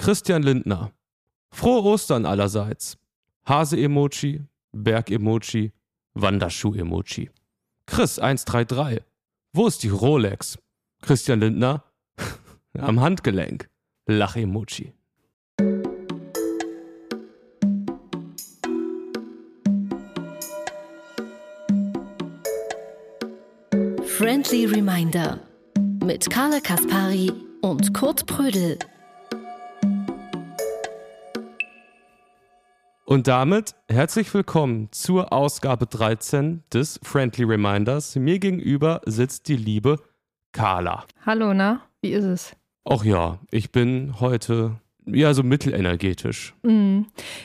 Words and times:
Christian 0.00 0.42
Lindner. 0.42 0.92
Frohe 1.50 1.84
Ostern 1.84 2.24
allerseits. 2.24 2.96
Hase-Emoji, 3.46 4.46
Berg-Emoji, 4.72 5.72
Wanderschuh-Emoji. 6.14 7.28
Chris 7.84 8.18
133. 8.18 9.02
Wo 9.52 9.66
ist 9.66 9.82
die 9.82 9.90
Rolex? 9.90 10.56
Christian 11.02 11.40
Lindner. 11.40 11.84
Am 12.78 12.98
Handgelenk. 13.00 13.68
Lach-Emoji. 14.06 14.94
Friendly 24.06 24.64
Reminder 24.64 25.40
mit 26.02 26.30
Carla 26.30 26.60
Kaspari 26.60 27.30
und 27.60 27.92
Kurt 27.92 28.24
Prödel. 28.24 28.78
Und 33.10 33.26
damit 33.26 33.74
herzlich 33.88 34.32
willkommen 34.32 34.86
zur 34.92 35.32
Ausgabe 35.32 35.84
13 35.84 36.62
des 36.72 37.00
Friendly 37.02 37.42
Reminders. 37.42 38.14
Mir 38.14 38.38
gegenüber 38.38 39.00
sitzt 39.04 39.48
die 39.48 39.56
liebe 39.56 39.98
Carla. 40.52 41.06
Hallo, 41.26 41.52
na? 41.52 41.80
Wie 42.02 42.12
ist 42.12 42.22
es? 42.22 42.56
Ach 42.88 43.02
ja, 43.02 43.40
ich 43.50 43.72
bin 43.72 44.20
heute 44.20 44.76
ja 45.06 45.34
so 45.34 45.42
mittelenergetisch. 45.42 46.54
Mm. 46.62 47.00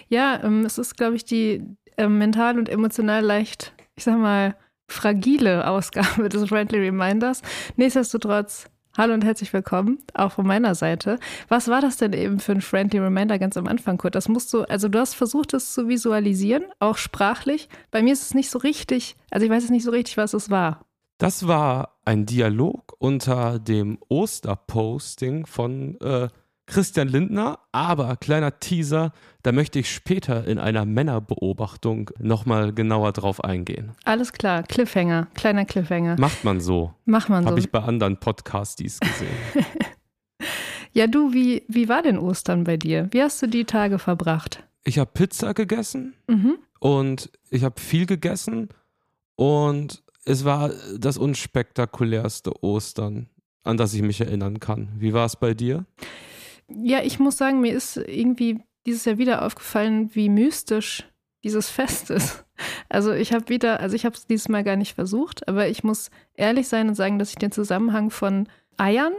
Ja, 0.07 0.39
ähm, 0.43 0.65
es 0.65 0.77
ist, 0.77 0.97
glaube 0.97 1.15
ich, 1.15 1.25
die 1.25 1.63
äh, 1.97 2.07
mental 2.07 2.59
und 2.59 2.69
emotional 2.69 3.23
leicht, 3.23 3.73
ich 3.95 4.03
sag 4.03 4.19
mal, 4.19 4.55
fragile 4.87 5.67
Ausgabe 5.67 6.29
des 6.29 6.47
Friendly 6.47 6.77
Reminders. 6.77 7.41
Nichtsdestotrotz, 7.75 8.67
hallo 8.97 9.13
und 9.13 9.23
herzlich 9.23 9.51
willkommen, 9.53 9.99
auch 10.13 10.31
von 10.33 10.47
meiner 10.47 10.75
Seite. 10.75 11.19
Was 11.47 11.67
war 11.67 11.81
das 11.81 11.97
denn 11.97 12.13
eben 12.13 12.39
für 12.39 12.53
ein 12.53 12.61
Friendly 12.61 12.99
Reminder 12.99 13.39
ganz 13.39 13.57
am 13.57 13.67
Anfang, 13.67 13.97
Kurt? 13.97 14.15
Das 14.15 14.29
musst 14.29 14.53
du, 14.53 14.63
also 14.63 14.87
du 14.87 14.99
hast 14.99 15.15
versucht, 15.15 15.53
es 15.53 15.73
zu 15.73 15.87
visualisieren, 15.87 16.63
auch 16.79 16.97
sprachlich. 16.97 17.69
Bei 17.91 18.01
mir 18.01 18.13
ist 18.13 18.23
es 18.23 18.33
nicht 18.33 18.49
so 18.49 18.59
richtig, 18.59 19.15
also 19.31 19.45
ich 19.45 19.51
weiß 19.51 19.65
es 19.65 19.69
nicht 19.69 19.83
so 19.83 19.91
richtig, 19.91 20.17
was 20.17 20.33
es 20.33 20.49
war. 20.49 20.85
Das 21.17 21.47
war 21.47 21.97
ein 22.03 22.25
Dialog 22.25 22.93
unter 22.99 23.59
dem 23.59 23.97
Osterposting 24.09 25.45
von 25.45 25.99
äh, 26.01 26.27
Christian 26.67 27.07
Lindner, 27.07 27.59
aber 27.71 28.15
kleiner 28.17 28.59
Teaser, 28.59 29.11
da 29.43 29.51
möchte 29.51 29.77
ich 29.77 29.93
später 29.93 30.47
in 30.47 30.57
einer 30.57 30.83
Männerbeobachtung 30.85 32.09
nochmal 32.17 32.73
genauer 32.73 33.11
drauf 33.11 33.43
eingehen. 33.43 33.91
Alles 34.03 34.33
klar, 34.33 34.63
Cliffhanger, 34.63 35.27
kleiner 35.35 35.65
Cliffhanger. 35.65 36.15
Macht 36.19 36.43
man 36.43 36.59
so. 36.59 36.93
Macht 37.05 37.29
man 37.29 37.43
so. 37.43 37.49
Habe 37.51 37.59
ich 37.59 37.71
bei 37.71 37.79
anderen 37.79 38.17
Podcasties 38.19 38.99
gesehen. 38.99 39.27
ja, 40.93 41.07
du, 41.07 41.33
wie, 41.33 41.63
wie 41.67 41.87
war 41.89 42.01
denn 42.01 42.17
Ostern 42.17 42.63
bei 42.63 42.77
dir? 42.77 43.07
Wie 43.11 43.21
hast 43.21 43.41
du 43.41 43.47
die 43.47 43.65
Tage 43.65 43.99
verbracht? 43.99 44.63
Ich 44.83 44.97
habe 44.99 45.11
Pizza 45.13 45.53
gegessen 45.53 46.13
Mhm. 46.27 46.57
und 46.79 47.29
ich 47.49 47.63
habe 47.63 47.79
viel 47.79 48.05
gegessen 48.05 48.69
und 49.35 50.03
es 50.25 50.45
war 50.45 50.71
das 50.97 51.17
unspektakulärste 51.19 52.63
Ostern, 52.63 53.27
an 53.63 53.77
das 53.77 53.93
ich 53.93 54.01
mich 54.01 54.21
erinnern 54.21 54.59
kann. 54.59 54.89
Wie 54.97 55.13
war 55.13 55.25
es 55.25 55.35
bei 55.35 55.53
dir? 55.53 55.85
Ja, 56.67 57.01
ich 57.03 57.19
muss 57.19 57.37
sagen, 57.37 57.61
mir 57.61 57.73
ist 57.73 57.97
irgendwie 57.97 58.59
dieses 58.85 59.05
Jahr 59.05 59.17
wieder 59.17 59.45
aufgefallen, 59.45 60.13
wie 60.13 60.29
mystisch 60.29 61.07
dieses 61.43 61.69
Fest 61.69 62.09
ist. 62.09 62.43
Also 62.89 63.11
ich 63.11 63.33
habe 63.33 63.49
wieder, 63.49 63.79
also 63.81 63.95
ich 63.95 64.05
habe 64.05 64.15
es 64.15 64.27
dieses 64.27 64.47
Mal 64.49 64.63
gar 64.63 64.75
nicht 64.77 64.95
versucht, 64.95 65.47
aber 65.47 65.67
ich 65.67 65.83
muss 65.83 66.09
ehrlich 66.35 66.67
sein 66.67 66.87
und 66.87 66.95
sagen, 66.95 67.19
dass 67.19 67.29
ich 67.29 67.35
den 67.35 67.51
Zusammenhang 67.51 68.09
von 68.09 68.47
Eiern 68.77 69.13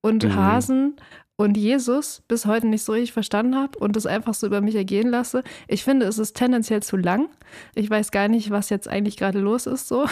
und 0.00 0.24
Mhm. 0.24 0.34
Hasen 0.36 0.96
und 1.40 1.56
Jesus 1.56 2.20
bis 2.26 2.46
heute 2.46 2.66
nicht 2.66 2.82
so 2.82 2.92
richtig 2.92 3.12
verstanden 3.12 3.54
habe 3.54 3.78
und 3.78 3.94
das 3.94 4.06
einfach 4.06 4.34
so 4.34 4.48
über 4.48 4.60
mich 4.60 4.74
ergehen 4.74 5.08
lasse. 5.08 5.44
Ich 5.68 5.84
finde, 5.84 6.04
es 6.06 6.18
ist 6.18 6.36
tendenziell 6.36 6.82
zu 6.82 6.96
lang. 6.96 7.28
Ich 7.76 7.88
weiß 7.88 8.10
gar 8.10 8.26
nicht, 8.26 8.50
was 8.50 8.70
jetzt 8.70 8.88
eigentlich 8.88 9.16
gerade 9.16 9.38
los 9.38 9.66
ist 9.66 9.86
so. 9.86 10.06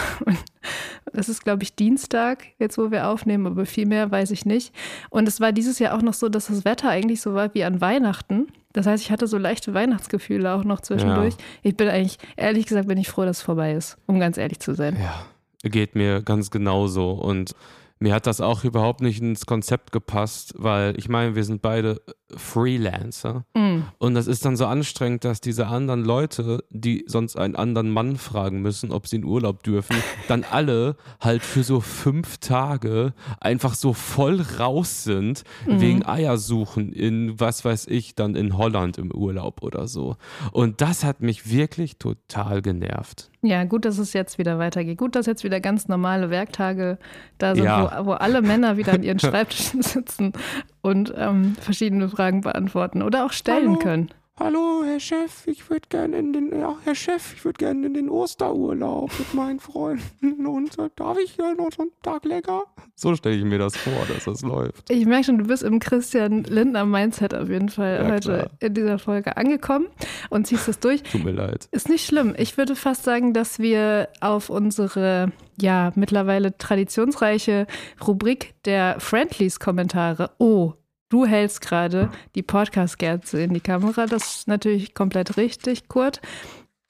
Es 1.13 1.27
ist, 1.27 1.43
glaube 1.43 1.63
ich, 1.63 1.75
Dienstag, 1.75 2.45
jetzt 2.59 2.77
wo 2.77 2.91
wir 2.91 3.09
aufnehmen, 3.09 3.45
aber 3.45 3.65
viel 3.65 3.85
mehr 3.85 4.09
weiß 4.09 4.31
ich 4.31 4.45
nicht. 4.45 4.73
Und 5.09 5.27
es 5.27 5.41
war 5.41 5.51
dieses 5.51 5.79
Jahr 5.79 5.97
auch 5.97 6.01
noch 6.01 6.13
so, 6.13 6.29
dass 6.29 6.47
das 6.47 6.63
Wetter 6.63 6.89
eigentlich 6.89 7.21
so 7.21 7.33
war 7.33 7.53
wie 7.53 7.65
an 7.65 7.81
Weihnachten. 7.81 8.47
Das 8.71 8.85
heißt, 8.85 9.03
ich 9.03 9.11
hatte 9.11 9.27
so 9.27 9.37
leichte 9.37 9.73
Weihnachtsgefühle 9.73 10.53
auch 10.53 10.63
noch 10.63 10.79
zwischendurch. 10.79 11.35
Ich 11.61 11.75
bin 11.75 11.89
eigentlich, 11.89 12.19
ehrlich 12.37 12.67
gesagt, 12.67 12.87
bin 12.87 12.97
ich 12.97 13.09
froh, 13.09 13.25
dass 13.25 13.37
es 13.37 13.43
vorbei 13.43 13.73
ist, 13.73 13.97
um 14.05 14.19
ganz 14.19 14.37
ehrlich 14.37 14.59
zu 14.59 14.75
sein. 14.75 14.97
Ja, 14.97 15.69
geht 15.69 15.95
mir 15.95 16.21
ganz 16.21 16.51
genauso. 16.51 17.11
Und 17.11 17.53
mir 17.99 18.13
hat 18.13 18.27
das 18.27 18.41
auch 18.41 18.63
überhaupt 18.63 19.01
nicht 19.01 19.21
ins 19.21 19.45
Konzept 19.45 19.91
gepasst, 19.91 20.53
weil 20.57 20.97
ich 20.97 21.09
meine, 21.09 21.35
wir 21.35 21.43
sind 21.43 21.61
beide 21.61 22.01
Freelancer. 22.35 23.45
Mm. 23.53 23.79
Und 23.97 24.13
das 24.15 24.27
ist 24.27 24.43
dann 24.45 24.57
so 24.57 24.65
anstrengend, 24.65 25.23
dass 25.23 25.41
diese 25.41 25.67
anderen 25.67 26.03
Leute, 26.03 26.63
die 26.69 27.05
sonst 27.07 27.37
einen 27.37 27.55
anderen 27.55 27.89
Mann 27.89 28.17
fragen 28.17 28.61
müssen, 28.61 28.91
ob 28.91 29.07
sie 29.07 29.17
in 29.17 29.23
Urlaub 29.23 29.63
dürfen, 29.63 29.95
dann 30.27 30.43
alle 30.49 30.97
halt 31.19 31.43
für 31.43 31.63
so 31.63 31.79
fünf 31.79 32.37
Tage 32.39 33.13
einfach 33.39 33.75
so 33.75 33.93
voll 33.93 34.41
raus 34.59 35.03
sind, 35.03 35.43
wegen 35.65 36.05
Eiersuchen 36.05 36.91
in, 36.91 37.39
was 37.39 37.63
weiß 37.63 37.87
ich, 37.87 38.15
dann 38.15 38.35
in 38.35 38.57
Holland 38.57 38.97
im 38.97 39.11
Urlaub 39.11 39.63
oder 39.63 39.87
so. 39.87 40.17
Und 40.51 40.81
das 40.81 41.03
hat 41.03 41.21
mich 41.21 41.49
wirklich 41.51 41.97
total 41.97 42.61
genervt. 42.61 43.29
Ja, 43.43 43.63
gut, 43.63 43.85
dass 43.85 43.97
es 43.99 44.13
jetzt 44.13 44.37
wieder 44.39 44.57
weitergeht. 44.59 44.97
Gut, 44.97 45.15
dass 45.15 45.25
jetzt 45.27 45.43
wieder 45.43 45.59
ganz 45.59 45.87
normale 45.87 46.29
Werktage 46.29 46.97
da 47.37 47.55
sind, 47.55 47.65
Ja. 47.65 48.01
wo, 48.01 48.07
wo 48.07 48.11
alle 48.13 48.41
Männer 48.41 48.77
wieder 48.77 48.93
an 48.93 49.03
ihren 49.03 49.19
Schreibtischen 49.19 49.83
sitzen 49.83 50.33
und 50.81 51.13
ähm, 51.15 51.55
verschiedene 51.59 52.09
Fragen 52.17 52.41
beantworten 52.41 53.03
oder 53.03 53.25
auch 53.27 53.31
stellen 53.31 53.69
Hallo. 53.73 53.79
können. 53.79 54.09
Hallo, 54.39 54.83
Herr 54.83 54.99
Chef, 54.99 55.45
ich 55.45 55.67
würde 55.69 55.87
gerne 55.89 56.17
in 56.17 56.33
den, 56.33 56.51
ja, 56.59 56.75
Herr 56.83 56.95
Chef, 56.95 57.33
ich 57.35 57.45
würde 57.45 57.57
gerne 57.57 57.85
in 57.85 57.93
den 57.93 58.09
Osterurlaub 58.09 59.11
mit 59.19 59.33
meinen 59.35 59.59
Freunden 59.59 60.45
und 60.47 60.77
äh, 60.79 60.89
darf 60.95 61.17
ich 61.23 61.33
hier 61.33 61.53
noch 61.55 61.69
so 61.75 61.83
einen 61.83 61.91
Tag 62.01 62.25
länger? 62.25 62.63
So 62.95 63.15
stelle 63.15 63.35
ich 63.35 63.43
mir 63.43 63.59
das 63.59 63.75
vor, 63.77 63.93
dass 64.11 64.25
das 64.25 64.41
läuft. 64.41 64.89
Ich 64.89 65.05
merke 65.05 65.25
schon, 65.25 65.37
du 65.37 65.45
bist 65.45 65.61
im 65.61 65.79
Christian 65.79 66.43
Lindner 66.43 66.85
Mindset 66.85 67.35
auf 67.35 67.49
jeden 67.49 67.69
Fall 67.69 67.99
Ja, 68.03 68.11
heute 68.11 68.29
klar. 68.29 68.47
in 68.61 68.73
dieser 68.73 68.97
Folge 68.97 69.37
angekommen 69.37 69.87
und 70.31 70.47
ziehst 70.47 70.67
es 70.67 70.79
durch. 70.79 71.03
Tut 71.03 71.23
mir 71.23 71.31
leid. 71.31 71.67
Ist 71.71 71.87
nicht 71.89 72.05
schlimm. 72.05 72.33
Ich 72.37 72.57
würde 72.57 72.75
fast 72.75 73.03
sagen, 73.03 73.33
dass 73.33 73.59
wir 73.59 74.09
auf 74.21 74.49
unsere 74.49 75.31
ja 75.59 75.91
mittlerweile 75.95 76.57
traditionsreiche 76.57 77.65
Rubrik 78.07 78.53
der 78.65 78.99
Friendlies-Kommentare. 78.99 80.31
Oh, 80.39 80.73
du 81.09 81.25
hältst 81.25 81.61
gerade 81.61 82.09
die 82.35 82.43
Podcast-Kerze 82.43 83.41
in 83.41 83.53
die 83.53 83.59
Kamera. 83.59 84.05
Das 84.05 84.37
ist 84.37 84.47
natürlich 84.47 84.93
komplett 84.93 85.37
richtig, 85.37 85.87
Kurt. 85.87 86.21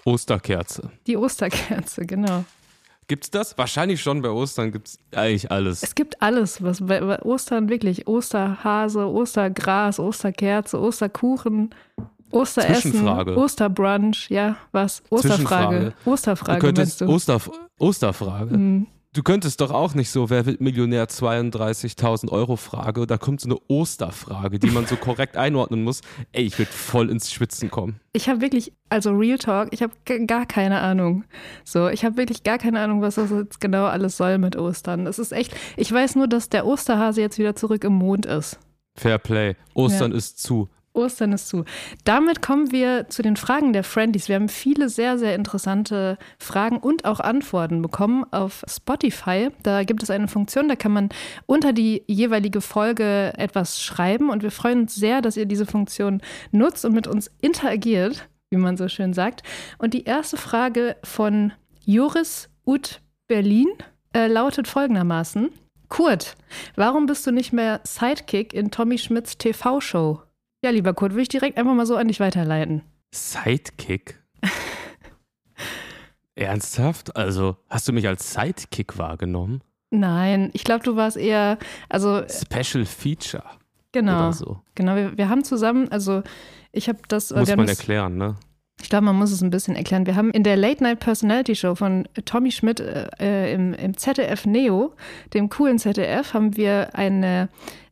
Osterkerze. 0.06 0.92
Die 1.06 1.18
Osterkerze, 1.18 2.06
genau. 2.06 2.46
Gibt's 3.08 3.32
das? 3.32 3.58
Wahrscheinlich 3.58 4.02
schon 4.02 4.22
bei 4.22 4.30
Ostern 4.30 4.72
gibt's 4.72 5.00
eigentlich 5.16 5.50
alles. 5.50 5.82
Es 5.82 5.96
gibt 5.96 6.22
alles, 6.22 6.62
was 6.62 6.86
bei, 6.86 7.00
bei 7.00 7.22
Ostern 7.22 7.70
wirklich 7.70 8.06
Osterhase, 8.06 9.08
Ostergras, 9.08 10.00
Osterkerze, 10.00 10.78
Osterkuchen, 10.80 11.74
Osteressen. 12.32 13.08
Osterbrunch, 13.08 14.30
ja, 14.30 14.58
was? 14.74 15.02
Osterfrage. 15.10 15.94
Du 16.04 16.12
Osterfrage 16.12 16.60
könntest 16.60 17.02
meinst 17.02 17.28
du? 17.28 17.34
Oster, 17.34 17.52
Osterfrage. 17.80 18.52
Hm. 18.52 18.88
Du 19.14 19.24
könntest 19.24 19.62
doch 19.62 19.72
auch 19.72 19.96
nicht 19.96 20.12
so, 20.12 20.30
wer 20.30 20.46
wird 20.46 20.62
Millionär 20.62 21.08
32.000 21.08 22.30
Euro 22.30 22.56
Frage, 22.56 23.08
da 23.08 23.18
kommt 23.18 23.42
so 23.42 23.48
eine 23.50 23.58
Osterfrage, 23.68 24.60
die 24.60 24.70
man 24.70 24.86
so 24.86 24.96
korrekt 24.96 25.38
einordnen 25.38 25.84
muss. 25.84 26.02
Ey, 26.34 26.44
ich 26.44 26.60
würde 26.60 26.72
voll 26.72 27.10
ins 27.10 27.32
Schwitzen 27.32 27.72
kommen. 27.72 28.00
Ich 28.14 28.30
habe 28.30 28.42
wirklich, 28.42 28.74
also 28.90 29.12
Real 29.12 29.38
Talk, 29.40 29.70
ich 29.72 29.82
habe 29.82 29.94
gar 30.28 30.46
keine 30.46 30.82
Ahnung. 30.82 31.24
So, 31.64 31.88
ich 31.88 32.06
habe 32.06 32.18
wirklich 32.18 32.44
gar 32.44 32.58
keine 32.60 32.80
Ahnung, 32.80 33.02
was 33.02 33.16
das 33.16 33.32
jetzt 33.32 33.60
genau 33.60 33.86
alles 33.86 34.18
soll 34.18 34.38
mit 34.38 34.56
Ostern. 34.56 35.06
Das 35.06 35.20
ist 35.20 35.32
echt, 35.32 35.56
ich 35.78 35.92
weiß 35.92 36.16
nur, 36.16 36.28
dass 36.28 36.50
der 36.50 36.68
Osterhase 36.68 37.22
jetzt 37.22 37.40
wieder 37.40 37.56
zurück 37.56 37.84
im 37.86 37.94
Mond 37.94 38.26
ist. 38.28 38.60
Fair 38.96 39.18
Play. 39.18 39.56
Ostern 39.74 40.12
Ja. 40.12 40.18
ist 40.18 40.42
zu. 40.44 40.70
Ostern 40.98 41.32
ist 41.32 41.48
zu. 41.48 41.64
Damit 42.04 42.42
kommen 42.42 42.72
wir 42.72 43.08
zu 43.10 43.22
den 43.22 43.38
Fragen 43.38 43.72
der 43.72 43.84
Friendies. 43.84 44.28
Wir 44.28 44.36
haben 44.36 44.50
viele 44.50 44.90
sehr, 44.90 45.18
sehr 45.18 45.36
interessante 45.36 46.18
Fragen 46.40 46.78
und 46.78 47.06
auch 47.06 47.20
Antworten 47.20 47.82
bekommen 47.82 48.26
auf 48.32 48.64
Spotify. 48.68 49.50
Da 49.64 49.84
gibt 49.84 50.04
es 50.04 50.10
eine 50.10 50.28
Funktion, 50.28 50.68
da 50.68 50.76
kann 50.76 50.92
man 50.92 51.10
unter 51.46 51.74
die 51.74 52.04
jeweilige 52.08 52.62
Folge 52.62 53.34
etwas 53.38 53.82
schreiben 53.82 54.30
und 54.30 54.44
wir 54.44 54.52
freuen 54.52 54.82
uns 54.82 54.96
sehr, 54.96 55.22
dass 55.22 55.38
ihr 55.38 55.46
diese 55.46 55.66
Funktion 55.66 56.22
nutzt 56.52 56.84
und 56.84 56.94
mit 56.94 57.08
uns 57.08 57.32
interagiert, 57.42 58.28
wie 58.50 58.58
man 58.58 58.78
so 58.78 58.88
schön 58.88 59.14
sagt. 59.14 59.44
Und 59.78 59.94
die 59.94 60.04
erste 60.04 60.38
Frage 60.38 60.98
von 61.04 61.54
Joris 61.86 62.50
Ut 62.66 63.02
Berlin 63.28 63.68
äh, 64.14 64.28
lautet 64.28 64.68
folgendermaßen. 64.68 65.50
Kurt, 65.90 66.36
warum 66.76 67.06
bist 67.06 67.26
du 67.26 67.32
nicht 67.32 67.54
mehr 67.54 67.80
Sidekick 67.86 68.54
in 68.54 68.72
Tommy 68.72 68.98
Schmidts 68.98 69.38
TV-Show? 69.38 70.22
Ja, 70.64 70.72
lieber 70.72 70.94
Kurt, 70.94 71.12
würde 71.12 71.22
ich 71.24 71.30
direkt 71.30 71.58
einfach 71.58 71.74
mal 71.74 71.86
so 71.86 71.96
an 71.96 72.08
dich 72.08 72.20
weiterleiten. 72.20 72.82
Sidekick? 73.12 74.20
Ernsthaft? 76.36 77.16
Also, 77.16 77.58
hast 77.70 77.88
du 77.88 77.94
mich 77.94 78.08
als 78.08 78.34
Sidekick 78.34 78.98
wahrgenommen? 78.98 79.62
Nein, 79.90 80.50
ich 80.54 80.64
glaube, 80.64 80.84
du 80.84 80.96
warst 80.96 81.18
eher, 81.18 81.58
also 81.90 82.24
Special 82.28 82.86
Feature. 82.86 83.44
Genau. 83.94 84.18
oder 84.26 84.34
so. 84.34 84.62
Genau, 84.76 84.96
wir, 84.96 85.18
wir 85.18 85.30
haben 85.30 85.44
zusammen, 85.44 85.90
also 85.90 86.22
ich 86.72 86.90
habe 86.90 87.00
das. 87.08 87.32
Muss 87.32 87.48
wir 87.48 87.54
haben 87.54 87.58
man 87.60 87.68
das- 87.68 87.80
erklären, 87.80 88.18
ne? 88.18 88.36
Ich 88.80 88.90
glaube, 88.90 89.06
man 89.06 89.16
muss 89.16 89.32
es 89.32 89.42
ein 89.42 89.50
bisschen 89.50 89.76
erklären. 89.76 90.06
Wir 90.06 90.16
haben 90.16 90.30
in 90.30 90.44
der 90.44 90.56
Late 90.56 90.84
Night 90.84 91.00
Personality 91.00 91.56
Show 91.56 91.74
von 91.74 92.08
Tommy 92.26 92.52
Schmidt 92.52 92.80
äh, 92.80 93.08
äh, 93.20 93.54
im, 93.54 93.74
im 93.74 93.98
ZDF 93.98 94.46
Neo, 94.46 94.94
dem 95.34 95.50
coolen 95.50 95.80
ZDF, 95.80 96.36
haben 96.36 96.56
wir 96.58 96.94
eine, 96.94 97.50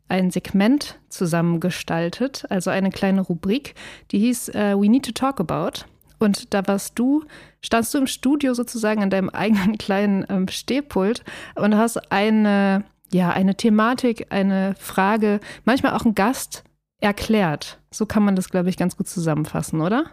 ein 0.08 0.30
Segment 0.30 0.98
zusammengestaltet, 1.08 2.44
also 2.48 2.70
eine 2.70 2.90
kleine 2.90 3.22
Rubrik, 3.22 3.74
die 4.10 4.18
hieß 4.18 4.50
äh, 4.50 4.76
We 4.76 4.88
Need 4.88 5.06
to 5.06 5.12
Talk 5.12 5.40
About. 5.40 5.84
Und 6.18 6.54
da 6.54 6.66
warst 6.66 6.98
du, 6.98 7.24
standst 7.60 7.92
du 7.92 7.98
im 7.98 8.06
Studio 8.06 8.54
sozusagen 8.54 9.02
an 9.02 9.10
deinem 9.10 9.30
eigenen 9.32 9.78
kleinen 9.78 10.24
ähm, 10.28 10.48
Stehpult 10.48 11.24
und 11.54 11.76
hast 11.76 12.10
eine, 12.10 12.84
ja, 13.12 13.30
eine 13.30 13.56
Thematik, 13.56 14.26
eine 14.30 14.74
Frage, 14.78 15.40
manchmal 15.64 15.94
auch 15.94 16.04
einen 16.04 16.14
Gast 16.14 16.64
erklärt. 17.00 17.78
So 17.90 18.06
kann 18.06 18.22
man 18.22 18.36
das, 18.36 18.48
glaube 18.48 18.68
ich, 18.68 18.76
ganz 18.76 18.96
gut 18.96 19.08
zusammenfassen, 19.08 19.80
oder? 19.80 20.06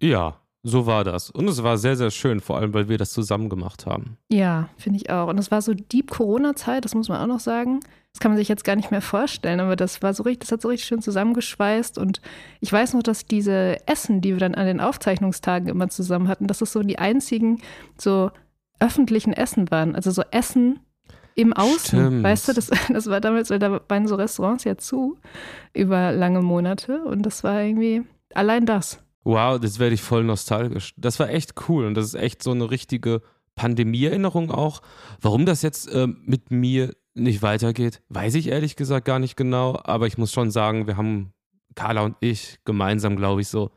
Ja, 0.00 0.36
so 0.62 0.86
war 0.86 1.04
das. 1.04 1.30
Und 1.30 1.48
es 1.48 1.62
war 1.62 1.78
sehr, 1.78 1.96
sehr 1.96 2.10
schön, 2.10 2.40
vor 2.40 2.58
allem, 2.58 2.74
weil 2.74 2.88
wir 2.88 2.98
das 2.98 3.12
zusammen 3.12 3.48
gemacht 3.48 3.86
haben. 3.86 4.18
Ja, 4.30 4.68
finde 4.76 4.98
ich 4.98 5.10
auch. 5.10 5.28
Und 5.28 5.38
es 5.38 5.50
war 5.50 5.62
so 5.62 5.72
Deep 5.72 6.10
Corona-Zeit, 6.10 6.84
das 6.84 6.94
muss 6.94 7.08
man 7.08 7.20
auch 7.20 7.26
noch 7.26 7.40
sagen. 7.40 7.80
Das 8.14 8.20
kann 8.20 8.32
man 8.32 8.38
sich 8.38 8.48
jetzt 8.48 8.64
gar 8.64 8.74
nicht 8.74 8.90
mehr 8.90 9.02
vorstellen, 9.02 9.60
aber 9.60 9.76
das 9.76 10.02
war 10.02 10.14
so 10.14 10.22
richtig, 10.22 10.40
das 10.40 10.52
hat 10.52 10.62
so 10.62 10.68
richtig 10.68 10.88
schön 10.88 11.02
zusammengeschweißt. 11.02 11.98
Und 11.98 12.20
ich 12.60 12.72
weiß 12.72 12.94
noch, 12.94 13.02
dass 13.02 13.26
diese 13.26 13.76
Essen, 13.86 14.20
die 14.20 14.32
wir 14.32 14.40
dann 14.40 14.54
an 14.54 14.66
den 14.66 14.80
Aufzeichnungstagen 14.80 15.68
immer 15.68 15.88
zusammen 15.88 16.28
hatten, 16.28 16.46
dass 16.46 16.58
das 16.58 16.72
so 16.72 16.82
die 16.82 16.98
einzigen 16.98 17.60
so 17.96 18.30
öffentlichen 18.80 19.32
Essen 19.32 19.70
waren. 19.70 19.94
Also 19.94 20.10
so 20.10 20.22
Essen 20.30 20.80
im 21.34 21.52
Außen. 21.52 21.98
Stimmt. 21.98 22.22
Weißt 22.24 22.48
du, 22.48 22.52
das, 22.54 22.70
das 22.88 23.06
war 23.06 23.20
damals, 23.20 23.50
weil 23.50 23.58
da 23.58 23.80
waren 23.88 24.08
so 24.08 24.16
Restaurants 24.16 24.64
ja 24.64 24.76
zu 24.76 25.18
über 25.72 26.12
lange 26.12 26.42
Monate. 26.42 27.04
Und 27.04 27.22
das 27.22 27.44
war 27.44 27.62
irgendwie 27.62 28.02
allein 28.34 28.66
das. 28.66 29.00
Wow, 29.24 29.60
das 29.60 29.78
werde 29.78 29.94
ich 29.94 30.02
voll 30.02 30.24
nostalgisch. 30.24 30.94
Das 30.96 31.20
war 31.20 31.28
echt 31.28 31.54
cool 31.68 31.86
und 31.86 31.94
das 31.94 32.06
ist 32.06 32.14
echt 32.14 32.42
so 32.42 32.50
eine 32.50 32.70
richtige 32.70 33.22
Pandemie-Erinnerung 33.54 34.50
auch. 34.50 34.80
Warum 35.20 35.44
das 35.44 35.62
jetzt 35.62 35.92
ähm, 35.94 36.22
mit 36.24 36.50
mir 36.50 36.94
nicht 37.18 37.42
weitergeht, 37.42 38.02
weiß 38.08 38.34
ich 38.34 38.48
ehrlich 38.48 38.76
gesagt 38.76 39.04
gar 39.06 39.18
nicht 39.18 39.36
genau, 39.36 39.78
aber 39.84 40.06
ich 40.06 40.18
muss 40.18 40.32
schon 40.32 40.50
sagen, 40.50 40.86
wir 40.86 40.96
haben, 40.96 41.32
Carla 41.74 42.02
und 42.02 42.16
ich, 42.20 42.58
gemeinsam, 42.64 43.16
glaube 43.16 43.40
ich, 43.40 43.48
so 43.48 43.70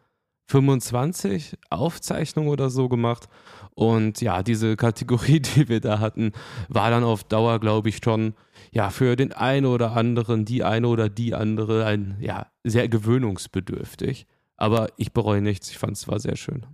25 0.52 1.58
Aufzeichnungen 1.70 2.50
oder 2.50 2.70
so 2.70 2.90
gemacht. 2.90 3.30
Und 3.74 4.22
ja, 4.22 4.44
diese 4.44 4.76
Kategorie, 4.76 5.40
die 5.40 5.70
wir 5.70 5.80
da 5.80 6.00
hatten, 6.00 6.34
war 6.68 6.90
dann 6.90 7.04
auf 7.04 7.24
Dauer, 7.24 7.60
glaube 7.60 7.90
ich, 7.90 8.00
schon 8.04 8.34
ja 8.72 8.90
für 8.90 9.16
den 9.16 9.32
einen 9.32 9.66
oder 9.66 9.94
anderen, 9.94 10.46
die 10.46 10.64
eine 10.64 10.88
oder 10.88 11.10
die 11.10 11.34
andere, 11.34 11.86
ein 11.86 12.18
ja 12.20 12.48
sehr 12.64 12.90
gewöhnungsbedürftig. 12.90 14.28
Aber 14.62 14.90
ich 14.96 15.12
bereue 15.12 15.42
nichts. 15.42 15.72
Ich 15.72 15.80
fand 15.80 15.94
es 15.94 16.08
war 16.08 16.20
sehr 16.20 16.36
schön. 16.36 16.68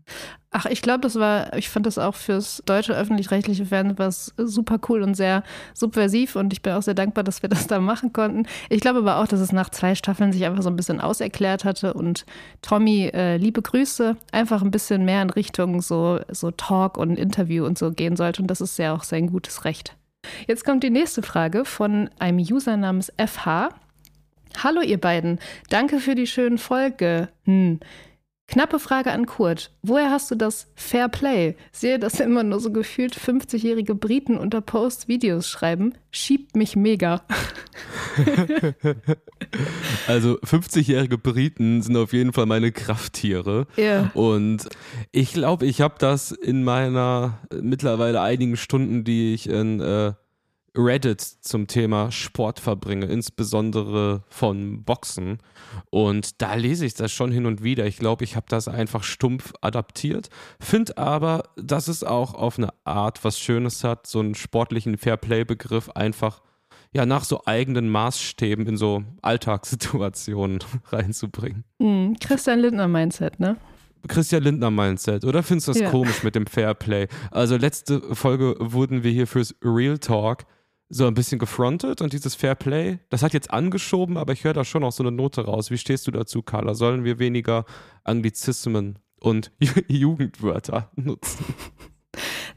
Ach, 0.51 0.65
ich 0.65 0.81
glaube, 0.81 0.99
das 0.99 1.15
war, 1.15 1.55
ich 1.55 1.69
fand 1.69 1.85
das 1.85 1.97
auch 1.97 2.15
fürs 2.15 2.61
deutsche 2.65 2.93
öffentlich-rechtliche 2.93 3.65
Fernsehen 3.65 3.97
was 3.97 4.33
super 4.35 4.77
cool 4.89 5.03
und 5.03 5.13
sehr 5.13 5.41
subversiv 5.73 6.35
und 6.35 6.51
ich 6.51 6.61
bin 6.61 6.73
auch 6.73 6.81
sehr 6.81 6.95
dankbar, 6.95 7.23
dass 7.23 7.43
wir 7.43 7.47
das 7.47 7.65
da 7.67 7.79
machen 7.79 8.11
konnten. 8.11 8.45
Ich 8.67 8.81
glaube 8.81 8.99
aber 8.99 9.19
auch, 9.19 9.27
dass 9.27 9.39
es 9.39 9.53
nach 9.53 9.69
zwei 9.69 9.95
Staffeln 9.95 10.33
sich 10.33 10.43
einfach 10.43 10.63
so 10.63 10.69
ein 10.69 10.75
bisschen 10.75 10.99
auserklärt 10.99 11.63
hatte 11.63 11.93
und 11.93 12.25
Tommy, 12.61 13.05
äh, 13.13 13.37
liebe 13.37 13.61
Grüße, 13.61 14.17
einfach 14.33 14.61
ein 14.61 14.71
bisschen 14.71 15.05
mehr 15.05 15.21
in 15.21 15.29
Richtung 15.29 15.81
so, 15.81 16.19
so 16.29 16.51
Talk 16.51 16.97
und 16.97 17.17
Interview 17.17 17.65
und 17.65 17.77
so 17.77 17.91
gehen 17.91 18.17
sollte 18.17 18.41
und 18.41 18.49
das 18.49 18.59
ist 18.59 18.77
ja 18.77 18.93
auch 18.93 19.03
sein 19.03 19.27
gutes 19.27 19.63
Recht. 19.63 19.95
Jetzt 20.45 20.65
kommt 20.65 20.83
die 20.83 20.89
nächste 20.89 21.21
Frage 21.21 21.63
von 21.63 22.09
einem 22.19 22.39
User 22.39 22.75
namens 22.75 23.13
FH. 23.17 23.69
Hallo 24.63 24.81
ihr 24.81 24.99
beiden, 24.99 25.39
danke 25.69 25.99
für 25.99 26.15
die 26.15 26.27
schönen 26.27 26.57
Folge. 26.57 27.29
Hm. 27.45 27.79
Knappe 28.47 28.79
Frage 28.79 29.11
an 29.11 29.25
Kurt. 29.25 29.71
Woher 29.81 30.09
hast 30.09 30.31
du 30.31 30.35
das 30.35 30.71
Fair 30.73 31.09
Play? 31.09 31.57
Sehe, 31.73 31.99
dass 31.99 32.21
immer 32.21 32.43
nur 32.43 32.61
so 32.61 32.71
gefühlt 32.71 33.13
50-jährige 33.13 33.93
Briten 33.93 34.37
unter 34.37 34.61
Post 34.61 35.09
Videos 35.09 35.49
schreiben. 35.49 35.93
Schiebt 36.11 36.55
mich 36.55 36.75
mega. 36.75 37.23
Also 40.07 40.39
50-jährige 40.39 41.17
Briten 41.17 41.81
sind 41.81 41.95
auf 41.95 42.13
jeden 42.13 42.33
Fall 42.33 42.45
meine 42.45 42.71
Krafttiere. 42.71 43.67
Ja. 43.75 44.09
Und 44.13 44.67
ich 45.11 45.33
glaube, 45.33 45.65
ich 45.65 45.81
habe 45.81 45.95
das 45.99 46.31
in 46.31 46.63
meiner 46.63 47.39
mittlerweile 47.53 48.21
einigen 48.21 48.57
Stunden, 48.57 49.03
die 49.03 49.33
ich 49.33 49.49
in 49.49 49.79
äh, 49.79 50.13
Reddit 50.75 51.21
zum 51.21 51.67
Thema 51.67 52.11
Sport 52.11 52.59
verbringe, 52.59 53.05
insbesondere 53.07 54.23
von 54.29 54.83
Boxen. 54.83 55.39
Und 55.89 56.41
da 56.41 56.53
lese 56.55 56.85
ich 56.85 56.93
das 56.93 57.11
schon 57.11 57.31
hin 57.31 57.45
und 57.45 57.63
wieder. 57.63 57.85
Ich 57.85 57.97
glaube, 57.97 58.23
ich 58.23 58.35
habe 58.35 58.45
das 58.49 58.67
einfach 58.67 59.03
stumpf 59.03 59.53
adaptiert. 59.61 60.29
Finde 60.59 60.97
aber, 60.97 61.43
dass 61.55 61.87
es 61.87 62.03
auch 62.03 62.33
auf 62.33 62.57
eine 62.57 62.69
Art 62.83 63.23
was 63.23 63.39
Schönes 63.39 63.83
hat, 63.83 64.07
so 64.07 64.19
einen 64.19 64.35
sportlichen 64.35 64.97
Fairplay-Begriff 64.97 65.89
einfach 65.89 66.41
ja 66.93 67.05
nach 67.05 67.23
so 67.25 67.41
eigenen 67.45 67.89
Maßstäben 67.89 68.65
in 68.65 68.77
so 68.77 69.03
Alltagssituationen 69.21 70.59
reinzubringen. 70.91 71.63
Hm, 71.81 72.15
Christian 72.19 72.59
Lindner 72.59 72.87
Mindset, 72.87 73.39
ne? 73.39 73.57
Christian 74.07 74.43
Lindner 74.43 74.71
Mindset, 74.71 75.25
oder 75.25 75.43
findest 75.43 75.67
du 75.67 75.71
das 75.73 75.81
Ja. 75.81 75.89
komisch 75.89 76.23
mit 76.23 76.35
dem 76.35 76.45
Fairplay? 76.45 77.07
Also 77.31 77.57
letzte 77.57 78.01
Folge 78.15 78.55
wurden 78.59 79.03
wir 79.03 79.11
hier 79.11 79.27
fürs 79.27 79.55
Real 79.63 79.97
Talk 79.97 80.45
so 80.89 81.05
ein 81.05 81.13
bisschen 81.13 81.39
gefrontet 81.39 82.01
und 82.01 82.13
dieses 82.13 82.35
Fairplay, 82.35 82.99
das 83.09 83.23
hat 83.23 83.33
jetzt 83.33 83.51
angeschoben, 83.51 84.17
aber 84.17 84.33
ich 84.33 84.43
höre 84.43 84.53
da 84.53 84.63
schon 84.63 84.83
auch 84.83 84.91
so 84.91 85.03
eine 85.03 85.11
Note 85.11 85.45
raus. 85.45 85.69
Wie 85.69 85.77
stehst 85.77 86.07
du 86.07 86.11
dazu, 86.11 86.41
Carla? 86.41 86.73
Sollen 86.75 87.03
wir 87.03 87.19
weniger 87.19 87.65
Anglizismen 88.03 88.99
und 89.19 89.51
Jugendwörter 89.87 90.91
nutzen? 90.95 91.45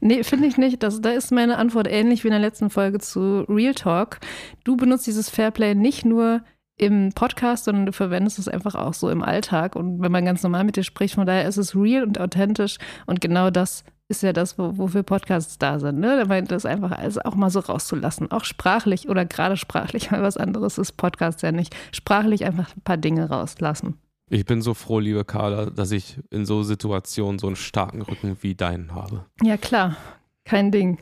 Nee, 0.03 0.23
finde 0.23 0.47
ich 0.47 0.57
nicht. 0.57 0.81
Das, 0.81 0.99
da 0.99 1.11
ist 1.11 1.31
meine 1.31 1.57
Antwort 1.57 1.87
ähnlich 1.87 2.23
wie 2.23 2.29
in 2.29 2.31
der 2.31 2.39
letzten 2.39 2.71
Folge 2.71 2.97
zu 2.97 3.41
Real 3.47 3.75
Talk. 3.75 4.17
Du 4.63 4.75
benutzt 4.75 5.05
dieses 5.05 5.29
Fairplay 5.29 5.75
nicht 5.75 6.05
nur 6.05 6.41
im 6.75 7.11
Podcast, 7.13 7.65
sondern 7.65 7.85
du 7.85 7.93
verwendest 7.93 8.39
es 8.39 8.47
einfach 8.47 8.73
auch 8.73 8.95
so 8.95 9.11
im 9.11 9.21
Alltag. 9.21 9.75
Und 9.75 10.01
wenn 10.01 10.11
man 10.11 10.25
ganz 10.25 10.41
normal 10.41 10.63
mit 10.63 10.75
dir 10.75 10.83
spricht, 10.83 11.13
von 11.13 11.27
daher 11.27 11.47
ist 11.47 11.57
es 11.57 11.75
real 11.75 12.03
und 12.03 12.19
authentisch. 12.19 12.77
Und 13.05 13.21
genau 13.21 13.51
das 13.51 13.83
ist 14.11 14.21
ja 14.21 14.33
das, 14.33 14.59
wo, 14.59 14.77
wofür 14.77 15.01
Podcasts 15.01 15.57
da 15.57 15.79
sind. 15.79 15.99
Ne? 15.99 16.17
Da 16.17 16.25
meint 16.25 16.51
das 16.51 16.65
einfach 16.65 16.91
also 16.91 17.21
auch 17.21 17.33
mal 17.33 17.49
so 17.49 17.61
rauszulassen. 17.61 18.29
Auch 18.29 18.43
sprachlich 18.43 19.09
oder 19.09 19.25
gerade 19.25 19.57
sprachlich, 19.57 20.11
weil 20.11 20.21
was 20.21 20.37
anderes 20.37 20.77
ist 20.77 20.93
Podcast 20.93 21.41
ja 21.41 21.51
nicht. 21.51 21.75
Sprachlich 21.91 22.45
einfach 22.45 22.75
ein 22.75 22.81
paar 22.81 22.97
Dinge 22.97 23.29
rauslassen. 23.29 23.97
Ich 24.29 24.45
bin 24.45 24.61
so 24.61 24.73
froh, 24.73 24.99
liebe 24.99 25.25
Carla, 25.25 25.65
dass 25.65 25.91
ich 25.91 26.19
in 26.29 26.45
so 26.45 26.63
Situationen 26.63 27.39
so 27.39 27.47
einen 27.47 27.55
starken 27.55 28.01
Rücken 28.01 28.37
wie 28.41 28.55
deinen 28.55 28.93
habe. 28.93 29.25
Ja, 29.41 29.57
klar. 29.57 29.97
Kein 30.45 30.71
Ding. 30.71 30.99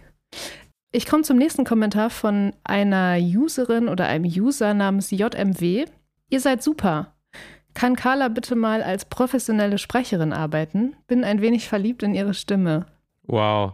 Ich 0.92 1.06
komme 1.06 1.24
zum 1.24 1.38
nächsten 1.38 1.66
Kommentar 1.66 2.10
von 2.10 2.54
einer 2.64 3.18
Userin 3.20 3.88
oder 3.88 4.08
einem 4.08 4.26
User 4.26 4.74
namens 4.74 5.12
JMW. 5.12 5.86
Ihr 6.30 6.40
seid 6.40 6.64
super. 6.64 7.14
Kann 7.76 7.96
Carla 7.96 8.28
bitte 8.28 8.56
mal 8.56 8.82
als 8.82 9.06
professionelle 9.06 9.78
Sprecherin 9.78 10.34
arbeiten? 10.34 10.96
Bin 11.08 11.24
ein 11.24 11.42
wenig 11.42 11.70
verliebt 11.70 12.04
in 12.04 12.16
ihre 12.16 12.34
Stimme. 12.34 12.88
Wow, 13.30 13.74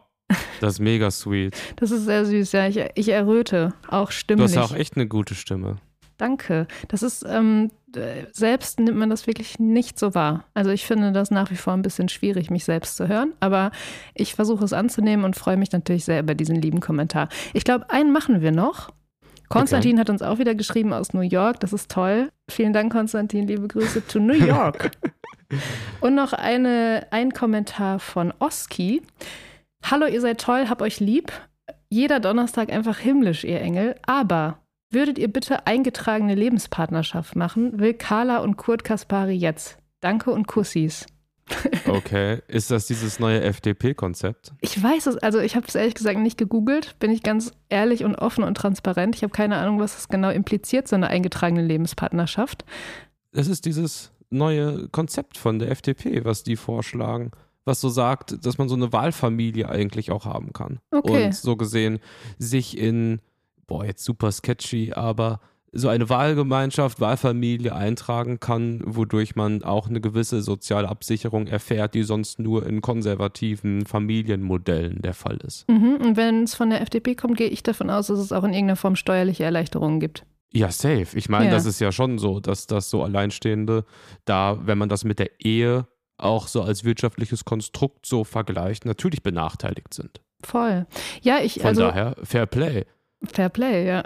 das 0.59 0.73
ist 0.73 0.79
mega 0.79 1.09
sweet. 1.11 1.55
Das 1.77 1.91
ist 1.91 2.05
sehr 2.05 2.25
süß, 2.25 2.51
ja. 2.51 2.67
Ich, 2.67 2.79
ich 2.95 3.09
erröte, 3.09 3.73
auch 3.87 4.07
Du 4.09 4.13
stimmlich. 4.13 4.45
hast 4.47 4.55
ja 4.55 4.63
auch 4.63 4.75
echt 4.77 4.95
eine 4.97 5.07
gute 5.07 5.33
Stimme. 5.33 5.77
Danke. 6.17 6.67
Das 6.87 7.03
ist, 7.03 7.25
ähm, 7.27 7.71
äh, 7.95 8.25
selbst 8.31 8.79
nimmt 8.79 8.97
man 8.97 9.09
das 9.09 9.27
wirklich 9.27 9.59
nicht 9.59 9.97
so 9.99 10.13
wahr. 10.15 10.45
Also 10.53 10.71
ich 10.71 10.85
finde 10.85 11.11
das 11.11 11.31
nach 11.31 11.51
wie 11.51 11.55
vor 11.55 11.73
ein 11.73 11.81
bisschen 11.81 12.09
schwierig, 12.09 12.49
mich 12.49 12.65
selbst 12.65 12.97
zu 12.97 13.07
hören, 13.07 13.33
aber 13.39 13.71
ich 14.13 14.33
versuche 14.35 14.63
es 14.65 14.73
anzunehmen 14.73 15.25
und 15.25 15.35
freue 15.35 15.57
mich 15.57 15.71
natürlich 15.71 16.05
sehr 16.05 16.19
über 16.21 16.35
diesen 16.35 16.61
lieben 16.61 16.79
Kommentar. 16.79 17.29
Ich 17.53 17.63
glaube, 17.63 17.89
einen 17.89 18.11
machen 18.11 18.41
wir 18.41 18.51
noch. 18.51 18.91
Konstantin 19.49 19.99
hat 19.99 20.09
uns 20.09 20.21
auch 20.21 20.39
wieder 20.39 20.55
geschrieben 20.55 20.91
aus 20.91 21.13
New 21.13 21.21
York. 21.21 21.59
Das 21.59 21.71
ist 21.71 21.91
toll. 21.91 22.29
Vielen 22.49 22.73
Dank, 22.73 22.91
Konstantin. 22.91 23.47
Liebe 23.47 23.67
Grüße 23.67 24.05
to 24.07 24.19
New 24.19 24.33
York. 24.33 24.91
Und 26.01 26.15
noch 26.15 26.33
eine, 26.33 27.07
ein 27.11 27.31
Kommentar 27.31 27.99
von 27.99 28.33
Oski. 28.39 29.01
Hallo, 29.83 30.07
ihr 30.07 30.21
seid 30.21 30.41
toll, 30.41 30.67
hab 30.69 30.81
euch 30.81 30.99
lieb. 30.99 31.31
Jeder 31.89 32.19
Donnerstag 32.19 32.71
einfach 32.71 32.97
himmlisch, 32.97 33.43
ihr 33.43 33.61
Engel. 33.61 33.95
Aber 34.05 34.59
würdet 34.89 35.17
ihr 35.17 35.27
bitte 35.27 35.67
eingetragene 35.67 36.35
Lebenspartnerschaft 36.35 37.35
machen? 37.35 37.79
Will 37.79 37.93
Carla 37.93 38.39
und 38.39 38.57
Kurt 38.57 38.83
Kaspari 38.83 39.35
jetzt. 39.35 39.77
Danke 39.99 40.31
und 40.31 40.47
Kussis. 40.47 41.05
Okay, 41.87 42.41
ist 42.47 42.71
das 42.71 42.87
dieses 42.87 43.19
neue 43.19 43.41
FDP-Konzept? 43.41 44.53
Ich 44.61 44.81
weiß 44.81 45.05
es, 45.07 45.17
also 45.17 45.39
ich 45.39 45.55
habe 45.55 45.67
es 45.67 45.75
ehrlich 45.75 45.93
gesagt 45.93 46.17
nicht 46.17 46.37
gegoogelt, 46.39 46.97
bin 46.97 47.11
ich 47.11 47.21
ganz 47.21 47.51
ehrlich 47.69 48.03
und 48.03 48.15
offen 48.15 48.43
und 48.43 48.55
transparent. 48.55 49.15
Ich 49.15 49.21
habe 49.21 49.31
keine 49.31 49.57
Ahnung, 49.57 49.79
was 49.79 49.93
das 49.93 50.07
genau 50.07 50.31
impliziert, 50.31 50.87
so 50.87 50.95
eine 50.95 51.07
eingetragene 51.07 51.61
Lebenspartnerschaft. 51.61 52.65
Das 53.31 53.47
ist 53.47 53.65
dieses 53.65 54.11
neue 54.29 54.87
Konzept 54.89 55.37
von 55.37 55.59
der 55.59 55.71
FDP, 55.71 56.25
was 56.25 56.43
die 56.43 56.55
vorschlagen, 56.55 57.31
was 57.65 57.81
so 57.81 57.89
sagt, 57.89 58.45
dass 58.45 58.57
man 58.57 58.69
so 58.69 58.75
eine 58.75 58.93
Wahlfamilie 58.93 59.67
eigentlich 59.69 60.11
auch 60.11 60.25
haben 60.25 60.53
kann. 60.53 60.79
Okay. 60.91 61.25
Und 61.25 61.35
so 61.35 61.55
gesehen 61.55 61.99
sich 62.37 62.77
in, 62.77 63.19
boah, 63.67 63.85
jetzt 63.85 64.03
super 64.03 64.31
sketchy, 64.31 64.93
aber 64.93 65.39
so 65.77 65.89
eine 65.89 66.07
Wahlgemeinschaft, 66.07 67.01
Wahlfamilie 67.01 67.75
eintragen 67.75 68.39
kann, 68.39 68.81
wodurch 68.85 69.35
man 69.35 69.61
auch 69.61 69.89
eine 69.89 69.99
gewisse 69.99 70.41
soziale 70.41 70.87
Absicherung 70.87 71.47
erfährt, 71.47 71.95
die 71.95 72.03
sonst 72.03 72.39
nur 72.39 72.65
in 72.65 72.81
konservativen 72.81 73.85
Familienmodellen 73.85 75.01
der 75.01 75.13
Fall 75.13 75.37
ist. 75.45 75.67
Mhm. 75.67 75.97
Und 76.01 76.17
wenn 76.17 76.43
es 76.43 76.55
von 76.55 76.69
der 76.69 76.81
FDP 76.81 77.15
kommt, 77.15 77.35
gehe 77.35 77.49
ich 77.49 77.61
davon 77.61 77.89
aus, 77.89 78.07
dass 78.07 78.19
es 78.19 78.31
auch 78.31 78.45
in 78.45 78.53
irgendeiner 78.53 78.77
Form 78.77 78.95
steuerliche 78.95 79.43
Erleichterungen 79.43 79.99
gibt. 79.99 80.25
Ja, 80.55 80.71
safe. 80.71 81.07
Ich 81.15 81.27
meine, 81.27 81.47
Ja. 81.47 81.51
das 81.51 81.65
ist 81.65 81.81
ja 81.81 81.91
schon 81.91 82.17
so, 82.17 82.39
dass 82.39 82.65
das 82.65 82.89
so 82.89 83.03
Alleinstehende 83.03 83.83
da, 84.23 84.57
wenn 84.65 84.77
man 84.77 84.87
das 84.87 85.03
mit 85.03 85.19
der 85.19 85.29
Ehe 85.43 85.85
auch 86.17 86.47
so 86.47 86.61
als 86.61 86.85
wirtschaftliches 86.85 87.43
Konstrukt 87.43 88.05
so 88.05 88.23
vergleicht, 88.23 88.85
natürlich 88.85 89.21
benachteiligt 89.21 89.93
sind. 89.93 90.21
Voll. 90.41 90.85
Ja, 91.21 91.39
ich, 91.39 91.55
Von 91.55 91.65
also 91.65 91.81
daher, 91.81 92.15
Fair 92.23 92.45
Play. 92.45 92.85
Fair 93.25 93.49
Play, 93.49 93.85
ja. 93.85 94.03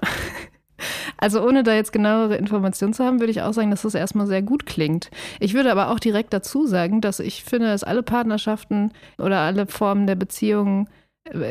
Also 1.17 1.45
ohne 1.45 1.63
da 1.63 1.73
jetzt 1.73 1.91
genauere 1.91 2.37
Informationen 2.37 2.93
zu 2.93 3.03
haben, 3.03 3.19
würde 3.19 3.31
ich 3.31 3.41
auch 3.41 3.51
sagen, 3.51 3.69
dass 3.69 3.81
das 3.81 3.93
erstmal 3.93 4.25
sehr 4.27 4.41
gut 4.41 4.65
klingt. 4.65 5.11
Ich 5.41 5.53
würde 5.53 5.71
aber 5.71 5.89
auch 5.91 5.99
direkt 5.99 6.33
dazu 6.33 6.65
sagen, 6.65 7.01
dass 7.01 7.19
ich 7.19 7.43
finde, 7.43 7.67
dass 7.67 7.83
alle 7.83 8.01
Partnerschaften 8.03 8.93
oder 9.17 9.39
alle 9.39 9.67
Formen 9.67 10.07
der 10.07 10.15
Beziehungen 10.15 10.89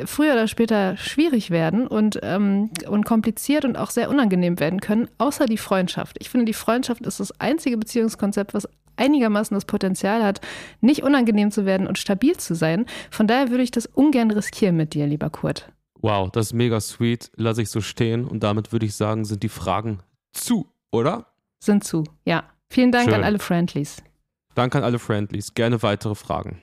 früher 0.07 0.33
oder 0.33 0.49
später 0.49 0.97
schwierig 0.97 1.51
werden 1.51 1.87
und, 1.87 2.19
ähm, 2.23 2.71
und 2.89 3.05
kompliziert 3.05 3.65
und 3.65 3.77
auch 3.77 3.91
sehr 3.91 4.11
unangenehm 4.11 4.59
werden 4.61 4.81
können, 4.81 5.09
außer 5.19 5.47
die 5.47 5.59
Freundschaft. 5.59 6.17
Ich 6.21 6.31
finde, 6.31 6.47
die 6.47 6.55
Freundschaft 6.55 7.07
ist 7.07 7.21
das 7.21 7.39
einzige 7.41 7.77
Beziehungskonzept, 7.77 8.55
was 8.55 8.69
einigermaßen 8.97 9.55
das 9.55 9.65
Potenzial 9.65 10.25
hat, 10.25 10.41
nicht 10.81 11.03
unangenehm 11.03 11.51
zu 11.51 11.65
werden 11.65 11.87
und 11.87 11.99
stabil 11.99 12.37
zu 12.37 12.55
sein. 12.55 12.87
Von 13.11 13.27
daher 13.29 13.51
würde 13.51 13.63
ich 13.63 13.71
das 13.71 13.87
ungern 13.87 14.31
riskieren 14.31 14.77
mit 14.77 14.95
dir, 14.95 15.07
lieber 15.07 15.31
Kurt. 15.31 15.71
Wow, 16.01 16.31
das 16.31 16.47
ist 16.47 16.53
mega 16.53 16.81
sweet. 16.81 17.31
Lasse 17.37 17.63
ich 17.63 17.71
so 17.71 17.81
stehen 17.81 18.25
und 18.25 18.43
damit 18.43 18.73
würde 18.73 18.87
ich 18.87 18.95
sagen, 18.95 19.25
sind 19.25 19.43
die 19.43 19.49
Fragen 19.49 20.01
zu, 20.33 20.67
oder? 20.91 21.27
Sind 21.61 21.85
zu, 21.85 22.05
ja. 22.25 22.45
Vielen 22.71 22.93
Dank 22.93 23.07
Schön. 23.07 23.15
an 23.15 23.25
alle 23.25 23.39
Friendlies. 23.39 24.03
Danke 24.55 24.79
an 24.79 24.85
alle 24.85 24.99
Friendlies. 24.99 25.55
Gerne 25.55 25.83
weitere 25.83 26.15
Fragen. 26.15 26.61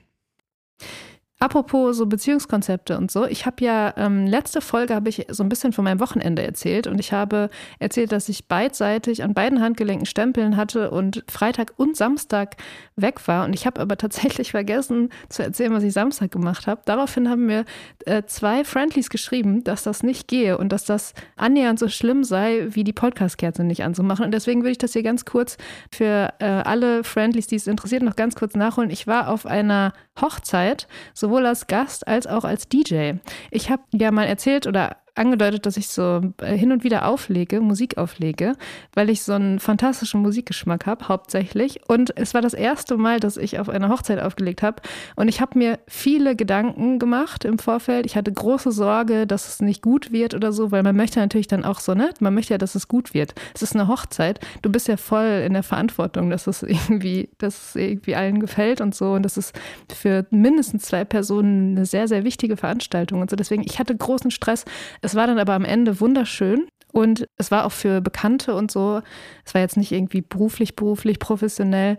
Apropos 1.38 1.98
so 1.98 2.06
Beziehungskonzepte 2.06 2.96
und 2.96 3.10
so, 3.10 3.26
ich 3.26 3.44
habe 3.44 3.62
ja, 3.62 3.92
ähm, 3.98 4.26
letzte 4.26 4.62
Folge 4.62 4.94
habe 4.94 5.10
ich 5.10 5.26
so 5.28 5.42
ein 5.42 5.50
bisschen 5.50 5.74
von 5.74 5.84
meinem 5.84 6.00
Wochenende 6.00 6.42
erzählt 6.42 6.86
und 6.86 6.98
ich 6.98 7.12
habe 7.12 7.50
erzählt, 7.78 8.10
dass 8.10 8.30
ich 8.30 8.48
beidseitig 8.48 9.22
an 9.22 9.34
beiden 9.34 9.60
Handgelenken 9.60 10.06
Stempeln 10.06 10.56
hatte 10.56 10.90
und 10.90 11.24
Freitag 11.28 11.74
und 11.76 11.94
Samstag 11.94 12.56
weg 12.96 13.28
war 13.28 13.44
und 13.44 13.52
ich 13.52 13.66
habe 13.66 13.82
aber 13.82 13.98
tatsächlich 13.98 14.52
vergessen 14.52 15.10
zu 15.28 15.42
erzählen, 15.42 15.74
was 15.74 15.82
ich 15.82 15.92
Samstag 15.92 16.30
gemacht 16.30 16.66
habe. 16.66 16.80
Daraufhin 16.86 17.28
haben 17.28 17.44
mir 17.44 17.66
äh, 18.06 18.22
zwei 18.24 18.64
Friendlies 18.64 19.10
geschrieben, 19.10 19.62
dass 19.62 19.82
das 19.82 20.02
nicht 20.02 20.28
gehe 20.28 20.56
und 20.56 20.70
dass 20.72 20.86
das 20.86 21.12
annähernd 21.36 21.78
so 21.78 21.88
schlimm 21.88 22.24
sei, 22.24 22.68
wie 22.70 22.82
die 22.82 22.94
Podcast-Kerze 22.94 23.62
nicht 23.62 23.84
anzumachen 23.84 24.24
und 24.24 24.30
deswegen 24.30 24.62
würde 24.62 24.72
ich 24.72 24.78
das 24.78 24.94
hier 24.94 25.02
ganz 25.02 25.26
kurz 25.26 25.58
für 25.92 26.32
äh, 26.38 26.46
alle 26.46 27.04
Friendlies, 27.04 27.46
die 27.46 27.56
es 27.56 27.66
interessiert, 27.66 28.02
noch 28.02 28.16
ganz 28.16 28.36
kurz 28.36 28.54
nachholen. 28.54 28.88
Ich 28.88 29.06
war 29.06 29.28
auf 29.28 29.44
einer 29.44 29.92
Hochzeit, 30.18 30.88
sowohl 31.26 31.46
als 31.46 31.66
Gast 31.66 32.06
als 32.06 32.26
auch 32.26 32.44
als 32.44 32.68
DJ. 32.68 33.14
Ich 33.50 33.70
habe 33.70 33.82
ja 33.92 34.12
mal 34.12 34.26
erzählt 34.26 34.66
oder 34.66 34.96
angedeutet, 35.16 35.66
dass 35.66 35.76
ich 35.76 35.88
so 35.88 36.20
äh, 36.38 36.56
hin 36.56 36.72
und 36.72 36.84
wieder 36.84 37.06
auflege, 37.06 37.60
Musik 37.60 37.98
auflege, 37.98 38.54
weil 38.94 39.10
ich 39.10 39.22
so 39.22 39.32
einen 39.32 39.58
fantastischen 39.58 40.22
Musikgeschmack 40.22 40.86
habe, 40.86 41.08
hauptsächlich. 41.08 41.80
Und 41.88 42.16
es 42.16 42.34
war 42.34 42.42
das 42.42 42.54
erste 42.54 42.96
Mal, 42.96 43.20
dass 43.20 43.36
ich 43.36 43.58
auf 43.58 43.68
einer 43.68 43.88
Hochzeit 43.88 44.20
aufgelegt 44.20 44.62
habe. 44.62 44.82
Und 45.16 45.28
ich 45.28 45.40
habe 45.40 45.58
mir 45.58 45.78
viele 45.88 46.36
Gedanken 46.36 46.98
gemacht 46.98 47.44
im 47.44 47.58
Vorfeld. 47.58 48.06
Ich 48.06 48.16
hatte 48.16 48.32
große 48.32 48.72
Sorge, 48.72 49.26
dass 49.26 49.48
es 49.48 49.60
nicht 49.60 49.82
gut 49.82 50.12
wird 50.12 50.34
oder 50.34 50.52
so, 50.52 50.70
weil 50.70 50.82
man 50.82 50.96
möchte 50.96 51.18
natürlich 51.18 51.48
dann 51.48 51.64
auch 51.64 51.80
so, 51.80 51.94
ne? 51.94 52.10
Man 52.20 52.34
möchte 52.34 52.54
ja, 52.54 52.58
dass 52.58 52.74
es 52.74 52.88
gut 52.88 53.14
wird. 53.14 53.34
Es 53.54 53.62
ist 53.62 53.74
eine 53.74 53.88
Hochzeit. 53.88 54.40
Du 54.62 54.70
bist 54.70 54.88
ja 54.88 54.96
voll 54.96 55.42
in 55.46 55.54
der 55.54 55.62
Verantwortung, 55.62 56.30
dass 56.30 56.46
es 56.46 56.62
irgendwie, 56.62 57.30
dass 57.38 57.70
es 57.70 57.76
irgendwie 57.76 58.14
allen 58.14 58.40
gefällt 58.40 58.80
und 58.80 58.94
so. 58.94 59.12
Und 59.12 59.22
das 59.22 59.36
ist 59.36 59.58
für 59.92 60.26
mindestens 60.30 60.82
zwei 60.82 61.04
Personen 61.04 61.76
eine 61.76 61.86
sehr, 61.86 62.06
sehr 62.06 62.24
wichtige 62.24 62.56
Veranstaltung 62.56 63.22
und 63.22 63.30
so. 63.30 63.36
Deswegen, 63.36 63.62
ich 63.62 63.78
hatte 63.78 63.96
großen 63.96 64.30
Stress. 64.30 64.64
Es 65.06 65.14
war 65.14 65.28
dann 65.28 65.38
aber 65.38 65.54
am 65.54 65.64
Ende 65.64 66.00
wunderschön. 66.00 66.66
Und 66.92 67.28
es 67.36 67.52
war 67.52 67.64
auch 67.64 67.72
für 67.72 68.00
Bekannte 68.00 68.54
und 68.54 68.72
so. 68.72 69.02
Es 69.44 69.54
war 69.54 69.60
jetzt 69.60 69.76
nicht 69.76 69.92
irgendwie 69.92 70.20
beruflich, 70.20 70.74
beruflich, 70.74 71.20
professionell. 71.20 71.96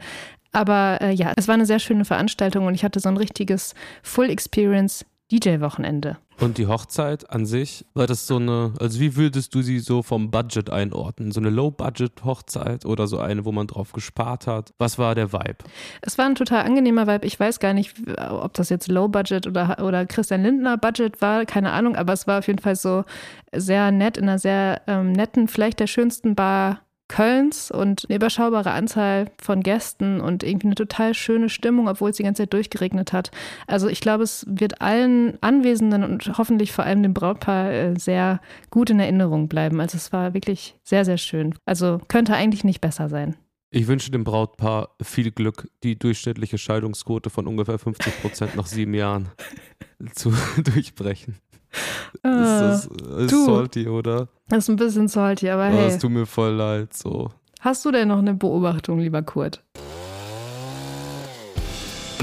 Aber 0.52 1.00
äh, 1.02 1.12
ja, 1.12 1.32
es 1.38 1.48
war 1.48 1.54
eine 1.54 1.66
sehr 1.66 1.80
schöne 1.80 2.04
Veranstaltung 2.04 2.66
und 2.66 2.76
ich 2.76 2.84
hatte 2.84 3.00
so 3.00 3.08
ein 3.08 3.16
richtiges 3.16 3.76
Full 4.04 4.30
Experience 4.30 5.06
DJ-Wochenende. 5.32 6.18
Und 6.39 6.60
die 6.60 6.67
Hochzeit 6.67 7.29
an 7.32 7.48
sich, 7.48 7.86
war 7.96 8.06
das 8.06 8.27
so 8.27 8.36
eine, 8.36 8.74
also 8.79 9.00
wie 9.00 9.15
würdest 9.15 9.56
du 9.56 9.63
sie 9.63 9.79
so 9.79 10.03
vom 10.03 10.29
Budget 10.29 10.70
einordnen? 10.70 11.32
So 11.32 11.39
eine 11.39 11.50
Low-Budget-Hochzeit 11.50 12.86
oder 12.86 13.08
so 13.08 13.17
eine, 13.17 13.44
wo 13.44 13.51
man 13.51 13.65
drauf 13.65 13.91
gespart 13.91 14.46
hat? 14.46 14.72
Was 14.77 15.00
war 15.00 15.15
der 15.15 15.34
Vibe? 15.34 15.58
Es 16.01 16.17
war 16.20 16.25
ein 16.25 16.36
total 16.36 16.63
angenehmer 16.65 17.08
Vibe. 17.08 17.25
Ich 17.25 17.39
weiß 17.39 17.60
gar 17.60 17.74
nicht, 17.74 17.96
ob 18.29 18.53
das 18.53 18.70
jetzt 18.70 18.88
Low 18.88 19.08
Budget 19.08 19.48
oder, 19.48 19.84
oder 19.84 20.06
Christian 20.06 20.44
Lindner 20.44 20.77
Budget 20.77 21.22
war, 21.22 21.46
keine 21.46 21.72
Ahnung, 21.72 21.96
aber 21.96 22.13
es 22.13 22.27
war 22.27 22.39
auf 22.39 22.48
jeden 22.48 22.60
Fall 22.60 22.75
so 22.75 23.03
sehr 23.56 23.91
nett, 23.91 24.17
in 24.17 24.25
einer 24.25 24.38
sehr 24.38 24.82
ähm, 24.86 25.13
netten, 25.13 25.48
vielleicht 25.48 25.79
der 25.79 25.88
schönsten 25.88 26.36
Bar 26.36 26.82
Kölns 27.08 27.72
und 27.72 28.06
eine 28.08 28.16
überschaubare 28.18 28.72
Anzahl 28.72 29.32
von 29.42 29.62
Gästen 29.62 30.20
und 30.20 30.44
irgendwie 30.44 30.68
eine 30.68 30.76
total 30.76 31.14
schöne 31.14 31.50
Stimmung, 31.50 31.88
obwohl 31.88 32.10
es 32.10 32.18
die 32.18 32.24
ganze 32.24 32.44
Zeit 32.44 32.54
durchgeregnet 32.54 33.14
hat. 33.14 33.32
Also 33.66 33.88
ich 33.88 34.02
glaube, 34.02 34.24
es 34.24 34.46
wird 34.48 34.82
allen 34.82 35.42
Anwesenden 35.42 36.04
und 36.04 36.38
hoffentlich 36.38 36.72
vor 36.72 36.86
allem 36.86 37.04
dem 37.04 37.14
Brautpaar 37.14 37.72
äh, 37.72 38.00
sehr 38.00 38.42
gut 38.70 38.90
in 38.90 39.00
Erinnerung 39.00 39.48
bleiben. 39.48 39.80
Also 39.80 39.98
es 39.98 40.12
war 40.12 40.34
wirklich 40.34 40.76
sehr, 40.84 41.06
sehr 41.06 41.18
schön. 41.18 41.56
Also 41.66 42.00
könnte 42.08 42.34
eigentlich 42.36 42.64
nicht 42.64 42.82
besser 42.82 43.10
sein. 43.10 43.36
Ich 43.70 43.88
wünsche 43.88 44.12
dem 44.12 44.24
Brautpaar 44.24 44.96
viel 45.02 45.32
Glück, 45.32 45.70
die 45.84 46.00
durchschnittliche 46.00 46.58
Scheidungsquote 46.58 47.30
von 47.30 47.48
ungefähr 47.48 47.78
50 47.78 48.22
Prozent 48.22 48.56
nach 48.56 48.66
sieben 48.66 48.94
Jahren 48.94 49.30
zu 50.14 50.34
durchbrechen. 50.64 51.36
Ist 51.71 52.24
das 52.24 52.86
ist 52.86 53.31
du. 53.31 53.45
salty, 53.45 53.88
oder? 53.88 54.27
Das 54.50 54.59
ist 54.59 54.69
ein 54.69 54.75
bisschen 54.77 55.07
salty, 55.07 55.50
aber 55.50 55.67
Oh, 55.67 55.71
hey. 55.77 55.88
Es 55.88 56.00
tut 56.00 56.12
mir 56.12 56.25
voll 56.25 56.53
leid, 56.53 56.93
so. 56.93 57.29
Hast 57.59 57.83
du 57.86 57.91
denn 57.91 58.07
noch 58.07 58.19
eine 58.19 58.33
Beobachtung, 58.33 59.00
lieber 59.00 59.21
Kurt? 59.21 59.63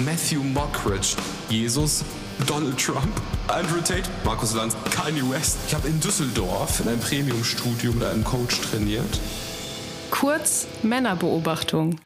Matthew 0.04 0.42
Mockridge, 0.42 1.16
Jesus, 1.48 2.04
Donald 2.46 2.78
Trump, 2.78 3.08
Andrew 3.48 3.80
Tate, 3.80 4.08
Markus 4.24 4.54
Lanz, 4.54 4.76
Kanye 4.90 5.22
West. 5.30 5.58
Ich 5.68 5.74
habe 5.74 5.86
in 5.88 6.00
Düsseldorf 6.00 6.80
in 6.80 6.88
einem 6.88 7.00
Premium-Studio 7.00 7.92
mit 7.92 8.02
einem 8.04 8.24
Coach 8.24 8.60
trainiert. 8.62 9.20
Kurz 10.10 10.66
Männerbeobachtung. 10.82 12.00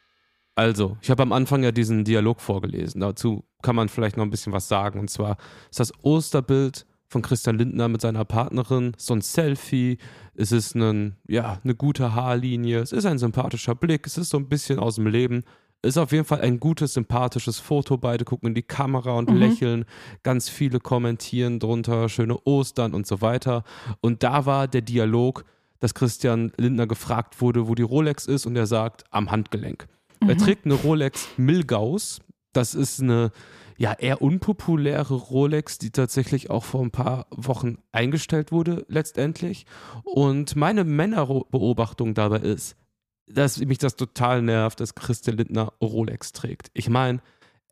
Also, 0.55 0.97
ich 1.01 1.09
habe 1.09 1.23
am 1.23 1.31
Anfang 1.31 1.63
ja 1.63 1.71
diesen 1.71 2.03
Dialog 2.03 2.41
vorgelesen. 2.41 3.01
Dazu 3.01 3.43
kann 3.61 3.75
man 3.75 3.89
vielleicht 3.89 4.17
noch 4.17 4.23
ein 4.23 4.29
bisschen 4.29 4.53
was 4.53 4.67
sagen. 4.67 4.99
Und 4.99 5.09
zwar 5.09 5.37
ist 5.69 5.79
das 5.79 5.93
Osterbild 6.03 6.85
von 7.09 7.21
Christian 7.21 7.57
Lindner 7.57 7.87
mit 7.87 8.01
seiner 8.01 8.23
Partnerin 8.23 8.93
so 8.97 9.15
ein 9.15 9.21
Selfie. 9.21 9.97
Es 10.35 10.51
ist 10.51 10.75
ein, 10.75 11.17
ja, 11.27 11.59
eine 11.63 11.75
gute 11.75 12.13
Haarlinie. 12.13 12.79
Es 12.79 12.91
ist 12.91 13.05
ein 13.05 13.17
sympathischer 13.17 13.75
Blick. 13.75 14.05
Es 14.05 14.17
ist 14.17 14.29
so 14.29 14.37
ein 14.37 14.47
bisschen 14.47 14.79
aus 14.79 14.95
dem 14.95 15.07
Leben. 15.07 15.43
Ist 15.81 15.97
auf 15.97 16.11
jeden 16.11 16.25
Fall 16.25 16.41
ein 16.41 16.59
gutes, 16.59 16.93
sympathisches 16.93 17.59
Foto. 17.59 17.97
Beide 17.97 18.25
gucken 18.25 18.49
in 18.49 18.53
die 18.53 18.61
Kamera 18.63 19.13
und 19.13 19.31
lächeln. 19.31 19.85
Ganz 20.23 20.49
viele 20.49 20.79
kommentieren 20.79 21.59
drunter, 21.59 22.09
schöne 22.09 22.37
Ostern 22.45 22.93
und 22.93 23.07
so 23.07 23.21
weiter. 23.21 23.63
Und 24.01 24.21
da 24.21 24.45
war 24.45 24.67
der 24.67 24.81
Dialog, 24.81 25.45
dass 25.79 25.93
Christian 25.93 26.51
Lindner 26.57 26.85
gefragt 26.85 27.41
wurde, 27.41 27.67
wo 27.67 27.75
die 27.75 27.83
Rolex 27.83 28.25
ist, 28.25 28.45
und 28.45 28.55
er 28.57 28.67
sagt, 28.67 29.05
am 29.09 29.31
Handgelenk. 29.31 29.87
Er 30.27 30.37
trägt 30.37 30.65
eine 30.65 30.73
Rolex 30.75 31.29
Milgauss. 31.37 32.19
Das 32.51 32.75
ist 32.75 33.01
eine 33.01 33.31
ja 33.79 33.93
eher 33.93 34.21
unpopuläre 34.21 35.15
Rolex, 35.15 35.77
die 35.77 35.91
tatsächlich 35.91 36.49
auch 36.49 36.65
vor 36.65 36.81
ein 36.81 36.91
paar 36.91 37.27
Wochen 37.31 37.77
eingestellt 37.93 38.51
wurde 38.51 38.85
letztendlich. 38.89 39.65
Und 40.03 40.57
meine 40.57 40.83
Männerbeobachtung 40.83 42.13
dabei 42.13 42.39
ist, 42.39 42.75
dass 43.25 43.57
mich 43.59 43.77
das 43.77 43.95
total 43.95 44.41
nervt, 44.41 44.81
dass 44.81 44.95
Christian 44.95 45.37
Lindner 45.37 45.73
Rolex 45.81 46.33
trägt. 46.33 46.71
Ich 46.73 46.89
meine, 46.89 47.21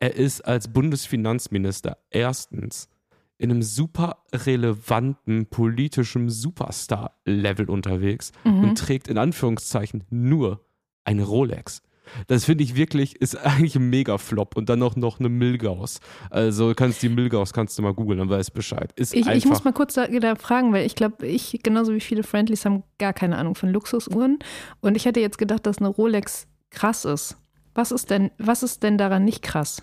er 0.00 0.14
ist 0.14 0.40
als 0.40 0.68
Bundesfinanzminister 0.68 1.98
erstens 2.08 2.88
in 3.36 3.50
einem 3.50 3.62
super 3.62 4.24
relevanten 4.32 5.46
politischen 5.46 6.30
Superstar-Level 6.30 7.68
unterwegs 7.68 8.32
und 8.44 8.78
trägt 8.78 9.08
in 9.08 9.18
Anführungszeichen 9.18 10.04
nur 10.08 10.64
eine 11.04 11.24
Rolex. 11.24 11.82
Das 12.26 12.44
finde 12.44 12.64
ich 12.64 12.74
wirklich, 12.76 13.20
ist 13.20 13.36
eigentlich 13.44 13.76
ein 13.76 13.90
Mega-Flop 13.90 14.56
und 14.56 14.68
dann 14.68 14.82
auch 14.82 14.96
noch 14.96 15.20
eine 15.20 15.28
Milgauss. 15.28 16.00
Also 16.30 16.72
kannst 16.74 17.02
die 17.02 17.08
Milgauss, 17.08 17.52
kannst 17.52 17.78
du 17.78 17.82
mal 17.82 17.94
googeln, 17.94 18.18
dann 18.18 18.30
weißt 18.30 18.54
Bescheid. 18.54 18.92
Ist 18.96 19.14
Ich, 19.14 19.26
ich 19.26 19.46
muss 19.46 19.64
mal 19.64 19.72
kurz 19.72 19.94
da, 19.94 20.06
da 20.06 20.34
fragen, 20.36 20.72
weil 20.72 20.86
ich 20.86 20.94
glaube, 20.94 21.26
ich, 21.26 21.60
genauso 21.62 21.94
wie 21.94 22.00
viele 22.00 22.22
Friendlies, 22.22 22.64
haben 22.64 22.82
gar 22.98 23.12
keine 23.12 23.36
Ahnung 23.36 23.54
von 23.54 23.70
Luxusuhren. 23.70 24.38
Und 24.80 24.96
ich 24.96 25.04
hätte 25.04 25.20
jetzt 25.20 25.38
gedacht, 25.38 25.66
dass 25.66 25.78
eine 25.78 25.88
Rolex 25.88 26.46
krass 26.70 27.04
ist. 27.04 27.36
Was 27.74 27.92
ist 27.92 28.10
denn, 28.10 28.30
was 28.38 28.62
ist 28.62 28.82
denn 28.82 28.98
daran 28.98 29.24
nicht 29.24 29.42
krass? 29.42 29.82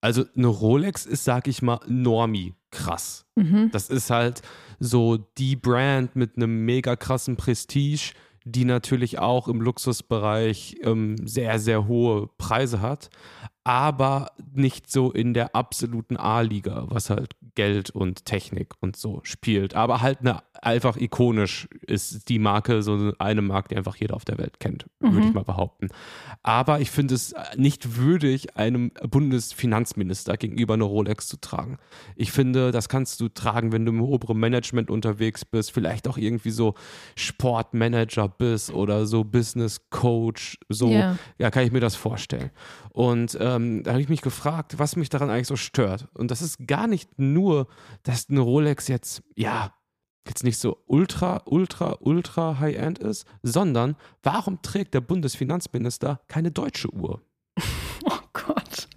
Also 0.00 0.24
eine 0.36 0.46
Rolex 0.46 1.06
ist, 1.06 1.24
sag 1.24 1.48
ich 1.48 1.62
mal, 1.62 1.80
Normie 1.88 2.54
krass. 2.70 3.26
Mhm. 3.34 3.70
Das 3.72 3.88
ist 3.88 4.10
halt 4.10 4.42
so 4.78 5.16
die 5.16 5.56
Brand 5.56 6.14
mit 6.14 6.36
einem 6.36 6.64
mega 6.64 6.96
krassen 6.96 7.36
Prestige, 7.36 8.12
die 8.52 8.64
natürlich 8.64 9.18
auch 9.18 9.48
im 9.48 9.60
Luxusbereich 9.60 10.76
ähm, 10.82 11.16
sehr, 11.26 11.58
sehr 11.58 11.86
hohe 11.86 12.28
Preise 12.38 12.80
hat, 12.80 13.10
aber 13.64 14.30
nicht 14.54 14.90
so 14.90 15.12
in 15.12 15.34
der 15.34 15.54
absoluten 15.54 16.16
A-Liga, 16.16 16.86
was 16.88 17.10
halt 17.10 17.36
Geld 17.54 17.90
und 17.90 18.24
Technik 18.24 18.74
und 18.80 18.96
so 18.96 19.20
spielt. 19.24 19.74
Aber 19.74 20.00
halt 20.00 20.20
eine, 20.20 20.42
einfach 20.62 20.96
ikonisch 20.96 21.68
ist 21.86 22.28
die 22.28 22.38
Marke 22.38 22.82
so 22.82 23.12
eine 23.18 23.42
Marke, 23.42 23.68
die 23.68 23.76
einfach 23.76 23.96
jeder 23.96 24.14
auf 24.14 24.24
der 24.24 24.38
Welt 24.38 24.60
kennt, 24.60 24.86
mhm. 25.00 25.12
würde 25.12 25.26
ich 25.28 25.34
mal 25.34 25.44
behaupten. 25.44 25.88
Aber 26.42 26.80
ich 26.80 26.90
finde 26.90 27.14
es 27.14 27.34
nicht 27.56 27.96
würdig, 27.96 28.56
einem 28.56 28.90
Bundesfinanzminister 29.08 30.36
gegenüber 30.36 30.74
eine 30.74 30.84
Rolex 30.84 31.28
zu 31.28 31.40
tragen. 31.40 31.78
Ich 32.16 32.32
finde, 32.32 32.70
das 32.70 32.88
kannst 32.88 33.20
du 33.20 33.28
tragen, 33.28 33.72
wenn 33.72 33.84
du 33.84 33.92
im 33.92 34.02
oberen 34.02 34.38
Management 34.38 34.90
unterwegs 34.90 35.44
bist, 35.44 35.72
vielleicht 35.72 36.08
auch 36.08 36.18
irgendwie 36.18 36.50
so 36.50 36.74
Sportmanager 37.16 38.28
bist 38.28 38.72
oder 38.72 39.06
so 39.06 39.24
Business 39.24 39.88
Coach, 39.90 40.58
so, 40.68 40.90
yeah. 40.90 41.18
ja, 41.38 41.50
kann 41.50 41.64
ich 41.64 41.72
mir 41.72 41.80
das 41.80 41.94
vorstellen. 41.96 42.50
Und 42.92 43.36
ähm, 43.40 43.82
da 43.84 43.92
habe 43.92 44.02
ich 44.02 44.08
mich 44.08 44.22
gefragt, 44.22 44.78
was 44.78 44.96
mich 44.96 45.08
daran 45.08 45.30
eigentlich 45.30 45.46
so 45.46 45.56
stört. 45.56 46.08
Und 46.14 46.30
das 46.30 46.42
ist 46.42 46.66
gar 46.66 46.86
nicht 46.86 47.18
nur, 47.18 47.68
dass 48.02 48.28
eine 48.28 48.40
Rolex 48.40 48.88
jetzt, 48.88 49.22
ja, 49.36 49.72
jetzt 50.28 50.44
nicht 50.44 50.58
so 50.58 50.78
ultra, 50.86 51.42
ultra, 51.46 51.96
ultra 52.00 52.58
high-end 52.58 52.98
ist, 52.98 53.26
sondern 53.42 53.96
warum 54.22 54.62
trägt 54.62 54.94
der 54.94 55.00
Bundesfinanzminister 55.00 56.20
keine 56.28 56.50
deutsche 56.50 56.92
Uhr? 56.92 57.22
Oh 58.04 58.18
Gott. 58.32 58.88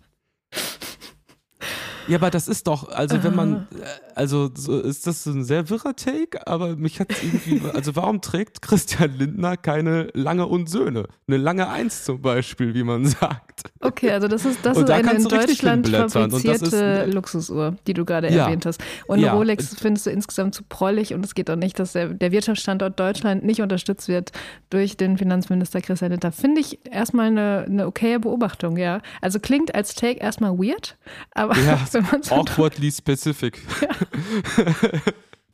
Ja, 2.11 2.17
aber 2.17 2.29
das 2.29 2.49
ist 2.49 2.67
doch, 2.67 2.89
also 2.89 3.23
wenn 3.23 3.33
man, 3.33 3.67
äh, 3.71 3.85
also 4.15 4.51
so 4.53 4.81
ist 4.81 5.07
das 5.07 5.25
ein 5.27 5.45
sehr 5.45 5.69
wirrer 5.69 5.95
Take, 5.95 6.45
aber 6.45 6.75
mich 6.75 6.99
hat 6.99 7.09
es 7.09 7.23
irgendwie, 7.23 7.61
also 7.73 7.95
warum 7.95 8.19
trägt 8.19 8.61
Christian 8.61 9.17
Lindner 9.17 9.55
keine 9.55 10.09
Lange 10.13 10.45
und 10.45 10.69
Söhne? 10.69 11.07
Eine 11.29 11.37
lange 11.37 11.69
Eins 11.69 12.03
zum 12.03 12.21
Beispiel, 12.21 12.73
wie 12.73 12.83
man 12.83 13.05
sagt. 13.05 13.63
Okay, 13.79 14.11
also 14.11 14.27
das 14.27 14.43
ist, 14.43 14.65
das 14.65 14.77
ist 14.77 14.89
da 14.89 14.95
eine 14.95 15.13
in 15.13 15.23
Deutschland 15.23 15.87
fabrizierte 15.87 17.05
Luxusuhr, 17.05 17.77
die 17.87 17.93
du 17.93 18.03
gerade 18.03 18.29
ja. 18.29 18.43
erwähnt 18.43 18.65
hast. 18.65 18.81
Und 19.07 19.19
ja. 19.19 19.31
Rolex 19.31 19.73
findest 19.79 20.05
du 20.05 20.09
insgesamt 20.09 20.53
zu 20.53 20.63
prollig 20.63 21.13
und 21.13 21.23
es 21.23 21.33
geht 21.33 21.49
auch 21.49 21.55
nicht, 21.55 21.79
dass 21.79 21.93
der, 21.93 22.07
der 22.07 22.33
Wirtschaftsstandort 22.33 22.99
Deutschland 22.99 23.45
nicht 23.45 23.61
unterstützt 23.61 24.09
wird 24.09 24.33
durch 24.69 24.97
den 24.97 25.17
Finanzminister 25.17 25.79
Christian 25.79 26.11
Lindner. 26.11 26.33
Finde 26.33 26.59
ich 26.59 26.79
erstmal 26.91 27.27
eine, 27.27 27.65
eine 27.69 27.87
okaye 27.87 28.19
Beobachtung, 28.19 28.75
ja. 28.75 28.99
Also 29.21 29.39
klingt 29.39 29.73
als 29.73 29.95
Take 29.95 30.19
erstmal 30.19 30.57
weird, 30.57 30.97
aber 31.31 31.57
ja, 31.57 31.79
wenn 32.03 32.12
man 32.12 32.24
so 32.24 32.36
awkwardly 32.36 32.91
specific. 32.91 33.60
Ja. 33.81 33.89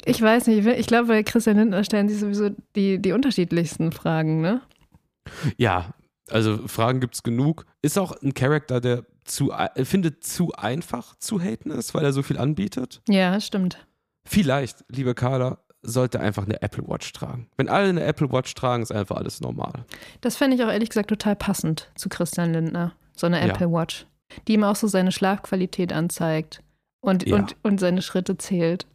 Ich 0.06 0.22
weiß 0.22 0.48
nicht, 0.48 0.66
ich 0.66 0.88
glaube, 0.88 1.08
bei 1.10 1.24
Christian 1.24 1.58
Lindner 1.58 1.84
stellen 1.84 2.08
sich 2.08 2.20
sowieso 2.20 2.52
die, 2.78 3.02
die 3.02 3.12
unterschiedlichsten 3.12 3.92
Fragen, 3.92 4.40
ne? 4.40 4.62
Ja, 5.58 5.94
also 6.30 6.66
Fragen 6.68 7.02
gibt 7.02 7.16
es 7.16 7.24
genug. 7.24 7.66
Ist 7.82 7.98
auch 7.98 8.14
ein 8.22 8.34
Charakter, 8.34 8.80
der 8.80 9.06
zu, 9.26 9.52
findet 9.84 10.24
zu 10.24 10.54
einfach 10.54 11.16
zu 11.18 11.42
haten 11.42 11.72
ist, 11.72 11.94
weil 11.94 12.06
er 12.06 12.14
so 12.14 12.24
viel 12.24 12.38
anbietet. 12.38 13.02
Ja, 13.10 13.40
stimmt. 13.42 13.86
Vielleicht, 14.26 14.86
liebe 14.88 15.14
Carla, 15.14 15.60
sollte 15.82 16.20
einfach 16.20 16.46
eine 16.46 16.62
Apple 16.62 16.88
Watch 16.88 17.12
tragen. 17.14 17.50
Wenn 17.58 17.70
alle 17.70 17.90
eine 17.90 18.04
Apple 18.04 18.32
Watch 18.32 18.54
tragen, 18.56 18.84
ist 18.84 18.92
einfach 18.92 19.18
alles 19.18 19.42
normal. 19.42 19.86
Das 20.22 20.38
fände 20.38 20.56
ich 20.56 20.64
auch 20.64 20.70
ehrlich 20.70 20.90
gesagt 20.90 21.10
total 21.10 21.36
passend 21.36 21.92
zu 21.96 22.10
Christian 22.10 22.54
Lindner. 22.54 22.94
So 23.16 23.28
eine 23.28 23.40
Apple 23.42 23.68
ja. 23.68 23.72
Watch, 23.72 24.06
die 24.48 24.54
ihm 24.54 24.64
auch 24.64 24.76
so 24.76 24.88
seine 24.88 25.12
Schlafqualität 25.12 25.94
anzeigt 25.94 26.62
und, 27.02 27.28
ja. 27.28 27.36
und, 27.36 27.56
und 27.64 27.80
seine 27.80 28.02
Schritte 28.02 28.38
zählt. 28.38 28.86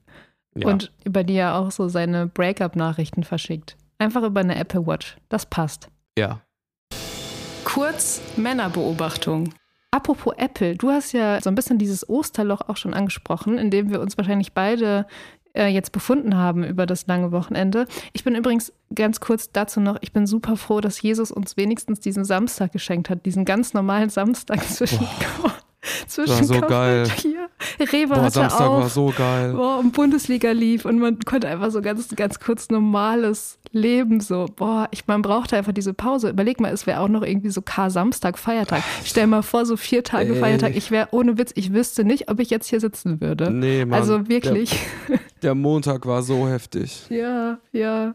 Ja. 0.55 0.69
Und 0.69 0.93
über 1.05 1.25
die 1.25 1.35
er 1.35 1.57
auch 1.57 1.71
so 1.71 1.89
seine 1.89 2.27
Breakup-Nachrichten 2.27 3.25
verschickt. 3.25 3.77
Einfach 3.99 4.23
über 4.23 4.41
eine 4.41 4.57
Apple 4.57 4.87
Watch. 4.87 5.17
Das 5.29 5.47
passt. 5.47 5.89
Ja. 6.19 6.43
Kurz 7.65 8.21
Männerbeobachtung. 8.37 9.55
Apropos 9.91 10.35
Apple, 10.37 10.77
du 10.77 10.91
hast 10.91 11.13
ja 11.13 11.41
so 11.41 11.51
ein 11.51 11.55
bisschen 11.55 11.79
dieses 11.79 12.09
Osterloch 12.09 12.63
auch 12.69 12.77
schon 12.77 12.95
angesprochen, 12.95 13.59
in 13.59 13.71
dem 13.71 13.91
wir 13.91 14.01
uns 14.01 14.17
wahrscheinlich 14.17 14.53
beide 14.53 15.07
äh, 15.55 15.67
jetzt 15.69 15.93
befunden 15.93 16.37
haben 16.37 16.65
über 16.65 16.87
das 16.87 17.07
lange 17.07 17.33
Wochenende. 17.33 17.87
Ich 18.13 18.25
bin 18.25 18.35
übrigens 18.35 18.73
ganz 18.95 19.21
kurz 19.21 19.51
dazu 19.53 19.81
noch, 19.81 19.97
ich 20.01 20.13
bin 20.13 20.27
super 20.27 20.57
froh, 20.57 20.81
dass 20.81 21.01
Jesus 21.01 21.31
uns 21.31 21.57
wenigstens 21.57 22.01
diesen 22.01 22.25
Samstag 22.25 22.73
geschenkt 22.73 23.11
hat, 23.11 23.25
diesen 23.27 23.45
ganz 23.45 23.75
normalen 23.75 24.11
Samstag 24.11 24.63
zwischen 24.69 25.07
zwischen 26.07 26.31
war 26.31 26.45
so 26.45 26.61
geil. 26.61 27.09
Hier. 27.17 27.32
Rewe 27.81 28.09
Boah, 28.09 28.23
hatte 28.23 28.31
Samstag 28.33 28.61
auf, 28.61 28.83
war 28.83 28.89
so 28.89 29.13
geil. 29.17 29.53
Boah, 29.53 29.79
und 29.79 29.93
Bundesliga 29.93 30.53
lief 30.53 30.85
und 30.85 30.99
man 30.99 31.19
konnte 31.21 31.49
einfach 31.49 31.71
so 31.71 31.81
ganz, 31.83 32.09
ganz 32.15 32.41
kurz 32.41 32.69
normales 32.71 33.59
Leben 33.73 34.21
so. 34.21 34.47
Boah, 34.55 34.89
ich, 34.91 35.07
man 35.07 35.23
brauchte 35.23 35.57
einfach 35.57 35.73
diese 35.73 35.95
Pause. 35.95 36.31
Überleg 36.31 36.61
mal, 36.61 36.73
es 36.73 36.87
wäre 36.87 37.01
auch 37.01 37.09
noch 37.09 37.23
irgendwie 37.23 37.51
so 37.51 37.63
K-Samstag, 37.63 38.39
Feiertag. 38.39 38.83
Stell 39.05 39.27
mal 39.27 39.43
vor, 39.43 39.67
so 39.67 39.77
vier 39.77 40.05
Tage 40.05 40.35
Ey. 40.35 40.41
Feiertag. 40.41 40.77
Ich 40.77 40.91
wäre 40.91 41.09
ohne 41.13 41.39
Witz, 41.39 41.53
ich 41.55 41.73
wüsste 41.73 42.05
nicht, 42.05 42.31
ob 42.31 42.41
ich 42.41 42.51
jetzt 42.51 42.69
hier 42.69 42.81
sitzen 42.81 43.21
würde. 43.21 43.51
Nee, 43.51 43.85
Mann. 43.85 43.99
Also 43.99 44.29
wirklich. 44.29 44.79
Der, 45.09 45.19
der 45.43 45.55
Montag 45.55 46.07
war 46.07 46.23
so 46.23 46.49
heftig. 46.49 47.07
Ja, 47.13 47.59
ja. 47.73 48.15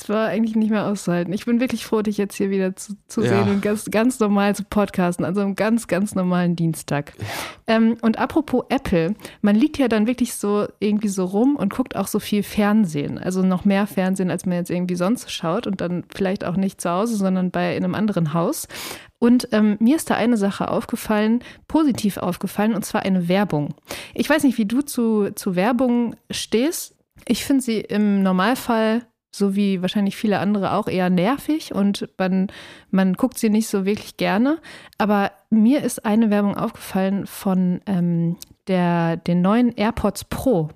Es 0.00 0.08
war 0.08 0.28
eigentlich 0.28 0.54
nicht 0.54 0.70
mehr 0.70 0.86
auszuhalten. 0.86 1.32
Ich 1.32 1.44
bin 1.44 1.58
wirklich 1.58 1.84
froh, 1.84 2.02
dich 2.02 2.18
jetzt 2.18 2.36
hier 2.36 2.50
wieder 2.50 2.76
zu, 2.76 2.92
zu 3.08 3.20
ja. 3.20 3.30
sehen 3.30 3.52
und 3.52 3.62
ganz, 3.62 3.84
ganz 3.86 4.20
normal 4.20 4.54
zu 4.54 4.62
podcasten, 4.62 5.24
also 5.24 5.40
einem 5.40 5.56
ganz, 5.56 5.88
ganz 5.88 6.14
normalen 6.14 6.54
Dienstag. 6.54 7.14
Ja. 7.18 7.24
Ähm, 7.66 7.96
und 8.00 8.16
apropos 8.16 8.64
Apple, 8.68 9.16
man 9.42 9.56
liegt 9.56 9.76
ja 9.76 9.88
dann 9.88 10.06
wirklich 10.06 10.34
so 10.34 10.68
irgendwie 10.78 11.08
so 11.08 11.24
rum 11.24 11.56
und 11.56 11.74
guckt 11.74 11.96
auch 11.96 12.06
so 12.06 12.20
viel 12.20 12.44
Fernsehen. 12.44 13.18
Also 13.18 13.42
noch 13.42 13.64
mehr 13.64 13.88
Fernsehen, 13.88 14.30
als 14.30 14.46
man 14.46 14.58
jetzt 14.58 14.70
irgendwie 14.70 14.94
sonst 14.94 15.32
schaut 15.32 15.66
und 15.66 15.80
dann 15.80 16.04
vielleicht 16.14 16.44
auch 16.44 16.56
nicht 16.56 16.80
zu 16.80 16.90
Hause, 16.90 17.16
sondern 17.16 17.50
bei 17.50 17.76
in 17.76 17.82
einem 17.82 17.96
anderen 17.96 18.34
Haus. 18.34 18.68
Und 19.18 19.48
ähm, 19.50 19.78
mir 19.80 19.96
ist 19.96 20.10
da 20.10 20.14
eine 20.14 20.36
Sache 20.36 20.70
aufgefallen, 20.70 21.42
positiv 21.66 22.18
aufgefallen, 22.18 22.76
und 22.76 22.84
zwar 22.84 23.02
eine 23.02 23.26
Werbung. 23.26 23.74
Ich 24.14 24.30
weiß 24.30 24.44
nicht, 24.44 24.58
wie 24.58 24.66
du 24.66 24.82
zu, 24.82 25.30
zu 25.34 25.56
Werbung 25.56 26.14
stehst. 26.30 26.94
Ich 27.26 27.44
finde 27.44 27.64
sie 27.64 27.80
im 27.80 28.22
Normalfall 28.22 29.02
so 29.30 29.54
wie 29.54 29.82
wahrscheinlich 29.82 30.16
viele 30.16 30.38
andere 30.38 30.72
auch 30.72 30.88
eher 30.88 31.10
nervig 31.10 31.74
und 31.74 32.08
man, 32.18 32.48
man 32.90 33.14
guckt 33.14 33.38
sie 33.38 33.50
nicht 33.50 33.68
so 33.68 33.84
wirklich 33.84 34.16
gerne. 34.16 34.58
Aber 34.96 35.32
mir 35.50 35.82
ist 35.82 36.04
eine 36.04 36.30
Werbung 36.30 36.56
aufgefallen 36.56 37.26
von 37.26 37.80
ähm, 37.86 38.36
der, 38.68 39.16
den 39.16 39.42
neuen 39.42 39.72
AirPods 39.76 40.24
Pro, 40.24 40.68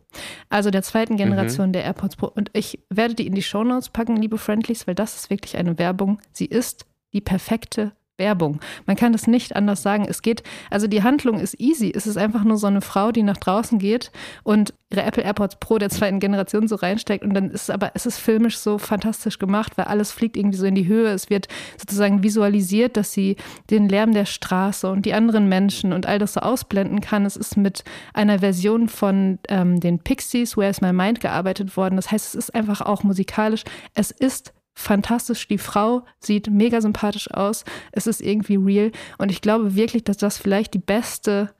also 0.48 0.70
der 0.70 0.82
zweiten 0.82 1.16
Generation 1.16 1.68
mhm. 1.68 1.72
der 1.72 1.84
AirPods 1.84 2.16
Pro. 2.16 2.26
Und 2.26 2.50
ich 2.52 2.80
werde 2.90 3.14
die 3.14 3.26
in 3.26 3.34
die 3.34 3.42
Shownotes 3.42 3.90
packen, 3.90 4.16
liebe 4.16 4.38
Friendlies, 4.38 4.86
weil 4.86 4.94
das 4.94 5.16
ist 5.16 5.30
wirklich 5.30 5.56
eine 5.56 5.78
Werbung. 5.78 6.20
Sie 6.32 6.46
ist 6.46 6.86
die 7.12 7.20
perfekte 7.20 7.92
Werbung. 8.18 8.60
Man 8.86 8.96
kann 8.96 9.12
das 9.12 9.26
nicht 9.26 9.56
anders 9.56 9.82
sagen. 9.82 10.06
Es 10.08 10.22
geht, 10.22 10.42
also 10.70 10.86
die 10.86 11.02
Handlung 11.02 11.40
ist 11.40 11.58
easy. 11.58 11.92
Es 11.94 12.06
ist 12.06 12.16
einfach 12.16 12.44
nur 12.44 12.58
so 12.58 12.66
eine 12.66 12.82
Frau, 12.82 13.10
die 13.10 13.22
nach 13.22 13.38
draußen 13.38 13.78
geht 13.78 14.12
und 14.42 14.74
ihre 14.90 15.02
Apple 15.02 15.22
AirPods 15.22 15.56
Pro 15.56 15.78
der 15.78 15.88
zweiten 15.88 16.20
Generation 16.20 16.68
so 16.68 16.76
reinsteckt 16.76 17.24
und 17.24 17.32
dann 17.32 17.50
ist 17.50 17.62
es 17.62 17.70
aber, 17.70 17.92
es 17.94 18.04
ist 18.04 18.18
filmisch 18.18 18.58
so 18.58 18.76
fantastisch 18.76 19.38
gemacht, 19.38 19.72
weil 19.76 19.86
alles 19.86 20.12
fliegt 20.12 20.36
irgendwie 20.36 20.58
so 20.58 20.66
in 20.66 20.74
die 20.74 20.86
Höhe. 20.86 21.08
Es 21.08 21.30
wird 21.30 21.48
sozusagen 21.78 22.22
visualisiert, 22.22 22.96
dass 22.96 23.12
sie 23.12 23.36
den 23.70 23.88
Lärm 23.88 24.12
der 24.12 24.26
Straße 24.26 24.90
und 24.90 25.06
die 25.06 25.14
anderen 25.14 25.48
Menschen 25.48 25.92
und 25.92 26.06
all 26.06 26.18
das 26.18 26.34
so 26.34 26.40
ausblenden 26.40 27.00
kann. 27.00 27.24
Es 27.24 27.36
ist 27.36 27.56
mit 27.56 27.82
einer 28.12 28.40
Version 28.40 28.88
von 28.88 29.38
ähm, 29.48 29.80
den 29.80 29.98
Pixies, 29.98 30.56
Where's 30.56 30.82
My 30.82 30.92
Mind 30.92 31.20
gearbeitet 31.20 31.76
worden. 31.76 31.96
Das 31.96 32.10
heißt, 32.10 32.26
es 32.26 32.34
ist 32.34 32.54
einfach 32.54 32.82
auch 32.82 33.02
musikalisch. 33.02 33.64
Es 33.94 34.10
ist 34.10 34.52
fantastisch. 34.74 35.48
Die 35.48 35.58
Frau 35.58 36.04
sieht 36.18 36.48
mega 36.48 36.80
sympathisch 36.80 37.30
aus. 37.30 37.64
Es 37.92 38.06
ist 38.06 38.20
irgendwie 38.20 38.56
real. 38.56 38.92
Und 39.18 39.30
ich 39.30 39.40
glaube 39.40 39.74
wirklich, 39.74 40.04
dass 40.04 40.16
das 40.16 40.38
vielleicht 40.38 40.74
die 40.74 40.78
beste 40.78 41.54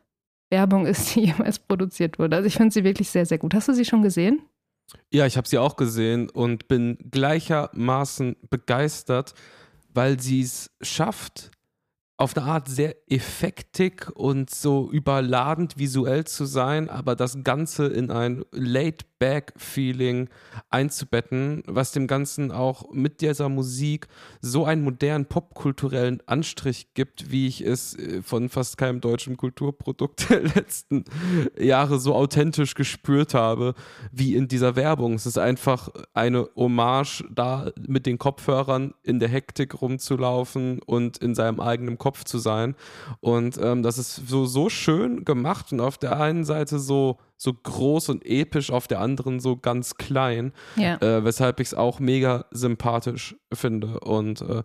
Werbung 0.51 0.87
ist, 0.87 1.15
die 1.15 1.21
jemals 1.27 1.59
produziert 1.59 2.19
wurde. 2.19 2.37
Also 2.37 2.47
ich 2.47 2.57
finde 2.57 2.73
sie 2.73 2.85
wirklich 2.85 3.11
sehr, 3.11 3.27
sehr 3.27 3.39
gut. 3.39 3.55
Hast 3.55 3.69
du 3.69 3.75
sie 3.75 3.85
schon 3.85 4.03
gesehen? 4.03 4.43
Ja, 5.11 5.27
ich 5.27 5.37
habe 5.37 5.49
sie 5.49 5.59
auch 5.59 5.77
gesehen 5.77 6.29
und 6.29 6.69
bin 6.69 6.99
gleichermaßen 7.11 8.37
begeistert, 8.51 9.35
weil 9.95 10.21
sie 10.21 10.43
es 10.43 10.71
schafft, 10.83 11.51
auf 12.23 12.37
eine 12.37 12.47
Art 12.47 12.69
sehr 12.69 12.95
effektig 13.09 14.09
und 14.15 14.49
so 14.49 14.89
überladend 14.93 15.77
visuell 15.77 16.23
zu 16.25 16.45
sein, 16.45 16.89
aber 16.89 17.17
das 17.17 17.43
Ganze 17.43 17.87
in 17.87 18.13
ein 18.13 18.45
Laid-Back-Feeling 18.53 20.29
einzubetten, 20.71 21.65
was 21.67 21.91
dem 21.91 22.07
Ganzen 22.07 22.53
auch 22.53 22.93
mit 22.93 23.23
dieser 23.23 23.49
Musik 23.49 24.07
so 24.41 24.65
einen 24.65 24.85
modernen 24.85 25.27
popkulturellen 25.27 26.23
Anstrich 26.27 26.95
gibt, 26.95 27.33
wie 27.33 27.49
ich 27.49 27.61
es 27.61 27.99
äh, 27.99 28.23
von 28.23 28.49
fast 28.49 28.79
keinem 28.79 29.01
deutschen 29.01 29.37
Kulturprodukt 29.37 30.31
der 30.31 30.43
letzten 30.43 31.05
Jahre 31.59 31.99
so 31.99 32.15
authentisch 32.15 32.77
gespürt 32.77 33.35
habe, 33.35 33.75
wie 34.13 34.37
in 34.37 34.47
dieser 34.47 34.77
Werbung. 34.77 35.15
Es 35.15 35.27
ist 35.27 35.39
einfach 35.39 35.89
eine 36.15 36.49
Hommage, 36.55 37.25
da 37.35 37.73
mit 37.85 38.07
den 38.07 38.19
Kopfhörern 38.19 38.95
in 39.03 39.19
der 39.19 39.29
Hektik 39.29 39.83
rumzulaufen 39.83 40.79
und 40.83 41.19
in 41.19 41.35
seinem 41.35 41.59
eigenen 41.59 41.99
Kopf 41.99 42.12
Kopf 42.13 42.25
zu 42.25 42.39
sein. 42.39 42.75
Und 43.21 43.59
ähm, 43.63 43.83
das 43.83 43.97
ist 43.97 44.29
so, 44.29 44.45
so 44.45 44.69
schön 44.69 45.25
gemacht 45.25 45.73
und 45.73 45.81
auf 45.81 45.97
der 45.97 46.21
einen 46.21 46.45
Seite 46.45 46.79
so, 46.79 47.17
so 47.39 47.55
groß 47.55 48.11
und 48.11 48.27
episch, 48.27 48.71
auf 48.71 48.87
der 48.87 49.01
anderen 49.01 49.41
so 49.41 49.57
ganz 49.57 49.95
klein, 49.97 50.53
Ja. 50.77 50.97
äh, 51.01 51.25
weshalb 51.25 51.59
ich 51.61 51.69
es 51.69 51.75
auch 51.75 52.01
mega 52.01 52.45
sympathisch 52.51 53.35
finde. 53.53 53.99
Und 54.01 54.43
äh, 54.43 54.63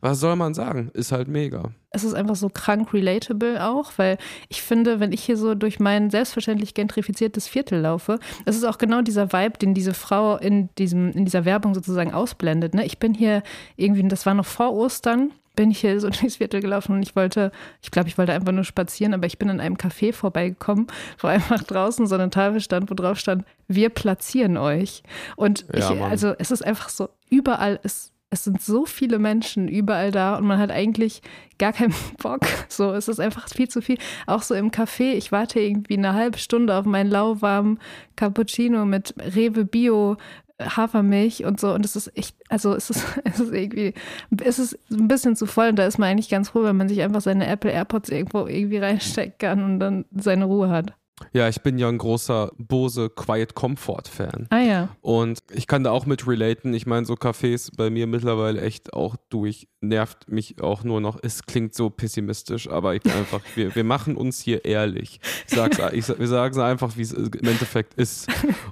was 0.00 0.18
soll 0.18 0.34
man 0.36 0.54
sagen? 0.54 0.90
Ist 0.92 1.12
halt 1.12 1.28
mega. 1.28 1.70
es 1.90 2.04
ist 2.04 2.14
einfach 2.14 2.36
so 2.36 2.48
krank 2.48 2.92
relatable 2.92 3.64
auch, 3.66 3.92
weil 3.96 4.18
ich 4.48 4.60
finde, 4.62 5.00
wenn 5.00 5.12
ich 5.12 5.22
hier 5.24 5.36
so 5.36 5.54
durch 5.54 5.78
mein 5.80 6.10
selbstverständlich 6.10 6.74
gentrifiziertes 6.74 7.46
Viertel 7.48 7.80
laufe, 7.80 8.18
das 8.44 8.56
ist 8.56 8.64
auch 8.64 8.78
genau 8.78 9.02
dieser 9.02 9.32
Vibe, 9.32 9.58
den 9.58 9.72
diese 9.74 9.94
Frau 9.94 10.36
in, 10.36 10.68
diesem, 10.78 11.10
in 11.12 11.24
dieser 11.24 11.44
Werbung 11.44 11.74
sozusagen 11.74 12.12
ausblendet. 12.12 12.74
Ne? 12.74 12.84
Ich 12.84 12.98
bin 12.98 13.14
hier 13.14 13.42
irgendwie, 13.76 14.06
das 14.08 14.26
war 14.26 14.34
noch 14.34 14.46
vor 14.46 14.72
Ostern, 14.72 15.30
bin 15.58 15.72
ich 15.72 15.80
hier 15.80 15.98
so 15.98 16.08
durchs 16.20 16.36
Viertel 16.36 16.60
gelaufen 16.60 16.92
und 16.92 17.02
ich 17.02 17.16
wollte, 17.16 17.50
ich 17.82 17.90
glaube, 17.90 18.08
ich 18.08 18.16
wollte 18.16 18.32
einfach 18.32 18.52
nur 18.52 18.62
spazieren, 18.62 19.12
aber 19.12 19.26
ich 19.26 19.38
bin 19.38 19.50
an 19.50 19.58
einem 19.58 19.74
Café 19.74 20.12
vorbeigekommen, 20.12 20.86
wo 21.18 21.26
einfach 21.26 21.64
draußen 21.64 22.06
so 22.06 22.14
eine 22.14 22.30
Tafel 22.30 22.60
stand, 22.60 22.88
wo 22.90 22.94
drauf 22.94 23.18
stand, 23.18 23.44
wir 23.66 23.90
platzieren 23.90 24.56
euch. 24.56 25.02
Und 25.34 25.66
Ja, 25.74 25.92
ich, 25.92 26.00
also 26.00 26.32
es 26.38 26.52
ist 26.52 26.64
einfach 26.64 26.88
so, 26.88 27.08
überall 27.28 27.80
ist 27.82 28.12
es 28.30 28.44
sind 28.44 28.60
so 28.60 28.84
viele 28.84 29.18
Menschen 29.18 29.68
überall 29.68 30.10
da 30.10 30.36
und 30.36 30.44
man 30.44 30.58
hat 30.58 30.70
eigentlich 30.70 31.22
gar 31.58 31.72
keinen 31.72 31.94
Bock. 32.22 32.42
So, 32.68 32.92
es 32.92 33.08
ist 33.08 33.20
einfach 33.20 33.48
viel 33.48 33.68
zu 33.68 33.80
viel. 33.80 33.96
Auch 34.26 34.42
so 34.42 34.54
im 34.54 34.70
Café, 34.70 35.14
ich 35.14 35.32
warte 35.32 35.60
irgendwie 35.60 35.96
eine 35.96 36.12
halbe 36.12 36.36
Stunde 36.36 36.76
auf 36.76 36.84
meinen 36.84 37.10
lauwarmen 37.10 37.78
Cappuccino 38.16 38.84
mit 38.84 39.14
Rewe 39.34 39.64
Bio. 39.64 40.18
Hafermilch 40.60 41.44
und 41.44 41.60
so 41.60 41.72
und 41.72 41.84
es 41.84 41.94
ist 41.96 42.16
echt, 42.16 42.36
also 42.48 42.74
es 42.74 42.90
ist, 42.90 43.04
es 43.24 43.40
ist 43.40 43.52
irgendwie, 43.52 43.94
es 44.42 44.58
ist 44.58 44.78
ein 44.90 45.08
bisschen 45.08 45.36
zu 45.36 45.46
voll 45.46 45.68
und 45.68 45.76
da 45.76 45.86
ist 45.86 45.98
man 45.98 46.08
eigentlich 46.08 46.28
ganz 46.28 46.50
froh, 46.50 46.64
wenn 46.64 46.76
man 46.76 46.88
sich 46.88 47.02
einfach 47.02 47.20
seine 47.20 47.46
Apple 47.46 47.70
AirPods 47.70 48.08
irgendwo 48.10 48.46
irgendwie 48.46 48.78
reinstecken 48.78 49.38
kann 49.38 49.62
und 49.62 49.80
dann 49.80 50.04
seine 50.12 50.46
Ruhe 50.46 50.70
hat. 50.70 50.94
Ja, 51.32 51.48
ich 51.48 51.62
bin 51.62 51.78
ja 51.78 51.88
ein 51.88 51.98
großer 51.98 52.50
Bose 52.58 53.10
Quiet 53.10 53.54
Comfort 53.54 54.04
Fan. 54.08 54.46
Ah 54.50 54.60
ja, 54.60 54.88
Und 55.00 55.40
ich 55.52 55.66
kann 55.66 55.84
da 55.84 55.90
auch 55.90 56.06
mit 56.06 56.26
relaten. 56.26 56.74
Ich 56.74 56.86
meine, 56.86 57.06
so 57.06 57.14
Cafés 57.14 57.70
bei 57.76 57.90
mir 57.90 58.06
mittlerweile 58.06 58.60
echt 58.60 58.92
auch 58.92 59.16
durch. 59.28 59.68
Nervt 59.80 60.28
mich 60.30 60.60
auch 60.60 60.82
nur 60.84 61.00
noch. 61.00 61.18
Es 61.22 61.42
klingt 61.42 61.74
so 61.74 61.90
pessimistisch, 61.90 62.68
aber 62.68 62.94
ich 62.94 63.02
bin 63.02 63.12
einfach, 63.12 63.40
wir, 63.54 63.74
wir 63.74 63.84
machen 63.84 64.16
uns 64.16 64.40
hier 64.40 64.64
ehrlich. 64.64 65.20
Ich 65.46 65.54
sag's, 65.54 65.78
ich, 65.92 66.08
wir 66.08 66.28
sagen 66.28 66.52
es 66.54 66.58
einfach, 66.60 66.96
wie 66.96 67.02
es 67.02 67.12
im 67.12 67.32
Endeffekt 67.32 67.94
ist. 67.94 68.28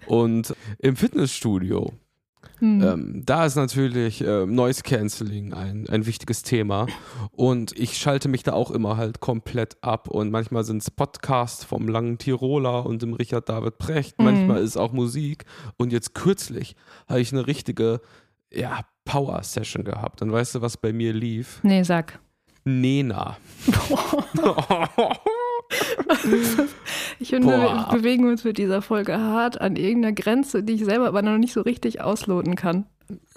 Und 0.06 0.54
im 0.78 0.96
Fitnessstudio, 0.96 1.92
Hm. 2.58 2.82
ähm, 2.82 3.22
da 3.24 3.46
ist 3.46 3.56
natürlich 3.56 4.22
ähm, 4.22 4.54
Noise 4.54 4.82
Cancelling 4.82 5.52
ein, 5.52 5.88
ein 5.88 6.06
wichtiges 6.06 6.42
Thema. 6.42 6.86
Und 7.32 7.78
ich 7.78 7.98
schalte 7.98 8.28
mich 8.28 8.42
da 8.42 8.52
auch 8.52 8.70
immer 8.70 8.96
halt 8.96 9.20
komplett 9.20 9.76
ab. 9.82 10.08
Und 10.08 10.30
manchmal 10.30 10.64
sind 10.64 10.82
es 10.82 10.90
Podcasts 10.90 11.64
vom 11.64 11.88
langen 11.88 12.18
Tiroler 12.18 12.86
und 12.86 13.02
dem 13.02 13.12
Richard 13.14 13.48
David 13.48 13.78
Precht. 13.78 14.16
Manchmal 14.18 14.62
ist 14.62 14.76
auch 14.76 14.92
Musik. 14.92 15.44
Und 15.76 15.92
jetzt 15.92 16.14
kürzlich 16.14 16.76
habe 17.08 17.20
ich 17.20 17.32
eine 17.32 17.46
richtige 17.46 18.00
ja, 18.52 18.80
Power-Session 19.04 19.84
gehabt. 19.84 20.22
Und 20.22 20.32
weißt 20.32 20.54
du, 20.56 20.60
was 20.60 20.76
bei 20.76 20.92
mir 20.92 21.12
lief? 21.12 21.60
nee, 21.62 21.82
sag. 21.82 22.18
Nena. 22.64 23.36
Ich 27.18 27.30
finde, 27.30 27.48
wir 27.48 27.56
Boah. 27.58 27.88
bewegen 27.90 28.28
uns 28.28 28.44
mit 28.44 28.58
dieser 28.58 28.82
Folge 28.82 29.18
hart 29.18 29.58
an 29.60 29.76
irgendeiner 29.76 30.14
Grenze, 30.14 30.62
die 30.62 30.74
ich 30.74 30.84
selber 30.84 31.06
aber 31.06 31.22
noch 31.22 31.38
nicht 31.38 31.52
so 31.54 31.62
richtig 31.62 32.00
ausloten 32.02 32.56
kann. 32.56 32.84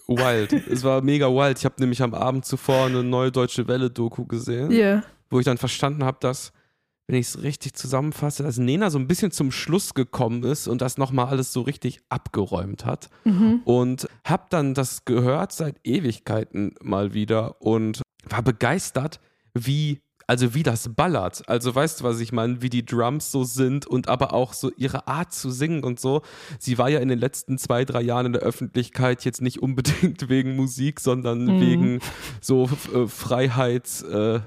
Wild. 0.07 0.51
es 0.51 0.83
war 0.83 1.01
mega 1.01 1.27
wild. 1.27 1.59
Ich 1.59 1.65
habe 1.65 1.75
nämlich 1.79 2.01
am 2.01 2.13
Abend 2.13 2.43
zuvor 2.43 2.87
eine 2.87 3.03
neue 3.03 3.31
Deutsche 3.31 3.67
Welle-Doku 3.67 4.25
gesehen. 4.25 4.71
Ja. 4.71 5.03
wo 5.29 5.39
ich 5.39 5.45
dann 5.45 5.57
verstanden 5.57 6.03
habe, 6.03 6.17
dass, 6.19 6.51
wenn 7.07 7.17
ich 7.17 7.27
es 7.27 7.41
richtig 7.43 7.75
zusammenfasse, 7.75 8.43
dass 8.43 8.57
Nena 8.57 8.89
so 8.89 8.97
ein 8.99 9.07
bisschen 9.07 9.31
zum 9.31 9.51
Schluss 9.51 9.93
gekommen 9.93 10.43
ist 10.43 10.67
und 10.67 10.81
das 10.81 10.97
nochmal 10.97 11.27
alles 11.27 11.53
so 11.53 11.61
richtig 11.61 12.01
abgeräumt 12.09 12.85
hat. 12.85 13.09
Und 13.63 14.07
habe 14.25 14.43
dann 14.49 14.73
das 14.73 15.05
gehört 15.05 15.51
seit 15.53 15.75
Ewigkeiten 15.85 16.73
mal 16.81 17.13
wieder 17.13 17.61
und 17.61 18.01
war 18.27 18.41
begeistert, 18.41 19.19
wie. 19.53 20.01
Also 20.29 20.53
wie 20.53 20.61
das 20.61 20.93
ballert. 20.93 21.41
Also 21.49 21.73
weißt 21.73 22.01
du, 22.01 22.03
was 22.03 22.19
ich 22.19 22.31
meine? 22.31 22.61
Wie 22.61 22.69
die 22.69 22.85
Drums 22.85 23.31
so 23.31 23.43
sind 23.43 23.87
und 23.87 24.07
aber 24.09 24.31
auch 24.31 24.53
so 24.53 24.71
ihre 24.77 25.07
Art 25.07 25.33
zu 25.33 25.49
singen 25.49 25.83
und 25.83 25.99
so. 25.99 26.21
Sie 26.59 26.77
war 26.77 26.87
ja 26.87 26.99
in 26.99 27.07
den 27.07 27.17
letzten 27.17 27.57
zwei, 27.57 27.83
drei 27.83 28.03
Jahren 28.03 28.27
in 28.27 28.33
der 28.33 28.43
Öffentlichkeit 28.43 29.25
jetzt 29.25 29.41
nicht 29.41 29.59
unbedingt 29.63 30.29
wegen 30.29 30.55
Musik, 30.55 30.99
sondern 30.99 31.59
wegen 31.59 31.99
so 32.41 32.69
äh, 32.93 33.07
Freiheits... 33.07 34.03
Äh, 34.03 34.41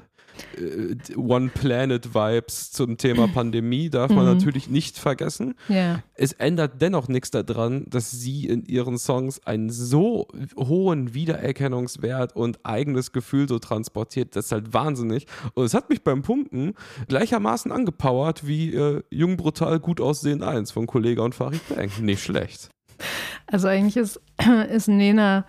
One 1.16 1.50
Planet 1.52 2.14
Vibes 2.14 2.70
zum 2.70 2.96
Thema 2.96 3.28
Pandemie 3.28 3.90
darf 3.90 4.10
man 4.10 4.24
natürlich 4.24 4.68
nicht 4.68 4.98
vergessen. 4.98 5.54
Ja. 5.68 6.02
Es 6.14 6.32
ändert 6.32 6.80
dennoch 6.80 7.08
nichts 7.08 7.30
daran, 7.30 7.86
dass 7.88 8.10
sie 8.10 8.46
in 8.46 8.64
ihren 8.64 8.98
Songs 8.98 9.44
einen 9.46 9.70
so 9.70 10.28
hohen 10.56 11.14
Wiedererkennungswert 11.14 12.36
und 12.36 12.60
eigenes 12.64 13.12
Gefühl 13.12 13.48
so 13.48 13.58
transportiert. 13.58 14.36
Das 14.36 14.46
ist 14.46 14.52
halt 14.52 14.72
wahnsinnig. 14.72 15.26
Und 15.54 15.64
es 15.64 15.74
hat 15.74 15.88
mich 15.90 16.02
beim 16.02 16.22
Pumpen 16.22 16.74
gleichermaßen 17.08 17.72
angepowert 17.72 18.46
wie 18.46 18.74
äh, 18.74 19.02
Jung 19.10 19.36
Brutal 19.36 19.80
Gut 19.80 20.00
Aussehen 20.00 20.42
1 20.42 20.70
von 20.70 20.86
Kollega 20.86 21.22
und 21.22 21.34
Farid 21.34 21.60
Bang. 21.68 21.90
Nicht 22.00 22.22
schlecht. 22.22 22.68
Also 23.52 23.68
eigentlich 23.68 23.98
ist, 23.98 24.20
ist 24.70 24.88
Nena 24.88 25.46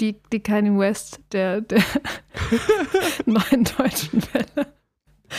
die, 0.00 0.20
die 0.32 0.40
Kanye 0.40 0.76
West 0.76 1.20
der, 1.32 1.60
der 1.60 1.82
neuen 3.26 3.64
deutschen 3.78 4.22
Welle. 4.32 4.66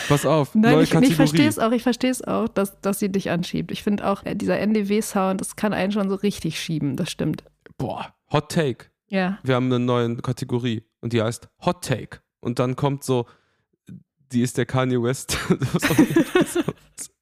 Pass 0.07 0.25
auf, 0.25 0.55
Nein, 0.55 0.73
neue 0.73 0.83
ich, 0.83 0.89
Kategorie. 0.89 1.11
ich 1.11 1.15
verstehe 1.15 1.47
es 1.47 1.59
auch, 1.59 1.71
ich 1.71 1.83
verstehe 1.83 2.09
es 2.09 2.23
auch, 2.23 2.47
dass, 2.47 2.79
dass 2.79 2.99
sie 2.99 3.11
dich 3.11 3.29
anschiebt. 3.29 3.71
Ich 3.71 3.83
finde 3.83 4.07
auch, 4.07 4.25
äh, 4.25 4.33
dieser 4.33 4.57
NDW-Sound, 4.59 5.41
das 5.41 5.55
kann 5.57 5.73
einen 5.73 5.91
schon 5.91 6.09
so 6.09 6.15
richtig 6.15 6.59
schieben, 6.59 6.95
das 6.95 7.11
stimmt. 7.11 7.43
Boah, 7.77 8.13
Hot 8.31 8.51
Take. 8.51 8.85
Ja. 9.07 9.37
wir 9.43 9.55
haben 9.55 9.65
eine 9.67 9.79
neue 9.79 10.15
Kategorie 10.17 10.83
und 11.01 11.13
die 11.13 11.21
heißt 11.21 11.49
Hot 11.65 11.83
Take. 11.83 12.21
Und 12.39 12.59
dann 12.59 12.75
kommt 12.75 13.03
so, 13.03 13.25
die 14.31 14.41
ist 14.41 14.57
der 14.57 14.65
Kanye 14.65 15.01
West. 15.03 15.37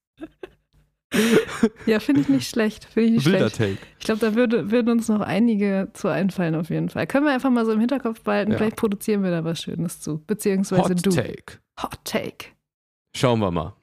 Ja, 1.86 2.00
finde 2.00 2.22
ich 2.22 2.30
nicht 2.30 2.50
schlecht. 2.50 2.86
Finde 2.86 3.08
ich 3.10 3.14
nicht 3.16 3.26
Wilder 3.26 3.50
schlecht. 3.50 3.58
Take. 3.58 3.78
Ich 4.00 4.06
glaube, 4.06 4.22
da 4.22 4.36
würde, 4.36 4.72
würden 4.72 4.90
uns 4.90 5.08
noch 5.08 5.22
einige 5.22 5.90
zu 5.94 6.08
einfallen 6.08 6.56
auf 6.56 6.70
jeden 6.70 6.90
Fall. 6.90 7.08
Können 7.08 7.26
wir 7.26 7.34
einfach 7.34 7.50
mal 7.50 7.66
so 7.66 7.72
im 7.72 7.80
Hinterkopf 7.80 8.22
behalten, 8.22 8.52
Ja. 8.52 8.58
vielleicht 8.58 8.76
produzieren 8.78 9.24
wir 9.24 9.32
da 9.32 9.44
was 9.44 9.62
Schönes 9.62 10.00
zu. 10.00 10.24
Beziehungsweise 10.26 10.82
Hot 10.96 11.06
du. 11.06 11.10
Take. 11.12 11.60
Hot 11.82 12.00
Take. 12.04 12.48
Schauen 13.16 13.40
wir 13.40 13.52
mal. 13.52 13.76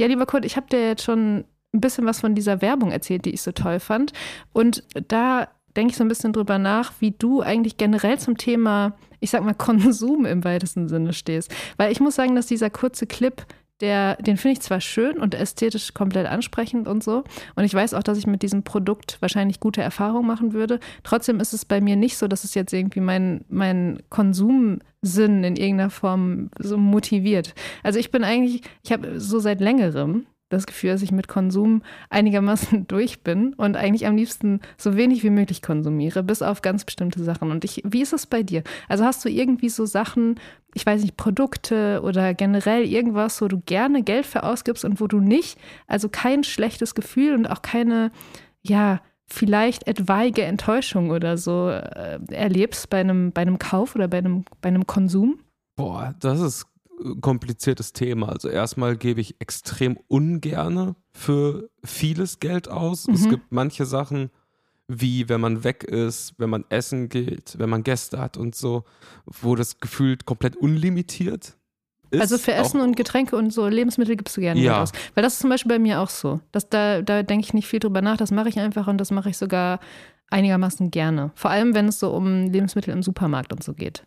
Ja, 0.00 0.06
lieber 0.08 0.26
Kurt, 0.26 0.44
ich 0.44 0.56
habe 0.56 0.66
dir 0.68 0.86
jetzt 0.88 1.04
schon 1.04 1.44
ein 1.72 1.80
bisschen 1.80 2.06
was 2.06 2.20
von 2.20 2.34
dieser 2.34 2.60
Werbung 2.62 2.90
erzählt, 2.90 3.24
die 3.24 3.30
ich 3.34 3.42
so 3.42 3.52
toll 3.52 3.80
fand. 3.80 4.12
Und 4.52 4.84
da 5.08 5.48
denke 5.76 5.90
ich 5.92 5.96
so 5.96 6.04
ein 6.04 6.08
bisschen 6.08 6.32
drüber 6.32 6.58
nach, 6.58 6.92
wie 7.00 7.10
du 7.12 7.40
eigentlich 7.40 7.76
generell 7.76 8.18
zum 8.18 8.36
Thema, 8.36 8.96
ich 9.20 9.30
sag 9.30 9.44
mal, 9.44 9.54
Konsum 9.54 10.24
im 10.24 10.44
weitesten 10.44 10.88
Sinne 10.88 11.12
stehst. 11.12 11.52
Weil 11.76 11.90
ich 11.92 12.00
muss 12.00 12.14
sagen, 12.14 12.34
dass 12.36 12.46
dieser 12.46 12.70
kurze 12.70 13.06
Clip, 13.06 13.44
der, 13.80 14.16
den 14.16 14.36
finde 14.36 14.52
ich 14.54 14.60
zwar 14.60 14.80
schön 14.80 15.18
und 15.18 15.34
ästhetisch 15.34 15.94
komplett 15.94 16.26
ansprechend 16.26 16.86
und 16.86 17.02
so. 17.02 17.24
Und 17.56 17.64
ich 17.64 17.74
weiß 17.74 17.94
auch, 17.94 18.02
dass 18.02 18.18
ich 18.18 18.26
mit 18.26 18.42
diesem 18.42 18.62
Produkt 18.62 19.18
wahrscheinlich 19.20 19.60
gute 19.60 19.82
Erfahrungen 19.82 20.26
machen 20.26 20.52
würde. 20.52 20.78
Trotzdem 21.02 21.40
ist 21.40 21.52
es 21.52 21.64
bei 21.64 21.80
mir 21.80 21.96
nicht 21.96 22.16
so, 22.16 22.28
dass 22.28 22.44
es 22.44 22.54
jetzt 22.54 22.72
irgendwie 22.72 23.00
mein, 23.00 23.44
mein 23.48 24.02
Konsumsinn 24.10 25.44
in 25.44 25.56
irgendeiner 25.56 25.90
Form 25.90 26.50
so 26.58 26.78
motiviert. 26.78 27.54
Also 27.82 27.98
ich 27.98 28.10
bin 28.10 28.24
eigentlich, 28.24 28.62
ich 28.84 28.92
habe 28.92 29.18
so 29.20 29.40
seit 29.40 29.60
längerem 29.60 30.26
das 30.48 30.66
Gefühl, 30.66 30.90
dass 30.90 31.02
ich 31.02 31.12
mit 31.12 31.28
Konsum 31.28 31.82
einigermaßen 32.10 32.86
durch 32.88 33.22
bin 33.22 33.54
und 33.54 33.76
eigentlich 33.76 34.06
am 34.06 34.16
liebsten 34.16 34.60
so 34.76 34.96
wenig 34.96 35.22
wie 35.22 35.30
möglich 35.30 35.62
konsumiere, 35.62 36.22
bis 36.22 36.42
auf 36.42 36.62
ganz 36.62 36.84
bestimmte 36.84 37.22
Sachen. 37.22 37.50
Und 37.50 37.64
ich, 37.64 37.82
wie 37.84 38.02
ist 38.02 38.12
es 38.12 38.26
bei 38.26 38.42
dir? 38.42 38.62
Also 38.88 39.04
hast 39.04 39.24
du 39.24 39.28
irgendwie 39.28 39.68
so 39.68 39.86
Sachen, 39.86 40.40
ich 40.74 40.84
weiß 40.86 41.02
nicht, 41.02 41.16
Produkte 41.16 42.00
oder 42.02 42.34
generell 42.34 42.84
irgendwas, 42.84 43.40
wo 43.40 43.48
du 43.48 43.60
gerne 43.60 44.02
Geld 44.02 44.26
für 44.26 44.42
ausgibst 44.42 44.84
und 44.84 45.00
wo 45.00 45.06
du 45.06 45.20
nicht, 45.20 45.58
also 45.86 46.08
kein 46.08 46.44
schlechtes 46.44 46.94
Gefühl 46.94 47.34
und 47.34 47.46
auch 47.46 47.62
keine, 47.62 48.12
ja, 48.62 49.00
vielleicht 49.26 49.86
etwaige 49.86 50.42
Enttäuschung 50.42 51.10
oder 51.10 51.38
so 51.38 51.70
äh, 51.70 52.20
erlebst 52.28 52.90
bei 52.90 53.00
einem, 53.00 53.32
bei 53.32 53.42
einem 53.42 53.58
Kauf 53.58 53.94
oder 53.94 54.08
bei 54.08 54.18
einem, 54.18 54.44
bei 54.60 54.68
einem 54.68 54.86
Konsum? 54.86 55.40
Boah, 55.76 56.14
das 56.20 56.40
ist 56.40 56.66
kompliziertes 57.20 57.92
Thema. 57.92 58.28
Also 58.30 58.48
erstmal 58.48 58.96
gebe 58.96 59.20
ich 59.20 59.36
extrem 59.40 59.98
ungerne 60.08 60.96
für 61.12 61.70
vieles 61.84 62.40
Geld 62.40 62.68
aus. 62.68 63.08
Es 63.08 63.22
Mhm. 63.22 63.30
gibt 63.30 63.52
manche 63.52 63.84
Sachen, 63.86 64.30
wie 64.86 65.28
wenn 65.28 65.40
man 65.40 65.64
weg 65.64 65.82
ist, 65.84 66.34
wenn 66.38 66.50
man 66.50 66.64
essen 66.68 67.08
geht, 67.08 67.58
wenn 67.58 67.70
man 67.70 67.82
Gäste 67.84 68.18
hat 68.20 68.36
und 68.36 68.54
so, 68.54 68.84
wo 69.26 69.54
das 69.54 69.80
gefühlt 69.80 70.26
komplett 70.26 70.56
unlimitiert 70.56 71.56
ist. 72.10 72.20
Also 72.20 72.38
für 72.38 72.52
Essen 72.52 72.80
und 72.80 72.94
Getränke 72.96 73.36
und 73.36 73.50
so 73.52 73.66
Lebensmittel 73.66 74.14
gibst 74.16 74.36
du 74.36 74.40
gerne 74.42 74.60
Ja. 74.60 74.82
Aus. 74.82 74.92
Weil 75.14 75.22
das 75.24 75.34
ist 75.34 75.38
zum 75.40 75.50
Beispiel 75.50 75.70
bei 75.70 75.78
mir 75.78 76.00
auch 76.00 76.10
so. 76.10 76.40
Das, 76.52 76.68
da 76.68 77.02
da 77.02 77.22
denke 77.22 77.44
ich 77.46 77.54
nicht 77.54 77.66
viel 77.66 77.80
drüber 77.80 78.02
nach. 78.02 78.16
Das 78.18 78.30
mache 78.30 78.48
ich 78.50 78.58
einfach 78.58 78.86
und 78.86 78.98
das 78.98 79.10
mache 79.10 79.30
ich 79.30 79.38
sogar 79.38 79.80
einigermaßen 80.30 80.90
gerne. 80.90 81.32
Vor 81.34 81.50
allem, 81.50 81.74
wenn 81.74 81.88
es 81.88 81.98
so 81.98 82.10
um 82.10 82.50
Lebensmittel 82.50 82.92
im 82.92 83.02
Supermarkt 83.02 83.52
und 83.52 83.62
so 83.64 83.72
geht. 83.72 84.04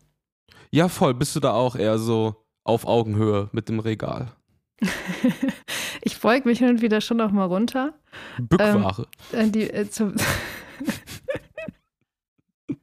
Ja, 0.71 0.89
voll. 0.89 1.13
Bist 1.15 1.35
du 1.35 1.39
da 1.39 1.53
auch 1.53 1.75
eher 1.75 1.97
so 1.97 2.35
auf 2.67 2.85
Augenhöhe 2.85 3.49
mit 3.51 3.69
dem 3.69 3.79
Regal. 3.79 4.31
ich 6.01 6.19
beug 6.19 6.45
mich 6.45 6.59
hin 6.59 6.69
und 6.69 6.81
wieder 6.81 7.01
schon 7.01 7.17
noch 7.17 7.31
mal 7.31 7.45
runter. 7.45 7.93
Bückware. 8.39 9.07
Ähm, 9.33 9.51
die, 9.51 9.69
äh, 9.69 9.87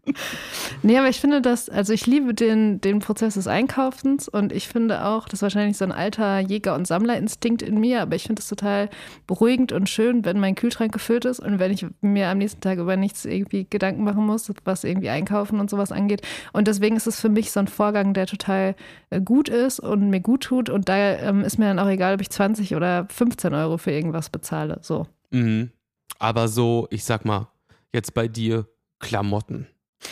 nee, 0.85 0.99
aber 0.99 1.09
ich 1.09 1.20
finde 1.20 1.40
das, 1.40 1.68
also 1.68 1.92
ich 1.92 2.07
liebe 2.07 2.35
den, 2.35 2.81
den 2.81 3.01
Prozess 3.01 3.35
des 3.35 3.47
Einkaufens 3.47 4.29
und 4.29 4.53
ich 4.53 4.68
finde 4.68 5.05
auch, 5.05 5.25
das 5.25 5.38
ist 5.38 5.42
wahrscheinlich 5.42 5.77
so 5.77 5.85
ein 5.85 5.92
alter 5.92 6.38
Jäger- 6.38 6.75
und 6.75 6.87
Sammlerinstinkt 6.87 7.62
in 7.62 7.81
mir, 7.81 8.03
aber 8.03 8.14
ich 8.14 8.25
finde 8.25 8.40
es 8.40 8.49
total 8.49 8.88
beruhigend 9.27 9.73
und 9.73 9.88
schön, 9.88 10.25
wenn 10.25 10.38
mein 10.38 10.55
Kühlschrank 10.55 10.92
gefüllt 10.92 11.25
ist 11.25 11.40
und 11.40 11.59
wenn 11.59 11.73
ich 11.73 11.87
mir 12.01 12.29
am 12.29 12.38
nächsten 12.38 12.61
Tag 12.61 12.79
über 12.79 12.97
nichts 12.97 13.25
irgendwie 13.25 13.66
Gedanken 13.68 14.05
machen 14.05 14.25
muss, 14.25 14.53
was 14.64 14.85
irgendwie 14.85 15.09
Einkaufen 15.09 15.59
und 15.59 15.70
sowas 15.70 15.90
angeht. 15.90 16.23
Und 16.53 16.68
deswegen 16.68 16.97
ist 16.97 17.07
es 17.07 17.20
für 17.20 17.31
mich 17.31 17.51
so 17.51 17.61
ein 17.61 17.68
Vorgang, 17.68 18.14
der 18.14 18.27
total 18.27 18.77
äh, 19.11 19.20
gut 19.20 19.49
ist 19.49 19.81
und 19.81 20.11
mir 20.11 20.20
gut 20.20 20.44
tut 20.44 20.70
und 20.70 20.88
da 20.88 20.97
ähm, 20.97 21.42
ist 21.42 21.59
mir 21.59 21.66
dann 21.66 21.79
auch 21.79 21.88
egal, 21.88 22.14
ob 22.14 22.20
ich 22.20 22.31
20 22.31 22.77
oder 22.77 23.07
15 23.11 23.55
Euro 23.55 23.79
für 23.79 23.90
irgendwas 23.90 24.31
bezahle. 24.31 24.79
So. 24.83 25.07
Mhm. 25.31 25.70
Aber 26.18 26.49
so, 26.49 26.87
ich 26.90 27.05
sag 27.05 27.25
mal, 27.25 27.49
jetzt 27.92 28.14
bei 28.14 28.29
dir 28.29 28.66
Klamotten 29.01 29.66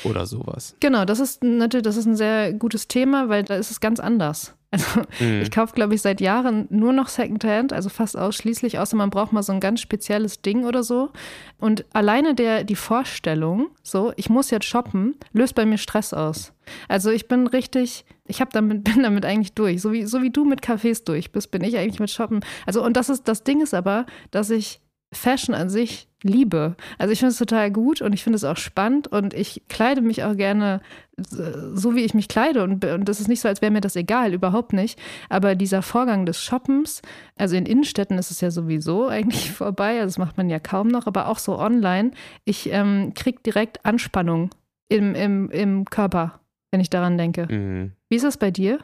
oder 0.05 0.27
sowas. 0.27 0.77
Genau, 0.81 1.05
das 1.05 1.21
ist 1.21 1.43
natürlich, 1.43 1.85
das 1.85 1.97
ist 1.97 2.07
ein 2.07 2.17
sehr 2.17 2.53
gutes 2.53 2.89
Thema, 2.89 3.29
weil 3.29 3.45
da 3.45 3.57
ist 3.57 3.71
es 3.71 3.81
ganz 3.81 4.01
anders. 4.01 4.55
Also 4.73 5.03
mhm. 5.21 5.43
ich 5.43 5.51
kaufe, 5.51 5.75
glaube 5.75 5.95
ich, 5.95 6.01
seit 6.01 6.23
Jahren 6.23 6.67
nur 6.71 6.95
noch 6.95 7.09
Secondhand, 7.09 7.75
also 7.75 7.91
fast 7.91 8.17
ausschließlich, 8.17 8.79
außer 8.79 8.97
man 8.97 9.11
braucht 9.11 9.33
mal 9.33 9.43
so 9.43 9.53
ein 9.53 9.61
ganz 9.61 9.83
spezielles 9.83 10.41
Ding 10.41 10.65
oder 10.65 10.83
so. 10.83 11.11
Und 11.59 11.85
alleine 11.93 12.35
der, 12.35 12.65
die 12.65 12.75
Vorstellung, 12.75 13.69
so, 13.83 14.15
ich 14.17 14.31
muss 14.31 14.51
jetzt 14.51 14.65
shoppen, 14.65 15.15
löst 15.35 15.55
bei 15.55 15.67
mir 15.67 15.77
Stress 15.77 16.15
aus. 16.15 16.55
Also 16.89 17.11
ich 17.11 17.29
bin 17.29 17.47
richtig, 17.47 18.07
ich 18.27 18.41
habe 18.41 18.51
damit, 18.51 18.83
bin 18.85 19.03
damit 19.03 19.27
eigentlich 19.27 19.53
durch. 19.53 19.83
So 19.83 19.93
wie, 19.93 20.07
so 20.07 20.23
wie 20.23 20.31
du 20.31 20.47
mit 20.47 20.63
Cafés 20.63 21.05
durch 21.05 21.33
bist, 21.33 21.51
bin 21.51 21.63
ich 21.63 21.77
eigentlich 21.77 22.01
mit 22.01 22.11
Shoppen. 22.11 22.41
Also, 22.65 22.83
und 22.83 22.97
das 22.97 23.11
ist, 23.11 23.29
das 23.29 23.45
Ding 23.45 23.61
ist 23.61 23.75
aber, 23.75 24.07
dass 24.31 24.49
ich 24.49 24.81
Fashion 25.13 25.55
an 25.55 25.69
sich 25.69 26.09
liebe. 26.23 26.77
Also 26.99 27.13
ich 27.13 27.19
finde 27.19 27.33
es 27.33 27.39
total 27.39 27.71
gut 27.71 28.01
und 28.01 28.13
ich 28.13 28.23
finde 28.23 28.37
es 28.37 28.45
auch 28.45 28.57
spannend 28.57 29.09
und 29.09 29.35
ich 29.35 29.63
kleide 29.69 30.01
mich 30.01 30.25
auch 30.25 30.37
gerne 30.37 30.81
so, 31.17 31.95
wie 31.95 32.05
ich 32.05 32.15
mich 32.15 32.29
kleide 32.29 32.63
und, 32.63 32.85
und 32.85 33.09
das 33.09 33.21
ist 33.21 33.29
nicht 33.29 33.41
so, 33.41 33.49
als 33.49 33.61
wäre 33.61 33.73
mir 33.73 33.81
das 33.81 33.97
egal, 33.97 34.33
überhaupt 34.33 34.73
nicht. 34.73 34.99
Aber 35.29 35.55
dieser 35.55 35.83
Vorgang 35.83 36.27
des 36.27 36.43
Shoppens, 36.43 37.03
also 37.37 37.57
in 37.57 37.67
Innenstädten 37.67 38.19
ist 38.19 38.31
es 38.31 38.41
ja 38.41 38.51
sowieso 38.51 39.07
eigentlich 39.09 39.51
vorbei, 39.53 40.01
also 40.01 40.07
das 40.07 40.19
macht 40.19 40.37
man 40.37 40.49
ja 40.49 40.59
kaum 40.59 40.89
noch, 40.89 41.07
aber 41.07 41.29
auch 41.29 41.39
so 41.39 41.59
online, 41.59 42.13
ich 42.45 42.71
ähm, 42.71 43.13
kriege 43.15 43.41
direkt 43.45 43.85
Anspannung 43.85 44.51
im, 44.89 45.15
im, 45.15 45.51
im 45.51 45.85
Körper, 45.85 46.41
wenn 46.71 46.81
ich 46.81 46.91
daran 46.91 47.19
denke. 47.19 47.47
Mhm. 47.51 47.93
Wie 48.09 48.17
ist 48.17 48.25
das 48.25 48.37
bei 48.37 48.51
dir? 48.51 48.79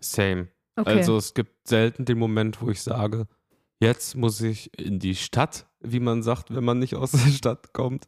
Same. 0.00 0.48
Okay. 0.76 0.98
Also 0.98 1.16
es 1.16 1.32
gibt 1.34 1.66
selten 1.66 2.04
den 2.04 2.18
Moment, 2.18 2.60
wo 2.60 2.68
ich 2.68 2.82
sage, 2.82 3.26
jetzt 3.80 4.14
muss 4.14 4.40
ich 4.40 4.78
in 4.78 4.98
die 4.98 5.14
Stadt, 5.14 5.66
wie 5.92 6.00
man 6.00 6.22
sagt, 6.22 6.54
wenn 6.54 6.64
man 6.64 6.78
nicht 6.78 6.94
aus 6.94 7.12
der 7.12 7.30
Stadt 7.30 7.72
kommt, 7.72 8.06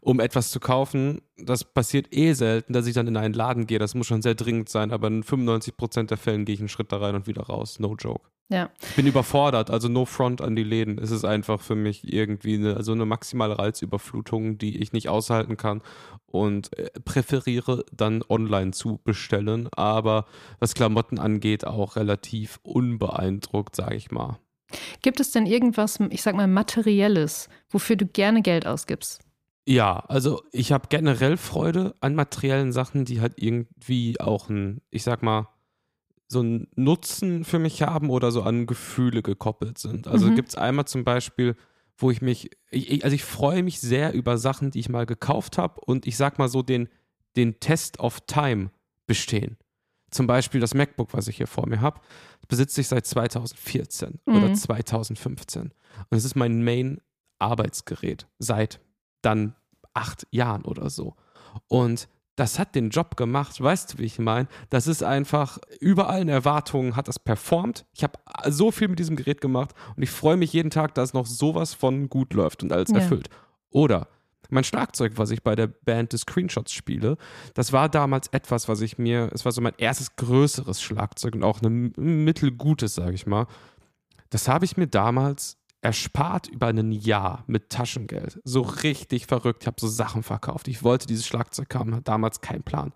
um 0.00 0.20
etwas 0.20 0.50
zu 0.50 0.60
kaufen. 0.60 1.22
Das 1.36 1.64
passiert 1.64 2.14
eh 2.14 2.32
selten, 2.32 2.72
dass 2.72 2.86
ich 2.86 2.94
dann 2.94 3.08
in 3.08 3.16
einen 3.16 3.34
Laden 3.34 3.66
gehe. 3.66 3.78
Das 3.78 3.94
muss 3.94 4.06
schon 4.06 4.22
sehr 4.22 4.34
dringend 4.34 4.68
sein, 4.68 4.92
aber 4.92 5.08
in 5.08 5.22
95 5.22 5.76
Prozent 5.76 6.10
der 6.10 6.18
Fällen 6.18 6.44
gehe 6.44 6.54
ich 6.54 6.60
einen 6.60 6.68
Schritt 6.68 6.92
da 6.92 6.98
rein 6.98 7.14
und 7.14 7.26
wieder 7.26 7.42
raus. 7.42 7.78
No 7.78 7.94
joke. 7.98 8.28
Ja. 8.50 8.68
Ich 8.82 8.96
bin 8.96 9.06
überfordert, 9.06 9.70
also 9.70 9.88
no 9.88 10.04
front 10.04 10.42
an 10.42 10.56
die 10.56 10.64
Läden. 10.64 10.98
Es 10.98 11.12
ist 11.12 11.24
einfach 11.24 11.60
für 11.60 11.76
mich 11.76 12.12
irgendwie 12.12 12.54
eine, 12.54 12.76
also 12.76 12.90
eine 12.92 13.06
maximale 13.06 13.56
Reizüberflutung, 13.56 14.58
die 14.58 14.78
ich 14.82 14.92
nicht 14.92 15.08
aushalten 15.08 15.56
kann 15.56 15.82
und 16.26 16.76
äh, 16.76 16.90
präferiere 17.04 17.84
dann 17.92 18.24
online 18.28 18.72
zu 18.72 19.00
bestellen, 19.04 19.68
aber 19.72 20.26
was 20.58 20.74
Klamotten 20.74 21.20
angeht, 21.20 21.64
auch 21.64 21.94
relativ 21.94 22.58
unbeeindruckt, 22.64 23.76
sage 23.76 23.94
ich 23.94 24.10
mal. 24.10 24.38
Gibt 25.02 25.20
es 25.20 25.30
denn 25.30 25.46
irgendwas, 25.46 25.98
ich 26.10 26.22
sag 26.22 26.34
mal, 26.34 26.46
materielles, 26.46 27.48
wofür 27.68 27.96
du 27.96 28.06
gerne 28.06 28.42
Geld 28.42 28.66
ausgibst? 28.66 29.20
Ja, 29.66 30.00
also 30.08 30.42
ich 30.52 30.72
habe 30.72 30.88
generell 30.88 31.36
Freude 31.36 31.94
an 32.00 32.14
materiellen 32.14 32.72
Sachen, 32.72 33.04
die 33.04 33.20
halt 33.20 33.34
irgendwie 33.36 34.18
auch 34.20 34.48
ein, 34.48 34.80
ich 34.90 35.02
sag 35.02 35.22
mal, 35.22 35.48
so 36.26 36.40
einen 36.40 36.68
Nutzen 36.76 37.44
für 37.44 37.58
mich 37.58 37.82
haben 37.82 38.08
oder 38.08 38.30
so 38.30 38.42
an 38.42 38.66
Gefühle 38.66 39.22
gekoppelt 39.22 39.78
sind. 39.78 40.06
Also 40.06 40.26
mhm. 40.26 40.36
gibt 40.36 40.50
es 40.50 40.54
einmal 40.56 40.86
zum 40.86 41.04
Beispiel, 41.04 41.56
wo 41.98 42.10
ich 42.10 42.22
mich, 42.22 42.50
ich, 42.70 43.04
also 43.04 43.14
ich 43.14 43.24
freue 43.24 43.62
mich 43.62 43.80
sehr 43.80 44.14
über 44.14 44.38
Sachen, 44.38 44.70
die 44.70 44.80
ich 44.80 44.88
mal 44.88 45.06
gekauft 45.06 45.58
habe 45.58 45.80
und 45.80 46.06
ich 46.06 46.16
sag 46.16 46.38
mal 46.38 46.48
so 46.48 46.62
den, 46.62 46.88
den 47.36 47.60
Test 47.60 48.00
of 48.00 48.20
Time 48.26 48.70
bestehen. 49.06 49.56
Zum 50.10 50.26
Beispiel 50.26 50.60
das 50.60 50.74
MacBook, 50.74 51.14
was 51.14 51.28
ich 51.28 51.36
hier 51.36 51.46
vor 51.46 51.68
mir 51.68 51.80
habe, 51.80 52.00
besitze 52.48 52.80
ich 52.80 52.88
seit 52.88 53.06
2014 53.06 54.20
mhm. 54.26 54.36
oder 54.36 54.54
2015. 54.54 55.62
Und 55.62 55.72
es 56.10 56.24
ist 56.24 56.34
mein 56.34 56.62
Main-Arbeitsgerät 56.64 58.26
seit 58.38 58.80
dann 59.22 59.54
acht 59.94 60.26
Jahren 60.30 60.64
oder 60.64 60.90
so. 60.90 61.14
Und 61.68 62.08
das 62.36 62.58
hat 62.58 62.74
den 62.74 62.88
Job 62.88 63.16
gemacht, 63.16 63.60
weißt 63.60 63.92
du, 63.92 63.98
wie 63.98 64.04
ich 64.04 64.18
meine? 64.18 64.48
Das 64.70 64.86
ist 64.86 65.02
einfach, 65.02 65.58
über 65.78 66.08
allen 66.08 66.28
Erwartungen 66.28 66.96
hat 66.96 67.06
das 67.06 67.18
performt. 67.18 67.84
Ich 67.92 68.02
habe 68.02 68.18
so 68.48 68.70
viel 68.70 68.88
mit 68.88 68.98
diesem 68.98 69.16
Gerät 69.16 69.40
gemacht 69.42 69.74
und 69.94 70.02
ich 70.02 70.10
freue 70.10 70.38
mich 70.38 70.52
jeden 70.52 70.70
Tag, 70.70 70.94
dass 70.94 71.12
noch 71.12 71.26
sowas 71.26 71.74
von 71.74 72.08
gut 72.08 72.32
läuft 72.32 72.62
und 72.62 72.72
alles 72.72 72.90
ja. 72.90 72.98
erfüllt. 72.98 73.28
Oder 73.68 74.08
mein 74.52 74.64
Schlagzeug, 74.64 75.12
was 75.16 75.30
ich 75.30 75.42
bei 75.42 75.54
der 75.54 75.66
Band 75.66 76.12
des 76.12 76.22
Screenshots 76.22 76.72
spiele, 76.72 77.16
das 77.54 77.72
war 77.72 77.88
damals 77.88 78.28
etwas, 78.28 78.68
was 78.68 78.80
ich 78.80 78.98
mir, 78.98 79.30
es 79.32 79.44
war 79.44 79.52
so 79.52 79.60
mein 79.60 79.74
erstes 79.78 80.16
größeres 80.16 80.82
Schlagzeug 80.82 81.34
und 81.34 81.44
auch 81.44 81.62
ein 81.62 81.92
mittelgutes, 81.96 82.94
sage 82.94 83.14
ich 83.14 83.26
mal. 83.26 83.46
Das 84.30 84.48
habe 84.48 84.64
ich 84.64 84.76
mir 84.76 84.86
damals 84.86 85.56
erspart 85.82 86.48
über 86.48 86.68
ein 86.68 86.92
Jahr 86.92 87.44
mit 87.46 87.70
Taschengeld. 87.70 88.40
So 88.44 88.60
richtig 88.60 89.26
verrückt. 89.26 89.62
Ich 89.62 89.66
habe 89.66 89.80
so 89.80 89.88
Sachen 89.88 90.22
verkauft. 90.22 90.68
Ich 90.68 90.82
wollte 90.82 91.06
dieses 91.06 91.26
Schlagzeug 91.26 91.74
haben, 91.74 91.92
hatte 91.94 92.04
damals 92.04 92.40
keinen 92.40 92.62
Plan. 92.62 92.92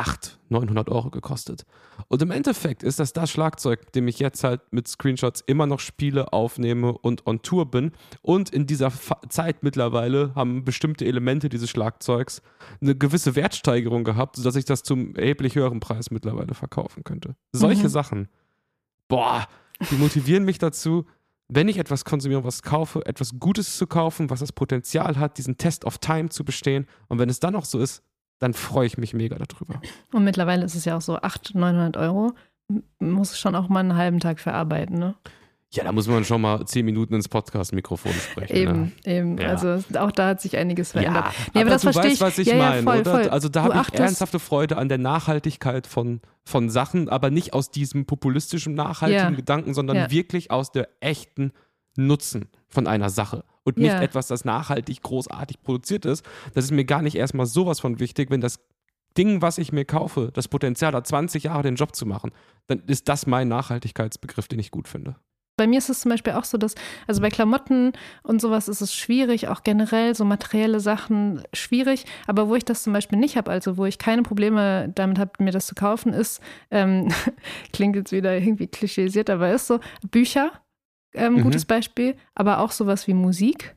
800, 0.00 0.38
900 0.48 0.88
Euro 0.88 1.10
gekostet. 1.10 1.66
Und 2.08 2.22
im 2.22 2.30
Endeffekt 2.30 2.82
ist 2.82 2.98
das 2.98 3.12
das 3.12 3.30
Schlagzeug, 3.30 3.80
mit 3.84 3.94
dem 3.94 4.08
ich 4.08 4.18
jetzt 4.18 4.42
halt 4.42 4.62
mit 4.70 4.88
Screenshots 4.88 5.42
immer 5.46 5.66
noch 5.66 5.78
spiele, 5.78 6.32
aufnehme 6.32 6.96
und 6.96 7.26
on 7.26 7.42
Tour 7.42 7.70
bin. 7.70 7.92
Und 8.22 8.48
in 8.48 8.66
dieser 8.66 8.90
Fa 8.90 9.20
Zeit 9.28 9.62
mittlerweile 9.62 10.34
haben 10.34 10.64
bestimmte 10.64 11.04
Elemente 11.04 11.50
dieses 11.50 11.68
Schlagzeugs 11.68 12.40
eine 12.80 12.96
gewisse 12.96 13.36
Wertsteigerung 13.36 14.04
gehabt, 14.04 14.36
sodass 14.36 14.56
ich 14.56 14.64
das 14.64 14.82
zum 14.82 15.14
erheblich 15.16 15.54
höheren 15.54 15.80
Preis 15.80 16.10
mittlerweile 16.10 16.54
verkaufen 16.54 17.04
könnte. 17.04 17.36
Solche 17.52 17.84
mhm. 17.84 17.88
Sachen, 17.88 18.28
boah, 19.08 19.46
die 19.90 19.96
motivieren 19.96 20.44
mich 20.44 20.58
dazu, 20.58 21.04
wenn 21.48 21.68
ich 21.68 21.78
etwas 21.78 22.04
konsumiere, 22.04 22.44
was 22.44 22.62
kaufe, 22.62 23.04
etwas 23.04 23.38
Gutes 23.38 23.76
zu 23.76 23.86
kaufen, 23.86 24.30
was 24.30 24.40
das 24.40 24.52
Potenzial 24.52 25.18
hat, 25.18 25.36
diesen 25.36 25.58
Test 25.58 25.84
of 25.84 25.98
Time 25.98 26.30
zu 26.30 26.44
bestehen. 26.44 26.86
Und 27.08 27.18
wenn 27.18 27.28
es 27.28 27.40
dann 27.40 27.56
auch 27.56 27.64
so 27.64 27.80
ist, 27.80 28.02
dann 28.40 28.54
freue 28.54 28.86
ich 28.86 28.98
mich 28.98 29.14
mega 29.14 29.36
darüber. 29.36 29.80
Und 30.12 30.24
mittlerweile 30.24 30.64
ist 30.64 30.74
es 30.74 30.84
ja 30.84 30.96
auch 30.96 31.00
so 31.00 31.16
800, 31.16 31.54
900 31.54 31.96
Euro. 31.98 32.32
Muss 32.98 33.38
schon 33.38 33.54
auch 33.54 33.68
mal 33.68 33.80
einen 33.80 33.96
halben 33.96 34.18
Tag 34.18 34.40
verarbeiten, 34.40 34.98
ne? 34.98 35.14
Ja, 35.72 35.84
da 35.84 35.92
muss 35.92 36.08
man 36.08 36.24
schon 36.24 36.40
mal 36.40 36.66
zehn 36.66 36.84
Minuten 36.84 37.14
ins 37.14 37.28
Podcast-Mikrofon 37.28 38.12
sprechen. 38.12 38.56
Eben, 38.56 38.80
ne? 38.82 38.92
eben. 39.04 39.38
Ja. 39.38 39.50
Also 39.50 39.78
auch 40.00 40.10
da 40.10 40.28
hat 40.28 40.40
sich 40.40 40.56
einiges 40.56 40.92
verändert. 40.92 41.26
Ja, 41.26 41.30
nee, 41.54 41.60
aber, 41.60 41.60
aber 41.60 41.70
das 41.70 41.82
du 41.82 41.94
weißt, 41.94 42.14
ich. 42.14 42.20
was 42.20 42.38
ich 42.38 42.48
ja, 42.48 42.56
meine, 42.56 42.82
voll, 42.82 43.00
oder? 43.00 43.10
Voll. 43.12 43.28
Also 43.28 43.48
da 43.48 43.62
habe 43.62 43.86
ich 43.86 43.94
ernsthafte 43.96 44.40
Freude 44.40 44.78
an 44.78 44.88
der 44.88 44.98
Nachhaltigkeit 44.98 45.86
von, 45.86 46.22
von 46.42 46.70
Sachen, 46.70 47.08
aber 47.08 47.30
nicht 47.30 47.52
aus 47.54 47.70
diesem 47.70 48.04
populistischen, 48.04 48.74
nachhaltigen 48.74 49.36
Gedanken, 49.36 49.72
sondern 49.72 50.10
wirklich 50.10 50.50
aus 50.50 50.72
der 50.72 50.88
echten 50.98 51.52
Nutzen 51.96 52.48
von 52.68 52.86
einer 52.86 53.10
Sache 53.10 53.44
und 53.64 53.78
nicht 53.78 53.88
ja. 53.88 54.00
etwas, 54.00 54.26
das 54.28 54.44
nachhaltig 54.44 55.02
großartig 55.02 55.62
produziert 55.62 56.04
ist. 56.04 56.24
Das 56.54 56.64
ist 56.64 56.70
mir 56.70 56.84
gar 56.84 57.02
nicht 57.02 57.16
erstmal 57.16 57.46
sowas 57.46 57.80
von 57.80 57.98
wichtig, 57.98 58.30
wenn 58.30 58.40
das 58.40 58.60
Ding, 59.16 59.42
was 59.42 59.58
ich 59.58 59.72
mir 59.72 59.84
kaufe, 59.84 60.30
das 60.32 60.48
Potenzial 60.48 60.92
hat, 60.92 61.06
20 61.06 61.44
Jahre 61.44 61.62
den 61.62 61.74
Job 61.74 61.96
zu 61.96 62.06
machen, 62.06 62.30
dann 62.68 62.80
ist 62.86 63.08
das 63.08 63.26
mein 63.26 63.48
Nachhaltigkeitsbegriff, 63.48 64.46
den 64.46 64.60
ich 64.60 64.70
gut 64.70 64.86
finde. 64.86 65.16
Bei 65.56 65.66
mir 65.66 65.78
ist 65.78 65.90
es 65.90 66.00
zum 66.00 66.10
Beispiel 66.10 66.32
auch 66.32 66.44
so, 66.44 66.56
dass, 66.56 66.74
also 67.06 67.20
bei 67.20 67.28
Klamotten 67.28 67.92
und 68.22 68.40
sowas 68.40 68.66
ist 68.66 68.80
es 68.80 68.94
schwierig, 68.94 69.48
auch 69.48 69.62
generell 69.62 70.14
so 70.14 70.24
materielle 70.24 70.80
Sachen 70.80 71.42
schwierig. 71.52 72.06
Aber 72.26 72.48
wo 72.48 72.54
ich 72.54 72.64
das 72.64 72.82
zum 72.82 72.94
Beispiel 72.94 73.18
nicht 73.18 73.36
habe, 73.36 73.50
also 73.50 73.76
wo 73.76 73.84
ich 73.84 73.98
keine 73.98 74.22
Probleme 74.22 74.90
damit 74.94 75.18
habe, 75.18 75.32
mir 75.38 75.50
das 75.50 75.66
zu 75.66 75.74
kaufen, 75.74 76.14
ist, 76.14 76.40
ähm, 76.70 77.12
klingt 77.74 77.94
jetzt 77.94 78.10
wieder 78.10 78.38
irgendwie 78.38 78.68
klischeesiert, 78.68 79.28
aber 79.28 79.52
ist 79.52 79.66
so, 79.66 79.80
Bücher 80.10 80.50
ähm, 81.14 81.34
mhm. 81.34 81.42
gutes 81.42 81.64
Beispiel, 81.64 82.16
aber 82.34 82.60
auch 82.60 82.72
sowas 82.72 83.06
wie 83.06 83.14
Musik 83.14 83.76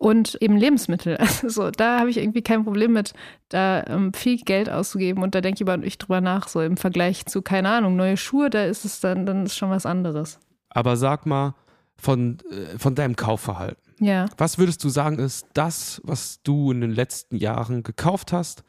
und 0.00 0.36
eben 0.40 0.56
Lebensmittel. 0.56 1.18
Also 1.42 1.70
da 1.70 2.00
habe 2.00 2.10
ich 2.10 2.18
irgendwie 2.18 2.42
kein 2.42 2.64
Problem 2.64 2.92
mit, 2.92 3.12
da 3.48 3.84
ähm, 3.86 4.12
viel 4.12 4.38
Geld 4.38 4.70
auszugeben 4.70 5.22
und 5.22 5.34
da 5.34 5.40
denke 5.40 5.56
ich 5.56 5.60
über 5.60 5.78
ich 5.82 5.98
drüber 5.98 6.20
nach, 6.20 6.48
so 6.48 6.60
im 6.60 6.76
Vergleich 6.76 7.26
zu, 7.26 7.42
keine 7.42 7.70
Ahnung, 7.70 7.96
neue 7.96 8.16
Schuhe, 8.16 8.50
da 8.50 8.64
ist 8.64 8.84
es 8.84 9.00
dann, 9.00 9.26
dann 9.26 9.46
ist 9.46 9.56
schon 9.56 9.70
was 9.70 9.86
anderes. 9.86 10.40
Aber 10.70 10.96
sag 10.96 11.26
mal, 11.26 11.54
von, 11.96 12.38
äh, 12.50 12.78
von 12.78 12.94
deinem 12.94 13.14
Kaufverhalten. 13.14 13.82
Ja. 14.00 14.26
Was 14.38 14.58
würdest 14.58 14.82
du 14.82 14.88
sagen, 14.88 15.18
ist 15.18 15.46
das, 15.52 16.00
was 16.04 16.42
du 16.42 16.72
in 16.72 16.80
den 16.80 16.92
letzten 16.92 17.36
Jahren 17.36 17.82
gekauft 17.82 18.32
hast, 18.32 18.64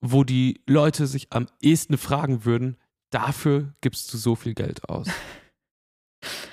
wo 0.00 0.24
die 0.24 0.62
Leute 0.66 1.06
sich 1.06 1.28
am 1.30 1.46
ehesten 1.60 1.98
fragen 1.98 2.46
würden, 2.46 2.78
dafür 3.10 3.74
gibst 3.82 4.12
du 4.12 4.18
so 4.18 4.34
viel 4.34 4.54
Geld 4.54 4.88
aus. 4.88 5.06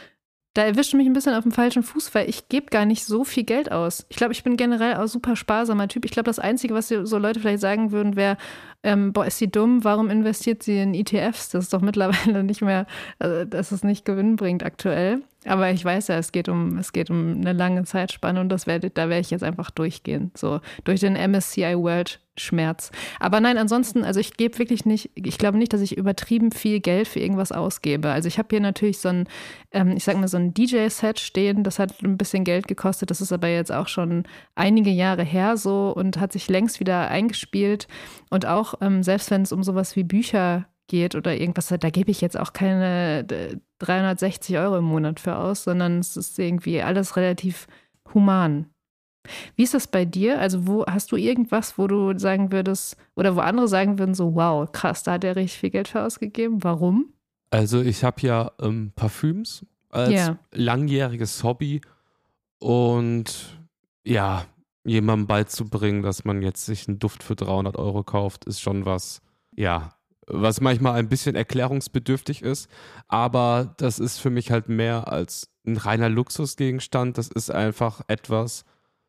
Da 0.59 0.65
erwischt 0.65 0.93
mich 0.93 1.07
ein 1.07 1.13
bisschen 1.13 1.35
auf 1.35 1.43
dem 1.43 1.53
falschen 1.53 1.83
Fuß, 1.83 2.13
weil 2.13 2.27
ich 2.27 2.49
gebe 2.49 2.65
gar 2.65 2.83
nicht 2.83 3.05
so 3.05 3.23
viel 3.23 3.45
Geld 3.45 3.71
aus. 3.71 4.05
Ich 4.09 4.17
glaube, 4.17 4.33
ich 4.33 4.43
bin 4.43 4.57
generell 4.57 4.97
auch 4.97 5.07
super 5.07 5.37
sparsamer 5.37 5.87
Typ. 5.87 6.03
Ich 6.03 6.11
glaube, 6.11 6.25
das 6.25 6.37
Einzige, 6.37 6.73
was 6.73 6.89
so 6.89 7.17
Leute 7.17 7.39
vielleicht 7.39 7.61
sagen 7.61 7.93
würden, 7.93 8.17
wäre, 8.17 8.35
ähm, 8.83 9.11
boah, 9.11 9.25
ist 9.25 9.37
sie 9.37 9.51
dumm, 9.51 9.83
warum 9.83 10.09
investiert 10.09 10.63
sie 10.63 10.79
in 10.79 10.93
ETFs? 10.93 11.49
Das 11.49 11.65
ist 11.65 11.73
doch 11.73 11.81
mittlerweile 11.81 12.43
nicht 12.45 12.61
mehr, 12.61 12.85
also, 13.19 13.45
dass 13.45 13.71
es 13.71 13.83
nicht 13.83 14.05
Gewinn 14.05 14.35
bringt 14.35 14.63
aktuell. 14.63 15.21
Aber 15.45 15.71
ich 15.71 15.83
weiß 15.83 16.09
ja, 16.09 16.17
es 16.17 16.31
geht 16.31 16.49
um, 16.49 16.77
es 16.77 16.91
geht 16.91 17.09
um 17.09 17.37
eine 17.39 17.53
lange 17.53 17.83
Zeitspanne 17.85 18.41
und 18.41 18.49
das 18.49 18.67
werde, 18.67 18.89
da 18.89 19.09
werde 19.09 19.21
ich 19.21 19.31
jetzt 19.31 19.43
einfach 19.43 19.71
durchgehen. 19.71 20.31
So 20.35 20.59
durch 20.83 20.99
den 20.99 21.13
MSCI 21.13 21.75
World 21.77 22.19
Schmerz. 22.39 22.91
Aber 23.19 23.39
nein, 23.39 23.57
ansonsten, 23.57 24.03
also 24.03 24.19
ich 24.19 24.37
gebe 24.37 24.57
wirklich 24.59 24.85
nicht, 24.85 25.11
ich 25.15 25.37
glaube 25.37 25.57
nicht, 25.57 25.73
dass 25.73 25.81
ich 25.81 25.97
übertrieben 25.97 26.51
viel 26.51 26.79
Geld 26.79 27.07
für 27.07 27.19
irgendwas 27.19 27.51
ausgebe. 27.51 28.09
Also 28.09 28.27
ich 28.27 28.37
habe 28.37 28.47
hier 28.49 28.61
natürlich 28.61 28.99
so 28.99 29.09
ein, 29.09 29.27
ähm, 29.71 29.91
ich 29.95 30.03
sag 30.03 30.17
mal, 30.17 30.27
so 30.27 30.37
ein 30.37 30.53
DJ-Set 30.53 31.19
stehen, 31.19 31.63
das 31.63 31.79
hat 31.79 32.01
ein 32.01 32.17
bisschen 32.17 32.43
Geld 32.43 32.67
gekostet, 32.67 33.11
das 33.11 33.21
ist 33.21 33.31
aber 33.31 33.47
jetzt 33.47 33.71
auch 33.71 33.87
schon 33.87 34.23
einige 34.55 34.89
Jahre 34.89 35.23
her 35.23 35.57
so 35.57 35.93
und 35.95 36.19
hat 36.19 36.31
sich 36.31 36.49
längst 36.49 36.79
wieder 36.79 37.09
eingespielt. 37.09 37.87
Und 38.29 38.45
auch, 38.45 38.75
ähm, 38.81 39.03
selbst 39.03 39.31
wenn 39.31 39.41
es 39.41 39.51
um 39.51 39.63
sowas 39.63 39.95
wie 39.95 40.03
Bücher 40.03 40.67
geht 40.87 41.15
oder 41.15 41.35
irgendwas, 41.35 41.67
da 41.67 41.89
gebe 41.89 42.11
ich 42.11 42.21
jetzt 42.21 42.39
auch 42.39 42.53
keine 42.53 43.25
360 43.79 44.57
Euro 44.57 44.77
im 44.77 44.85
Monat 44.85 45.19
für 45.19 45.35
aus, 45.35 45.63
sondern 45.63 45.99
es 45.99 46.17
ist 46.17 46.37
irgendwie 46.39 46.81
alles 46.81 47.15
relativ 47.15 47.67
human. 48.13 48.67
Wie 49.55 49.63
ist 49.63 49.73
das 49.73 49.87
bei 49.87 50.05
dir? 50.05 50.39
Also, 50.39 50.65
wo 50.65 50.85
hast 50.85 51.11
du 51.11 51.15
irgendwas, 51.15 51.77
wo 51.77 51.87
du 51.87 52.17
sagen 52.17 52.51
würdest, 52.51 52.97
oder 53.15 53.35
wo 53.35 53.41
andere 53.41 53.67
sagen 53.67 53.99
würden, 53.99 54.15
so, 54.15 54.33
wow, 54.33 54.71
krass, 54.71 55.03
da 55.03 55.13
hat 55.13 55.23
er 55.23 55.35
richtig 55.35 55.59
viel 55.59 55.69
Geld 55.69 55.87
für 55.87 56.03
ausgegeben. 56.03 56.63
Warum? 56.63 57.13
Also, 57.51 57.81
ich 57.81 58.03
habe 58.03 58.21
ja 58.21 58.51
ähm, 58.61 58.91
Parfüms 58.95 59.65
als 59.89 60.13
Ja. 60.13 60.39
langjähriges 60.51 61.43
Hobby 61.43 61.81
und 62.59 63.59
ja, 64.05 64.45
jemandem 64.89 65.27
beizubringen, 65.27 66.01
dass 66.01 66.25
man 66.25 66.41
jetzt 66.41 66.65
sich 66.65 66.87
einen 66.87 66.99
Duft 66.99 67.23
für 67.23 67.35
300 67.35 67.77
Euro 67.77 68.03
kauft, 68.03 68.45
ist 68.45 68.61
schon 68.61 68.85
was, 68.85 69.21
ja, 69.55 69.89
was 70.27 70.61
manchmal 70.61 70.93
ein 70.93 71.09
bisschen 71.09 71.35
erklärungsbedürftig 71.35 72.41
ist, 72.43 72.69
aber 73.07 73.73
das 73.77 73.99
ist 73.99 74.19
für 74.19 74.29
mich 74.29 74.51
halt 74.51 74.69
mehr 74.69 75.11
als 75.11 75.49
ein 75.65 75.77
reiner 75.77 76.09
Luxusgegenstand. 76.09 77.17
Das 77.17 77.29
ist 77.29 77.49
einfach 77.49 78.01
etwas, 78.07 78.63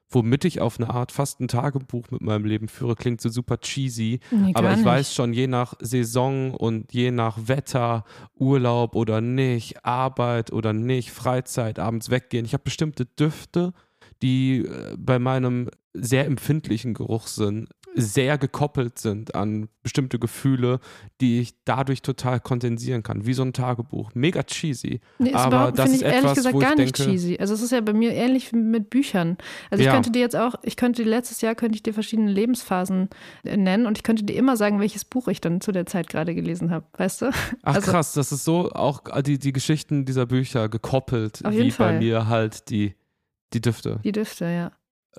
womit 0.09 0.45
ich 0.45 0.61
auf 0.61 0.81
eine 0.81 0.90
Art 0.90 1.12
fast 1.12 1.40
ein 1.40 1.49
Tagebuch 1.49 2.11
mit 2.11 2.21
meinem 2.23 2.45
Leben 2.45 2.69
führe. 2.69 2.97
Klingt 2.97 3.21
so 3.21 3.29
super 3.29 3.59
cheesy, 3.61 4.21
Nee, 4.31 4.53
aber 4.55 4.71
ich 4.71 4.77
nicht. 4.79 4.87
weiß 4.87 5.14
schon, 5.14 5.33
je 5.33 5.47
nach 5.47 5.75
Saison 5.81 6.55
und 6.55 6.93
je 6.93 7.11
nach 7.11 7.37
Wetter, 7.49 8.05
Urlaub 8.35 8.97
oder 8.97 9.21
nicht, 9.21 9.85
Arbeit 9.85 10.53
oder 10.53 10.73
nicht, 10.73 11.11
Freizeit, 11.12 11.79
abends 11.79 12.11
weggehen. 12.11 12.45
Ich 12.45 12.55
habe 12.55 12.64
bestimmte 12.64 13.05
Düfte, 13.07 13.73
die 14.23 14.59
äh, 14.67 14.97
bei 14.99 15.19
meinem 15.19 15.69
sehr 15.95 16.27
empfindlichen 16.27 16.95
Geruchssinn 16.95 17.67
sehr 17.97 18.39
gekoppelt 18.39 19.01
sind 19.01 19.35
an 19.35 19.69
bestimmte 19.83 20.21
Gefühle, 20.21 20.79
die 21.21 21.41
ich 21.41 21.55
dadurch 21.65 22.03
total 22.03 22.39
kondensieren 22.39 23.03
kann, 23.03 23.27
wie 23.27 23.33
so 23.33 23.43
ein 23.43 23.53
Tagebuch. 23.53 24.13
Mega 24.15 24.45
cheesy. 24.45 25.01
Nee, 25.19 25.33
aber 25.33 25.73
das 25.73 25.87
finde 25.91 25.97
ist 25.97 25.97
ich 25.97 26.03
ehrlich 26.07 26.19
etwas, 26.21 26.37
gesagt 26.37 26.55
wo 26.55 26.61
ich 26.61 26.67
gar 26.69 26.77
nicht 26.77 26.97
denke, 26.97 27.11
cheesy. 27.11 27.39
Also 27.41 27.55
es 27.55 27.63
ist 27.63 27.73
ja 27.73 27.81
bei 27.81 27.93
mir 27.93 28.13
ähnlich 28.13 28.53
wie 28.53 28.59
mit 28.59 28.91
Büchern. 28.91 29.37
Also 29.73 29.81
ich 29.81 29.87
Ja. 29.87 29.93
könnte 29.93 30.13
dir 30.13 30.21
jetzt 30.21 30.37
auch, 30.37 30.55
ich 30.63 30.77
könnte 30.77 31.03
dir 31.03 31.09
letztes 31.11 31.41
Jahr 31.41 31.57
könnte 31.57 31.75
ich 31.75 31.83
dir 31.83 31.93
verschiedene 31.93 32.31
Lebensphasen 32.31 33.09
äh, 33.43 33.57
nennen 33.57 33.87
und 33.87 33.99
ich 33.99 34.05
könnte 34.05 34.23
dir 34.23 34.37
immer 34.37 34.57
sagen, 34.57 34.79
welches 34.79 35.05
Buch 35.05 35.27
ich 35.27 35.41
dann 35.41 35.61
zu 35.61 35.73
der 35.73 35.87
Zeit 35.87 36.09
gerade 36.09 36.37
gelesen 36.37 36.71
habe, 36.71 36.87
weißt 36.97 37.23
du? 37.23 37.31
Ach 37.65 37.75
Also- 37.75 37.91
krass, 37.91 38.13
das 38.13 38.31
ist 38.31 38.45
so 38.45 38.71
auch 38.71 39.03
die, 39.23 39.41
die 39.41 39.53
Geschichten 39.53 40.05
dieser 40.05 40.27
Bücher 40.27 40.69
gekoppelt, 40.69 41.41
wie 41.45 41.57
jeden 41.57 41.69
bei 41.71 41.75
Fall. 41.75 41.99
mir 41.99 42.29
halt 42.29 42.71
die, 42.71 42.95
die 43.53 43.61
Düfte. 43.61 44.01
Die 44.05 44.13
Düfte, 44.13 44.45
ja. 44.47 44.73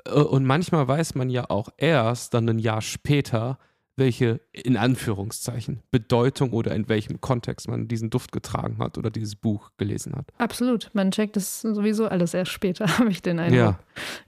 Äh, 0.06 0.20
Und 0.22 0.46
manchmal 0.46 0.88
weiß 0.88 1.16
man 1.16 1.30
ja 1.30 1.50
auch 1.50 1.70
erst 1.78 2.34
dann 2.34 2.48
ein 2.50 2.60
Jahr 2.60 2.82
später, 2.82 3.58
welche 3.98 4.40
in 4.54 4.78
Anführungszeichen 4.78 5.84
Bedeutung 5.92 6.52
oder 6.54 6.74
in 6.74 6.88
welchem 6.90 7.20
Kontext 7.22 7.68
man 7.68 7.88
diesen 7.88 8.10
Duft 8.10 8.32
getragen 8.32 8.78
hat 8.80 8.98
oder 8.98 9.12
dieses 9.12 9.36
Buch 9.36 9.72
gelesen 9.78 10.16
hat. 10.16 10.32
Absolut. 10.38 10.90
Man 10.94 11.12
checkt 11.12 11.36
das 11.36 11.62
sowieso 11.62 12.08
alles 12.08 12.34
erst 12.34 12.52
später, 12.52 12.86
habe 12.98 13.10
ich 13.10 13.22
den 13.22 13.40
Eindruck. 13.40 13.76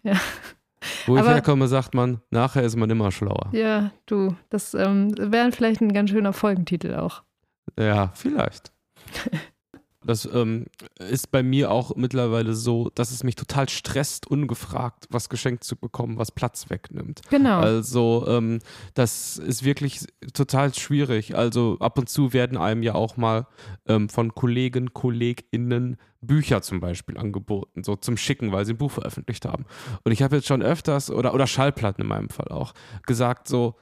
Ja. 0.03 0.11
Ja. 0.11 0.19
Wo 1.05 1.15
ich 1.15 1.21
Aber- 1.21 1.31
herkomme, 1.33 1.69
sagt 1.69 1.93
man, 1.93 2.19
nachher 2.29 2.63
ist 2.63 2.75
man 2.75 2.89
immer 2.89 3.09
schlauer. 3.11 3.47
Ja, 3.53 3.91
du, 4.05 4.35
das 4.49 4.73
ähm, 4.73 5.15
wäre 5.17 5.51
vielleicht 5.53 5.79
ein 5.79 5.93
ganz 5.93 6.09
schöner 6.09 6.33
Folgentitel 6.33 6.95
auch. 6.95 7.23
Ja, 7.79 8.11
vielleicht. 8.15 8.73
Das 10.05 10.25
ähm, 10.25 10.65
ist 10.99 11.31
bei 11.31 11.43
mir 11.43 11.71
auch 11.71 11.95
mittlerweile 11.95 12.53
so, 12.53 12.89
dass 12.95 13.11
es 13.11 13.23
mich 13.23 13.35
total 13.35 13.69
stresst, 13.69 14.27
ungefragt 14.27 15.07
was 15.09 15.29
geschenkt 15.29 15.63
zu 15.63 15.75
bekommen, 15.75 16.17
was 16.17 16.31
Platz 16.31 16.69
wegnimmt. 16.69 17.21
Genau. 17.29 17.59
Also 17.59 18.25
ähm, 18.27 18.59
das 18.93 19.37
ist 19.37 19.63
wirklich 19.63 20.05
total 20.33 20.73
schwierig. 20.73 21.35
Also 21.35 21.77
ab 21.79 21.97
und 21.97 22.09
zu 22.09 22.33
werden 22.33 22.57
einem 22.57 22.83
ja 22.83 22.95
auch 22.95 23.17
mal 23.17 23.47
ähm, 23.87 24.09
von 24.09 24.35
Kollegen, 24.35 24.93
KollegInnen 24.93 25.97
Bücher 26.21 26.61
zum 26.61 26.79
Beispiel 26.79 27.17
angeboten, 27.17 27.83
so 27.83 27.95
zum 27.95 28.17
Schicken, 28.17 28.51
weil 28.51 28.65
sie 28.65 28.73
ein 28.73 28.77
Buch 28.77 28.91
veröffentlicht 28.91 29.45
haben. 29.45 29.65
Und 30.03 30.11
ich 30.11 30.21
habe 30.21 30.37
jetzt 30.37 30.47
schon 30.47 30.61
öfters, 30.61 31.11
oder, 31.11 31.33
oder 31.33 31.47
Schallplatten 31.47 32.01
in 32.01 32.07
meinem 32.07 32.29
Fall 32.29 32.47
auch, 32.47 32.73
gesagt 33.05 33.47
so 33.47 33.75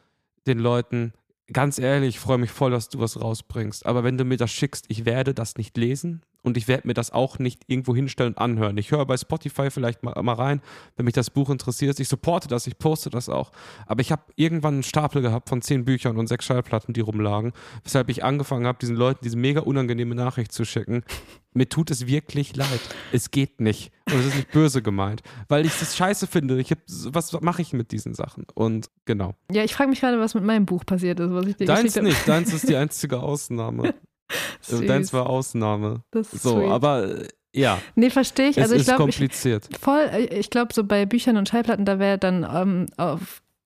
den 0.48 0.60
Leuten, 0.60 1.14
ganz 1.54 1.80
ehrlich, 1.80 2.16
ich 2.16 2.20
freue 2.20 2.38
mich 2.38 2.52
voll, 2.52 2.72
dass 2.72 2.90
du 2.90 3.00
was 3.00 3.20
rausbringst. 3.20 3.86
Aber 3.86 4.04
wenn 4.04 4.18
du 4.18 4.24
mir 4.24 4.38
das 4.38 4.52
schickst, 4.52 4.86
ich 4.88 5.06
werde 5.06 5.34
das 5.34 5.58
nicht 5.58 5.78
lesen 5.78 6.22
und 6.44 6.58
ich 6.58 6.68
werde 6.68 6.88
mir 6.88 6.94
das 6.94 7.12
auch 7.12 7.40
nicht 7.40 7.64
irgendwo 7.68 7.96
hinstellen 7.96 8.34
und 8.34 8.40
anhören. 8.40 8.78
Ich 8.78 8.92
höre 8.92 9.06
bei 9.06 9.18
Spotify 9.18 9.70
vielleicht 9.70 10.04
mal, 10.04 10.20
mal 10.22 10.34
rein, 10.34 10.62
wenn 10.96 11.06
mich 11.06 11.14
das 11.14 11.30
Buch 11.30 11.50
interessiert. 11.50 12.00
Ich 12.00 12.10
supporte 12.10 12.48
das, 12.48 12.68
ich 12.68 12.78
poste 12.78 13.10
das 13.10 13.30
auch. 13.30 13.52
Aber 13.86 14.02
ich 14.02 14.12
habe 14.12 14.24
irgendwann 14.36 14.76
einen 14.76 14.84
Stapel 14.84 15.22
gehabt 15.22 15.50
von 15.50 15.62
zehn 15.62 15.86
Büchern 15.86 16.18
und 16.18 16.28
sechs 16.28 16.46
Schallplatten, 16.46 16.94
die 16.94 17.02
rumlagen, 17.02 17.54
weshalb 17.84 18.10
ich 18.10 18.24
angefangen 18.24 18.66
habe, 18.66 18.80
diesen 18.80 18.96
Leuten 18.96 19.20
diese 19.24 19.38
mega 19.38 19.62
unangenehme 19.62 20.16
Nachricht 20.16 20.52
zu 20.52 20.66
schicken. 20.66 21.04
Mir 21.54 21.70
tut 21.70 21.92
es 21.92 22.08
wirklich 22.08 22.56
leid. 22.56 22.80
Es 23.12 23.30
geht 23.32 23.60
nicht. 23.60 23.92
Und 24.12 24.20
es 24.20 24.26
ist 24.28 24.36
nicht 24.36 24.52
böse 24.52 24.82
gemeint. 24.82 25.22
Weil 25.48 25.66
ich 25.66 25.78
das 25.80 25.96
scheiße 25.96 26.28
finde. 26.28 26.60
Ich 26.60 26.72
hab, 26.72 26.80
was 26.88 27.32
mache 27.42 27.62
ich 27.62 27.74
mit 27.74 27.92
diesen 27.92 28.14
Sachen? 28.14 28.46
Und 28.54 28.88
genau. 29.06 29.36
ja, 29.52 29.64
ich 29.64 29.74
frage 29.74 29.90
mich 29.90 30.02
gerade, 30.02 30.20
was 30.20 30.34
mit 30.34 30.44
meinem 30.44 30.66
Buch 30.66 30.86
passiert 30.86 31.20
ist, 31.20 31.32
was 31.32 31.46
ich 31.46 31.56
dir 31.56 31.66
Deins 31.66 31.96
nicht. 31.96 32.28
Deins 32.28 32.54
ist 32.54 32.68
die 32.70 32.76
einzige 32.78 33.20
Ausnahme. 33.20 33.94
Süß. 34.62 34.86
Deins 34.86 35.12
war 35.14 35.28
Ausnahme. 35.30 36.04
Das 36.12 36.34
ist 36.34 36.44
So, 36.44 36.60
sweet. 36.60 36.70
aber 36.72 37.04
äh, 37.22 37.28
ja, 37.54 37.80
Nee, 37.96 38.10
verstehe 38.10 38.50
ich. 38.50 38.58
es 38.58 38.64
Also 38.64 38.76
ich 38.76 38.82
ist 38.82 38.88
glaube, 38.88 39.10
ich, 39.10 39.18
kompliziert. 39.18 39.68
voll, 39.82 40.00
äh, 40.12 40.38
ich 40.40 40.50
glaube, 40.50 40.74
so 40.74 40.84
bei 40.86 41.06
Büchern 41.06 41.36
und 41.38 41.50
Schallplatten, 41.50 41.84
da 41.86 42.00
wäre 42.00 42.18
dann 42.18 42.48
ähm, 42.50 42.86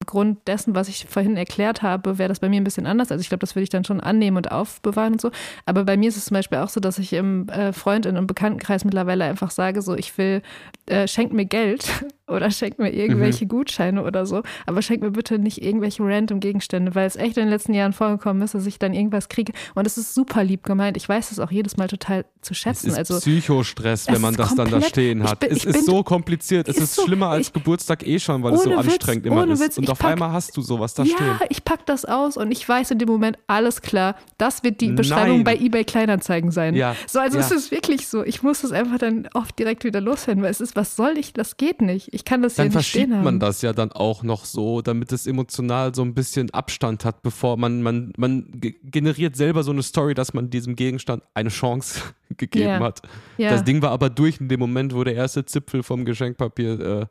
aufgrund 0.06 0.48
dessen, 0.48 0.76
was 0.76 0.88
ich 0.88 1.08
vorhin 1.10 1.36
erklärt 1.36 1.82
habe, 1.82 2.20
wäre 2.20 2.30
das 2.30 2.39
bei 2.39 2.48
mir 2.48 2.62
ein 2.62 2.63
bisschen 2.63 2.86
anders. 2.86 3.12
Also 3.12 3.22
ich 3.22 3.30
glaube, 3.30 3.39
das 3.39 3.56
würde 3.56 3.63
ich 3.63 3.70
dann 3.70 3.84
schon 3.84 4.00
annehmen 4.00 4.38
und 4.38 4.52
aufbewahren 4.52 5.13
und 5.13 5.22
so. 5.22 5.32
Aber 5.65 5.84
bei 5.84 5.98
mir 5.98 6.10
ist 6.10 6.18
es 6.18 6.26
zum 6.26 6.36
Beispiel 6.36 6.60
auch 6.60 6.70
so, 6.70 6.80
dass 6.80 7.00
ich 7.00 7.13
im 7.13 7.50
äh, 7.50 7.74
Freundinnen- 7.74 8.18
und 8.18 8.28
Bekanntenkreis 8.28 8.86
mittlerweile 8.86 9.26
einfach 9.26 9.50
sage, 9.50 9.82
so 9.82 9.96
ich 9.96 10.15
will, 10.18 10.44
äh, 10.86 11.08
schenkt 11.08 11.34
mir 11.34 11.46
Geld 11.46 11.88
oder 12.28 12.50
schenkt 12.52 12.80
mir 12.80 12.92
irgendwelche 12.92 13.46
Gutscheine 13.46 14.04
oder 14.04 14.26
so, 14.26 14.42
aber 14.66 14.82
schenkt 14.82 15.04
mir 15.04 15.12
bitte 15.12 15.38
nicht 15.40 15.62
irgendwelche 15.62 16.04
random 16.04 16.40
Gegenstände, 16.40 16.96
weil 16.96 17.06
es 17.06 17.16
echt 17.16 17.38
in 17.38 17.44
den 17.44 17.50
letzten 17.50 17.74
Jahren 17.74 17.94
vorgekommen 17.94 18.42
ist, 18.42 18.56
dass 18.56 18.66
ich 18.66 18.80
dann 18.80 18.94
irgendwas 18.94 19.30
kriege. 19.30 19.54
Und 19.76 19.86
es 19.86 19.98
ist 19.98 20.14
super 20.16 20.44
lieb 20.44 20.64
gemeint. 20.64 20.98
Ich 20.98 21.08
weiß 21.08 21.32
es 21.32 21.40
auch 21.40 21.52
jedes 21.52 21.78
Mal 21.78 21.88
total 21.88 22.26
zu 22.42 22.54
Es 22.54 22.58
schätzen. 22.58 22.88
ist 22.90 22.98
also 22.98 23.20
Psychostress, 23.20 24.08
wenn 24.08 24.16
es 24.16 24.22
man 24.22 24.32
ist 24.34 24.40
das 24.40 24.50
dann 24.56 24.66
da 24.66 24.72
komplett- 24.72 24.90
stehen 24.90 25.24
hat. 25.24 25.40
bin- 25.40 25.52
es 25.52 25.66
ist 25.66 25.74
bin- 25.74 25.84
so 25.86 26.04
kompliziert. 26.04 26.68
Es 26.68 26.78
ist 26.78 26.84
ist 26.84 26.96
so- 26.96 27.06
schlimmer 27.06 27.30
als 27.30 27.48
ich- 27.48 27.54
Geburtstag 27.54 28.06
eh 28.08 28.20
schon, 28.20 28.42
weil 28.44 28.54
es 28.54 28.64
so 28.64 28.70
Witz, 28.72 28.80
anstrengend 28.80 29.26
immer 29.26 29.48
ist. 29.48 29.60
Witz, 29.60 29.78
Und 29.78 29.90
auf 29.90 30.00
pack- 30.00 30.12
einmal 30.14 30.32
hast 30.32 30.56
du 30.58 30.62
sowas 30.62 30.94
da 30.94 31.04
ja, 31.04 31.16
stehen. 31.16 31.40
ich 31.50 31.64
pack 31.64 31.86
das 31.86 32.06
aus 32.06 32.38
und 32.38 32.52
ich 32.52 32.68
weiß 32.68 32.92
in 32.92 32.98
dem 33.00 33.08
Moment, 33.10 33.38
alles 33.48 33.82
klar, 33.82 34.16
das 34.38 34.64
wird 34.64 34.82
die 34.82 34.90
Beschreibung 34.92 35.38
Nein. 35.38 35.44
bei 35.44 35.56
eBay 35.58 35.84
Kleinanzeigen 35.84 36.52
sein. 36.52 36.76
Ja, 36.76 36.96
So, 37.08 37.20
also 37.20 37.38
ja. 37.38 37.44
es 37.44 37.52
ist 37.52 37.72
wirklich 37.72 38.08
so. 38.08 38.24
Ich 38.24 38.42
muss 38.44 38.62
das 38.62 38.72
einfach 38.72 38.98
dann 38.98 39.28
oft 39.34 39.58
direkt 39.60 39.84
wieder 39.84 40.02
loswerden, 40.02 40.42
weil 40.44 40.52
es 40.52 40.62
ist, 40.62 40.76
was 40.76 40.96
soll 40.96 41.18
ich, 41.18 41.34
das 41.34 41.58
geht 41.58 41.82
nicht. 41.82 42.14
Ich 42.15 42.23
kann 42.23 42.41
das 42.41 42.56
Dann 42.56 42.69
hier 42.69 42.78
nicht 42.78 42.88
stehen 42.88 43.01
verschiebt 43.01 43.13
haben. 43.17 43.23
man 43.25 43.39
das 43.41 43.62
ja 43.62 43.73
dann 43.73 43.91
auch 43.91 44.23
noch 44.23 44.46
so, 44.46 44.81
damit 44.81 45.12
es 45.12 45.27
emotional 45.27 45.94
so 45.94 46.02
ein 46.02 46.13
bisschen 46.13 46.50
Abstand 46.52 47.04
hat, 47.04 47.21
bevor 47.23 47.58
man, 47.58 47.81
man, 47.83 48.13
man 48.17 48.48
ge- 48.54 48.75
generiert 48.83 49.35
selber 49.35 49.63
so 49.63 49.71
eine 49.71 49.83
Story, 49.83 50.13
dass 50.13 50.33
man 50.33 50.50
diesem 50.50 50.77
Gegenstand 50.77 51.23
eine 51.33 51.50
Chance 51.50 52.00
gegeben 52.37 52.65
Ja. 52.69 52.79
hat. 52.79 53.02
Ja. 53.37 53.50
Das 53.50 53.65
Ding 53.65 53.81
war 53.81 53.92
aber 53.92 54.10
durch 54.10 54.40
in 54.40 54.48
dem 54.48 54.62
Moment, 54.62 54.96
wo 54.96 55.04
der 55.04 55.15
erste 55.15 55.44
Zipfel 55.46 55.83
vom 55.83 56.06
Geschenkpapier 56.06 56.79
äh, 56.79 57.06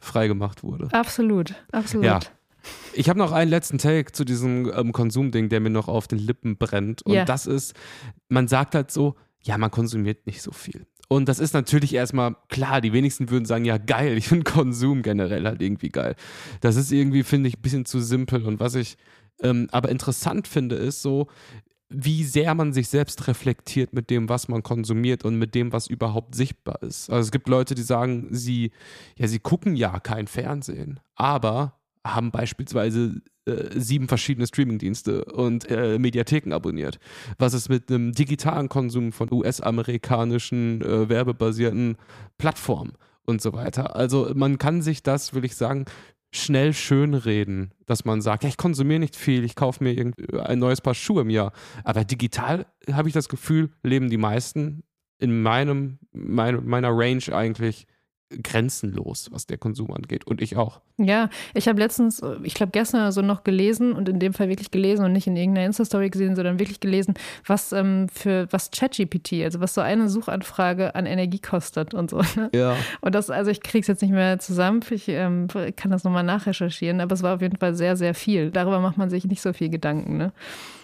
freigemacht 0.00 0.62
wurde. 0.62 0.88
Absolut, 0.92 1.54
absolut. 1.72 2.06
Ja. 2.06 2.20
Ich 2.94 3.08
habe 3.10 3.18
noch 3.18 3.32
einen 3.32 3.50
letzten 3.50 3.78
Take 3.78 4.12
zu 4.12 4.24
diesem 4.24 4.72
ähm, 4.74 4.92
Konsumding, 4.92 5.50
der 5.50 5.60
mir 5.60 5.70
noch 5.70 5.86
auf 5.88 6.08
den 6.08 6.18
Lippen 6.18 6.56
brennt. 6.56 7.02
Und 7.02 7.12
Ja. 7.12 7.24
das 7.26 7.46
ist, 7.46 7.74
man 8.30 8.48
sagt 8.48 8.74
halt 8.74 8.90
so, 8.90 9.14
ja, 9.42 9.58
man 9.58 9.70
konsumiert 9.70 10.26
nicht 10.26 10.40
so 10.42 10.50
viel. 10.50 10.86
Und 11.08 11.28
das 11.28 11.38
ist 11.38 11.54
natürlich 11.54 11.94
erstmal 11.94 12.36
klar, 12.48 12.80
die 12.80 12.92
wenigsten 12.92 13.30
würden 13.30 13.44
sagen, 13.44 13.64
ja, 13.64 13.78
geil, 13.78 14.18
ich 14.18 14.28
finde 14.28 14.50
Konsum 14.50 15.02
generell 15.02 15.44
halt 15.44 15.62
irgendwie 15.62 15.90
geil. 15.90 16.16
Das 16.60 16.76
ist 16.76 16.90
irgendwie, 16.90 17.22
finde 17.22 17.48
ich, 17.48 17.58
ein 17.58 17.62
bisschen 17.62 17.84
zu 17.84 18.00
simpel. 18.00 18.44
Und 18.44 18.58
was 18.58 18.74
ich 18.74 18.96
ähm, 19.42 19.68
aber 19.70 19.90
interessant 19.90 20.48
finde, 20.48 20.76
ist 20.76 21.02
so, 21.02 21.28
wie 21.88 22.24
sehr 22.24 22.54
man 22.54 22.72
sich 22.72 22.88
selbst 22.88 23.28
reflektiert 23.28 23.92
mit 23.92 24.10
dem, 24.10 24.28
was 24.28 24.48
man 24.48 24.62
konsumiert 24.62 25.24
und 25.24 25.36
mit 25.36 25.54
dem, 25.54 25.72
was 25.72 25.86
überhaupt 25.86 26.34
sichtbar 26.34 26.82
ist. 26.82 27.10
Also 27.10 27.26
es 27.26 27.30
gibt 27.30 27.48
Leute, 27.48 27.74
die 27.74 27.82
sagen, 27.82 28.28
sie, 28.30 28.72
ja, 29.16 29.28
sie 29.28 29.38
gucken 29.38 29.76
ja 29.76 30.00
kein 30.00 30.26
Fernsehen, 30.26 30.98
aber 31.14 31.78
haben 32.04 32.30
beispielsweise 32.30 33.20
äh, 33.46 33.78
sieben 33.78 34.08
verschiedene 34.08 34.46
Streamingdienste 34.46 35.24
und 35.24 35.70
äh, 35.70 35.98
Mediatheken 35.98 36.52
abonniert. 36.52 36.98
Was 37.38 37.54
ist 37.54 37.68
mit 37.68 37.90
einem 37.90 38.12
digitalen 38.12 38.68
Konsum 38.68 39.12
von 39.12 39.32
US-amerikanischen 39.32 40.82
äh, 40.82 41.08
werbebasierten 41.08 41.96
Plattformen 42.38 42.94
und 43.24 43.40
so 43.40 43.52
weiter? 43.52 43.94
Also 43.94 44.32
man 44.34 44.58
kann 44.58 44.82
sich 44.82 45.02
das, 45.02 45.32
will 45.32 45.44
ich 45.44 45.54
sagen, 45.54 45.84
schnell 46.32 46.74
schönreden, 46.74 47.72
dass 47.86 48.04
man 48.04 48.20
sagt, 48.20 48.42
ja, 48.42 48.48
ich 48.48 48.56
konsumiere 48.56 49.00
nicht 49.00 49.16
viel, 49.16 49.44
ich 49.44 49.54
kaufe 49.54 49.82
mir 49.82 50.12
ein 50.44 50.58
neues 50.58 50.80
Paar 50.80 50.94
Schuhe 50.94 51.22
im 51.22 51.30
Jahr. 51.30 51.52
Aber 51.84 52.04
digital 52.04 52.66
habe 52.92 53.08
ich 53.08 53.14
das 53.14 53.28
Gefühl, 53.28 53.70
leben 53.82 54.10
die 54.10 54.18
meisten 54.18 54.82
in 55.18 55.40
meinem, 55.42 55.98
mein, 56.12 56.66
meiner 56.66 56.90
Range 56.90 57.22
eigentlich 57.32 57.86
grenzenlos, 58.42 59.28
was 59.30 59.46
der 59.46 59.58
Konsum 59.58 59.92
angeht. 59.92 60.26
Und 60.26 60.40
ich 60.42 60.56
auch. 60.56 60.80
Ja, 60.98 61.28
ich 61.54 61.68
habe 61.68 61.78
letztens, 61.78 62.22
ich 62.42 62.54
glaube 62.54 62.72
gestern 62.72 63.12
so 63.12 63.22
noch 63.22 63.44
gelesen 63.44 63.92
und 63.92 64.08
in 64.08 64.18
dem 64.18 64.32
Fall 64.32 64.48
wirklich 64.48 64.70
gelesen 64.70 65.04
und 65.04 65.12
nicht 65.12 65.26
in 65.26 65.36
irgendeiner 65.36 65.66
Insta-Story 65.66 66.10
gesehen, 66.10 66.34
sondern 66.34 66.58
wirklich 66.58 66.80
gelesen, 66.80 67.14
was 67.46 67.72
ähm, 67.72 68.08
für 68.12 68.48
was 68.50 68.70
ChatGPT, 68.70 69.44
also 69.44 69.60
was 69.60 69.74
so 69.74 69.80
eine 69.80 70.08
Suchanfrage 70.08 70.94
an 70.94 71.06
Energie 71.06 71.38
kostet 71.38 71.94
und 71.94 72.10
so. 72.10 72.22
Ne? 72.36 72.50
Ja. 72.54 72.76
Und 73.00 73.14
das, 73.14 73.30
also 73.30 73.50
ich 73.50 73.60
kriege 73.60 73.80
es 73.82 73.86
jetzt 73.86 74.02
nicht 74.02 74.10
mehr 74.10 74.38
zusammen, 74.38 74.80
ich 74.90 75.08
ähm, 75.08 75.48
kann 75.76 75.90
das 75.90 76.04
nochmal 76.04 76.24
nachrecherchieren, 76.24 77.00
aber 77.00 77.14
es 77.14 77.22
war 77.22 77.36
auf 77.36 77.40
jeden 77.40 77.56
Fall 77.56 77.74
sehr, 77.74 77.96
sehr 77.96 78.14
viel. 78.14 78.50
Darüber 78.50 78.80
macht 78.80 78.96
man 78.96 79.08
sich 79.10 79.24
nicht 79.24 79.40
so 79.40 79.52
viel 79.52 79.68
Gedanken. 79.68 80.16
Ne? 80.16 80.32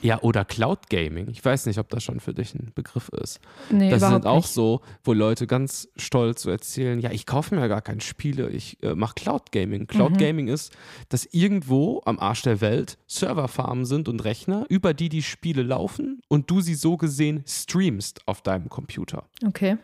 Ja, 0.02 0.20
oder 0.20 0.44
Cloud 0.44 0.90
Gaming. 0.90 1.28
Ich 1.28 1.44
weiß 1.44 1.66
nicht, 1.66 1.78
ob 1.78 1.88
das 1.90 2.04
schon 2.04 2.20
für 2.20 2.34
dich 2.34 2.54
ein 2.54 2.72
Begriff 2.74 3.08
ist. 3.10 3.40
Nee, 3.70 3.90
das 3.90 4.02
sind 4.02 4.26
auch 4.26 4.36
nicht. 4.36 4.48
so, 4.48 4.80
wo 5.04 5.12
Leute 5.12 5.46
ganz 5.46 5.88
stolz 5.96 6.42
so 6.42 6.50
erzählen, 6.50 7.00
ja, 7.00 7.10
ich 7.10 7.26
kaufe 7.32 7.54
mir 7.54 7.62
ja 7.62 7.66
gar 7.66 7.80
keine 7.80 8.02
Spiele, 8.02 8.50
ich 8.50 8.76
äh, 8.82 8.94
mache 8.94 9.14
Cloud 9.14 9.52
Gaming. 9.52 9.86
Cloud 9.86 10.12
mhm. 10.12 10.18
Gaming 10.18 10.48
ist, 10.48 10.76
dass 11.08 11.24
irgendwo 11.32 12.02
am 12.04 12.18
Arsch 12.18 12.42
der 12.42 12.60
Welt 12.60 12.98
Serverfarmen 13.06 13.86
sind 13.86 14.06
und 14.10 14.22
Rechner, 14.22 14.66
über 14.68 14.92
die 14.92 15.08
die 15.08 15.22
Spiele 15.22 15.62
laufen 15.62 16.20
und 16.28 16.50
du 16.50 16.60
sie 16.60 16.74
so 16.74 16.98
gesehen 16.98 17.42
streamst 17.46 18.28
auf 18.28 18.42
deinem 18.42 18.68
Computer. 18.68 19.24
Okay. 19.46 19.78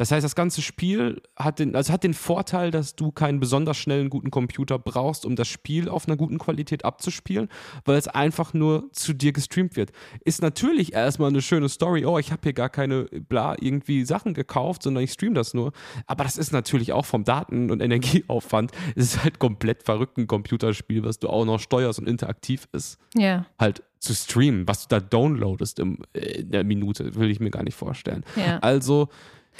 Das 0.00 0.10
heißt, 0.10 0.24
das 0.24 0.34
ganze 0.34 0.62
Spiel 0.62 1.20
hat 1.36 1.58
den, 1.58 1.76
also 1.76 1.92
hat 1.92 2.04
den 2.04 2.14
Vorteil, 2.14 2.70
dass 2.70 2.96
du 2.96 3.12
keinen 3.12 3.38
besonders 3.38 3.76
schnellen 3.76 4.08
guten 4.08 4.30
Computer 4.30 4.78
brauchst, 4.78 5.26
um 5.26 5.36
das 5.36 5.46
Spiel 5.46 5.90
auf 5.90 6.08
einer 6.08 6.16
guten 6.16 6.38
Qualität 6.38 6.86
abzuspielen, 6.86 7.50
weil 7.84 7.98
es 7.98 8.08
einfach 8.08 8.54
nur 8.54 8.90
zu 8.92 9.12
dir 9.12 9.34
gestreamt 9.34 9.76
wird. 9.76 9.92
Ist 10.24 10.40
natürlich 10.40 10.94
erstmal 10.94 11.28
eine 11.28 11.42
schöne 11.42 11.68
Story. 11.68 12.06
Oh, 12.06 12.16
ich 12.16 12.32
habe 12.32 12.40
hier 12.44 12.54
gar 12.54 12.70
keine 12.70 13.04
bla 13.28 13.56
irgendwie 13.60 14.06
Sachen 14.06 14.32
gekauft, 14.32 14.84
sondern 14.84 15.04
ich 15.04 15.12
stream 15.12 15.34
das 15.34 15.52
nur. 15.52 15.72
Aber 16.06 16.24
das 16.24 16.38
ist 16.38 16.50
natürlich 16.50 16.94
auch 16.94 17.04
vom 17.04 17.24
Daten- 17.24 17.70
und 17.70 17.82
Energieaufwand. 17.82 18.72
Es 18.96 19.04
ist 19.04 19.22
halt 19.22 19.38
komplett 19.38 19.82
verrückt 19.82 20.16
ein 20.16 20.26
Computerspiel, 20.26 21.04
was 21.04 21.18
du 21.18 21.28
auch 21.28 21.44
noch 21.44 21.60
steuerst 21.60 21.98
und 21.98 22.08
interaktiv 22.08 22.68
ist. 22.72 22.98
Ja. 23.14 23.44
Halt 23.58 23.82
zu 23.98 24.14
streamen, 24.14 24.66
was 24.66 24.88
du 24.88 24.98
da 24.98 25.00
downloadest 25.00 25.78
im, 25.78 25.98
in 26.14 26.50
der 26.50 26.64
Minute, 26.64 27.14
will 27.16 27.30
ich 27.30 27.38
mir 27.38 27.50
gar 27.50 27.64
nicht 27.64 27.76
vorstellen. 27.76 28.24
Ja. 28.34 28.60
Also 28.60 29.10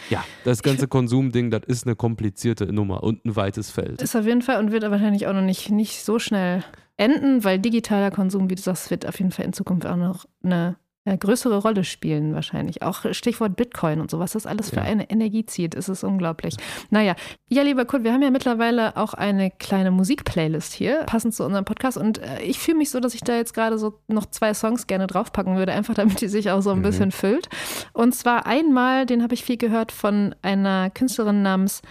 ja, 0.09 0.25
das 0.45 0.63
ganze 0.63 0.89
Konsumding, 0.89 1.51
das 1.51 1.63
ist 1.67 1.87
eine 1.87 1.97
komplizierte 1.97 2.73
Nummer 2.73 3.03
und 3.03 3.25
ein 3.25 3.37
weites 3.37 3.71
Feld. 3.71 4.01
Ist 4.03 4.17
auf 4.17 4.27
jeden 4.27 4.43
Fall 4.43 4.59
und 4.59 4.73
wird 4.73 4.83
wahrscheinlich 4.83 5.27
auch 5.27 5.33
noch 5.33 5.43
nicht, 5.43 5.71
nicht 5.71 6.05
so 6.05 6.19
schnell 6.19 6.65
enden, 6.97 7.45
weil 7.45 7.59
digitaler 7.59 8.11
Konsum, 8.11 8.51
wie 8.51 8.55
du 8.55 8.63
sagst, 8.63 8.91
wird 8.91 9.07
auf 9.07 9.19
jeden 9.19 9.33
Fall 9.33 9.45
in 9.45 9.53
Zukunft 9.53 9.87
auch 9.87 9.97
noch 9.97 10.27
eine 10.43 10.61
eine 10.61 10.77
größere 11.07 11.59
Rolle 11.59 11.85
spielen 11.85 12.35
wahrscheinlich. 12.35 12.83
Auch 12.83 13.05
Stichwort 13.13 13.57
Bitcoin 13.57 14.01
und 14.01 14.11
so, 14.11 14.19
was 14.19 14.33
das 14.33 14.47
alles 14.47 14.71
für 14.71 14.83
eine 14.83 15.09
Energie 15.11 15.47
zieht, 15.47 15.75
ist 15.75 15.89
es 15.89 16.05
unglaublich. 16.05 16.57
Naja, 16.91 17.15
ja, 17.49 17.63
lieber 17.63 17.85
Kurt, 17.87 18.05
wir 18.05 18.13
haben 18.13 18.23
ja 18.23 18.31
mittlerweile 18.31 18.97
auch 18.97 19.15
eine 19.15 19.51
kleine 19.51 19.91
Musikplaylist 19.91 20.73
hier, 20.73 21.05
passend 21.05 21.35
zu 21.35 21.45
unserem 21.45 21.65
Podcast. 21.65 21.97
Und 21.97 22.19
äh, 22.19 22.43
ich 22.43 22.59
fühle 22.59 22.79
mich 22.79 22.91
so, 22.91 23.01
dass 23.01 23.15
ich 23.15 23.23
da 23.23 23.35
jetzt 23.35 23.55
gerade 23.55 23.79
so 23.79 23.99
noch 24.09 24.27
zwei 24.27 24.53
Songs 24.53 24.87
gerne 24.87 25.07
draufpacken 25.07 25.57
würde, 25.57 25.73
einfach 25.73 25.95
damit 25.95 26.21
die 26.21 26.29
sich 26.29 26.51
auch 26.51 26.61
so 26.61 26.71
ein 26.71 26.79
mhm. 26.79 26.83
bisschen 26.83 27.11
füllt. 27.13 27.49
Und 27.93 28.15
zwar 28.15 28.47
einmal, 28.47 29.07
den 29.07 29.23
habe 29.23 29.35
ich 29.35 29.45
viel 29.45 29.57
gehört 29.57 29.93
von 29.93 30.35
einer 30.43 30.91
Künstlerin 30.91 31.43
namens 31.43 31.83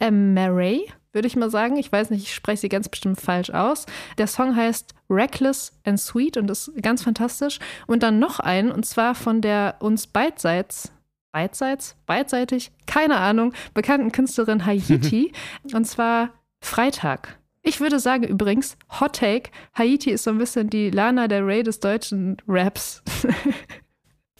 Mary 0.00 0.86
würde 1.12 1.28
ich 1.28 1.36
mal 1.36 1.50
sagen. 1.50 1.76
Ich 1.76 1.90
weiß 1.90 2.10
nicht, 2.10 2.24
ich 2.24 2.34
spreche 2.34 2.62
sie 2.62 2.68
ganz 2.68 2.88
bestimmt 2.88 3.20
falsch 3.20 3.50
aus. 3.50 3.86
Der 4.18 4.26
Song 4.26 4.54
heißt 4.54 4.94
Reckless 5.10 5.72
and 5.84 6.00
Sweet 6.00 6.36
und 6.36 6.50
ist 6.50 6.72
ganz 6.82 7.02
fantastisch. 7.02 7.58
Und 7.86 8.02
dann 8.02 8.18
noch 8.18 8.40
einen, 8.40 8.70
und 8.70 8.84
zwar 8.86 9.14
von 9.14 9.40
der 9.40 9.76
uns 9.80 10.06
beidseits, 10.06 10.92
beidseits, 11.32 11.96
beidseitig, 12.06 12.72
keine 12.86 13.16
Ahnung, 13.16 13.52
bekannten 13.74 14.12
Künstlerin 14.12 14.64
Haiti. 14.64 15.32
und 15.72 15.84
zwar 15.86 16.30
Freitag. 16.60 17.38
Ich 17.62 17.80
würde 17.80 17.98
sagen 17.98 18.24
übrigens, 18.24 18.76
Hot 19.00 19.16
Take, 19.16 19.50
Haiti 19.74 20.10
ist 20.10 20.24
so 20.24 20.30
ein 20.30 20.38
bisschen 20.38 20.70
die 20.70 20.90
Lana 20.90 21.28
der 21.28 21.44
Ray 21.46 21.62
des 21.62 21.80
deutschen 21.80 22.36
Raps. 22.46 23.02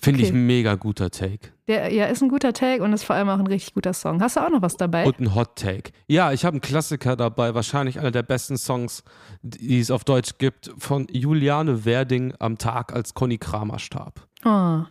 Finde 0.00 0.20
okay. 0.20 0.28
ich 0.28 0.34
ein 0.34 0.46
mega 0.46 0.74
guter 0.76 1.10
Take. 1.10 1.50
Der 1.66 1.92
ja, 1.92 2.06
ist 2.06 2.22
ein 2.22 2.28
guter 2.28 2.52
Take 2.52 2.82
und 2.82 2.92
ist 2.92 3.04
vor 3.04 3.16
allem 3.16 3.28
auch 3.28 3.38
ein 3.38 3.46
richtig 3.46 3.74
guter 3.74 3.92
Song. 3.92 4.22
Hast 4.22 4.36
du 4.36 4.40
auch 4.40 4.50
noch 4.50 4.62
was 4.62 4.76
dabei? 4.76 5.04
Und 5.04 5.20
ein 5.20 5.34
Hot 5.34 5.56
Take. 5.56 5.92
Ja, 6.06 6.32
ich 6.32 6.44
habe 6.44 6.54
einen 6.54 6.60
Klassiker 6.60 7.16
dabei, 7.16 7.54
wahrscheinlich 7.54 7.98
einer 7.98 8.10
der 8.10 8.22
besten 8.22 8.56
Songs, 8.56 9.02
die 9.42 9.80
es 9.80 9.90
auf 9.90 10.04
Deutsch 10.04 10.38
gibt, 10.38 10.72
von 10.78 11.06
Juliane 11.10 11.84
Werding 11.84 12.32
am 12.38 12.58
Tag, 12.58 12.92
als 12.92 13.14
Conny 13.14 13.38
Kramer 13.38 13.78
starb. 13.78 14.26
Oh. 14.44 14.82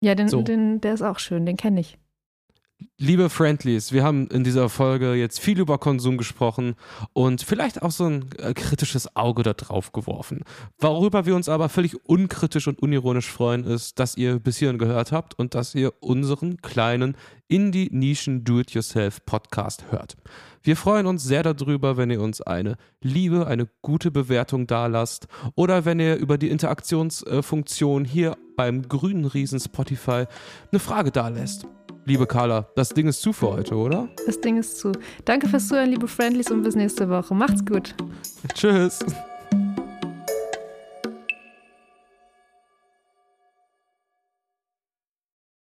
Ja, 0.00 0.14
den, 0.14 0.28
so. 0.28 0.42
den, 0.42 0.80
der 0.80 0.94
ist 0.94 1.02
auch 1.02 1.18
schön, 1.18 1.46
den 1.46 1.56
kenne 1.56 1.80
ich. 1.80 1.98
Liebe 2.98 3.28
Friendlies, 3.28 3.92
wir 3.92 4.04
haben 4.04 4.28
in 4.28 4.44
dieser 4.44 4.68
Folge 4.68 5.14
jetzt 5.14 5.40
viel 5.40 5.58
über 5.58 5.78
Konsum 5.78 6.16
gesprochen 6.16 6.74
und 7.12 7.42
vielleicht 7.42 7.82
auch 7.82 7.90
so 7.90 8.04
ein 8.04 8.26
äh, 8.38 8.54
kritisches 8.54 9.16
Auge 9.16 9.42
da 9.42 9.52
drauf 9.52 9.92
geworfen. 9.92 10.44
Worüber 10.78 11.26
wir 11.26 11.36
uns 11.36 11.48
aber 11.48 11.68
völlig 11.68 11.96
unkritisch 12.06 12.68
und 12.68 12.80
unironisch 12.80 13.30
freuen, 13.30 13.64
ist, 13.64 13.98
dass 13.98 14.16
ihr 14.16 14.38
bis 14.38 14.58
hierhin 14.58 14.78
gehört 14.78 15.12
habt 15.12 15.38
und 15.38 15.54
dass 15.54 15.74
ihr 15.74 15.92
unseren 16.00 16.58
kleinen 16.62 17.16
Indie-Nischen 17.48 18.44
Do-It-Yourself-Podcast 18.44 19.90
hört. 19.90 20.16
Wir 20.62 20.76
freuen 20.76 21.06
uns 21.06 21.24
sehr 21.24 21.42
darüber, 21.42 21.96
wenn 21.96 22.10
ihr 22.10 22.20
uns 22.20 22.40
eine 22.40 22.76
liebe, 23.02 23.46
eine 23.46 23.68
gute 23.82 24.10
Bewertung 24.10 24.66
dalasst 24.66 25.26
oder 25.54 25.84
wenn 25.84 26.00
ihr 26.00 26.16
über 26.16 26.38
die 26.38 26.50
Interaktionsfunktion 26.50 28.04
hier 28.04 28.36
beim 28.56 28.88
grünen 28.88 29.24
Riesen 29.24 29.60
Spotify 29.60 30.24
eine 30.70 30.78
Frage 30.78 31.10
dalässt. 31.10 31.66
Liebe 32.04 32.26
Carla, 32.26 32.66
das 32.74 32.88
Ding 32.88 33.06
ist 33.06 33.22
zu 33.22 33.32
für 33.32 33.52
heute, 33.52 33.76
oder? 33.76 34.08
Das 34.26 34.40
Ding 34.40 34.58
ist 34.58 34.78
zu. 34.78 34.92
Danke 35.24 35.48
fürs 35.48 35.68
Zuhören, 35.68 35.90
liebe 35.90 36.08
Friendlies, 36.08 36.50
und 36.50 36.62
bis 36.62 36.74
nächste 36.74 37.08
Woche. 37.08 37.32
Macht's 37.34 37.64
gut. 37.64 37.94
Tschüss. 38.54 38.98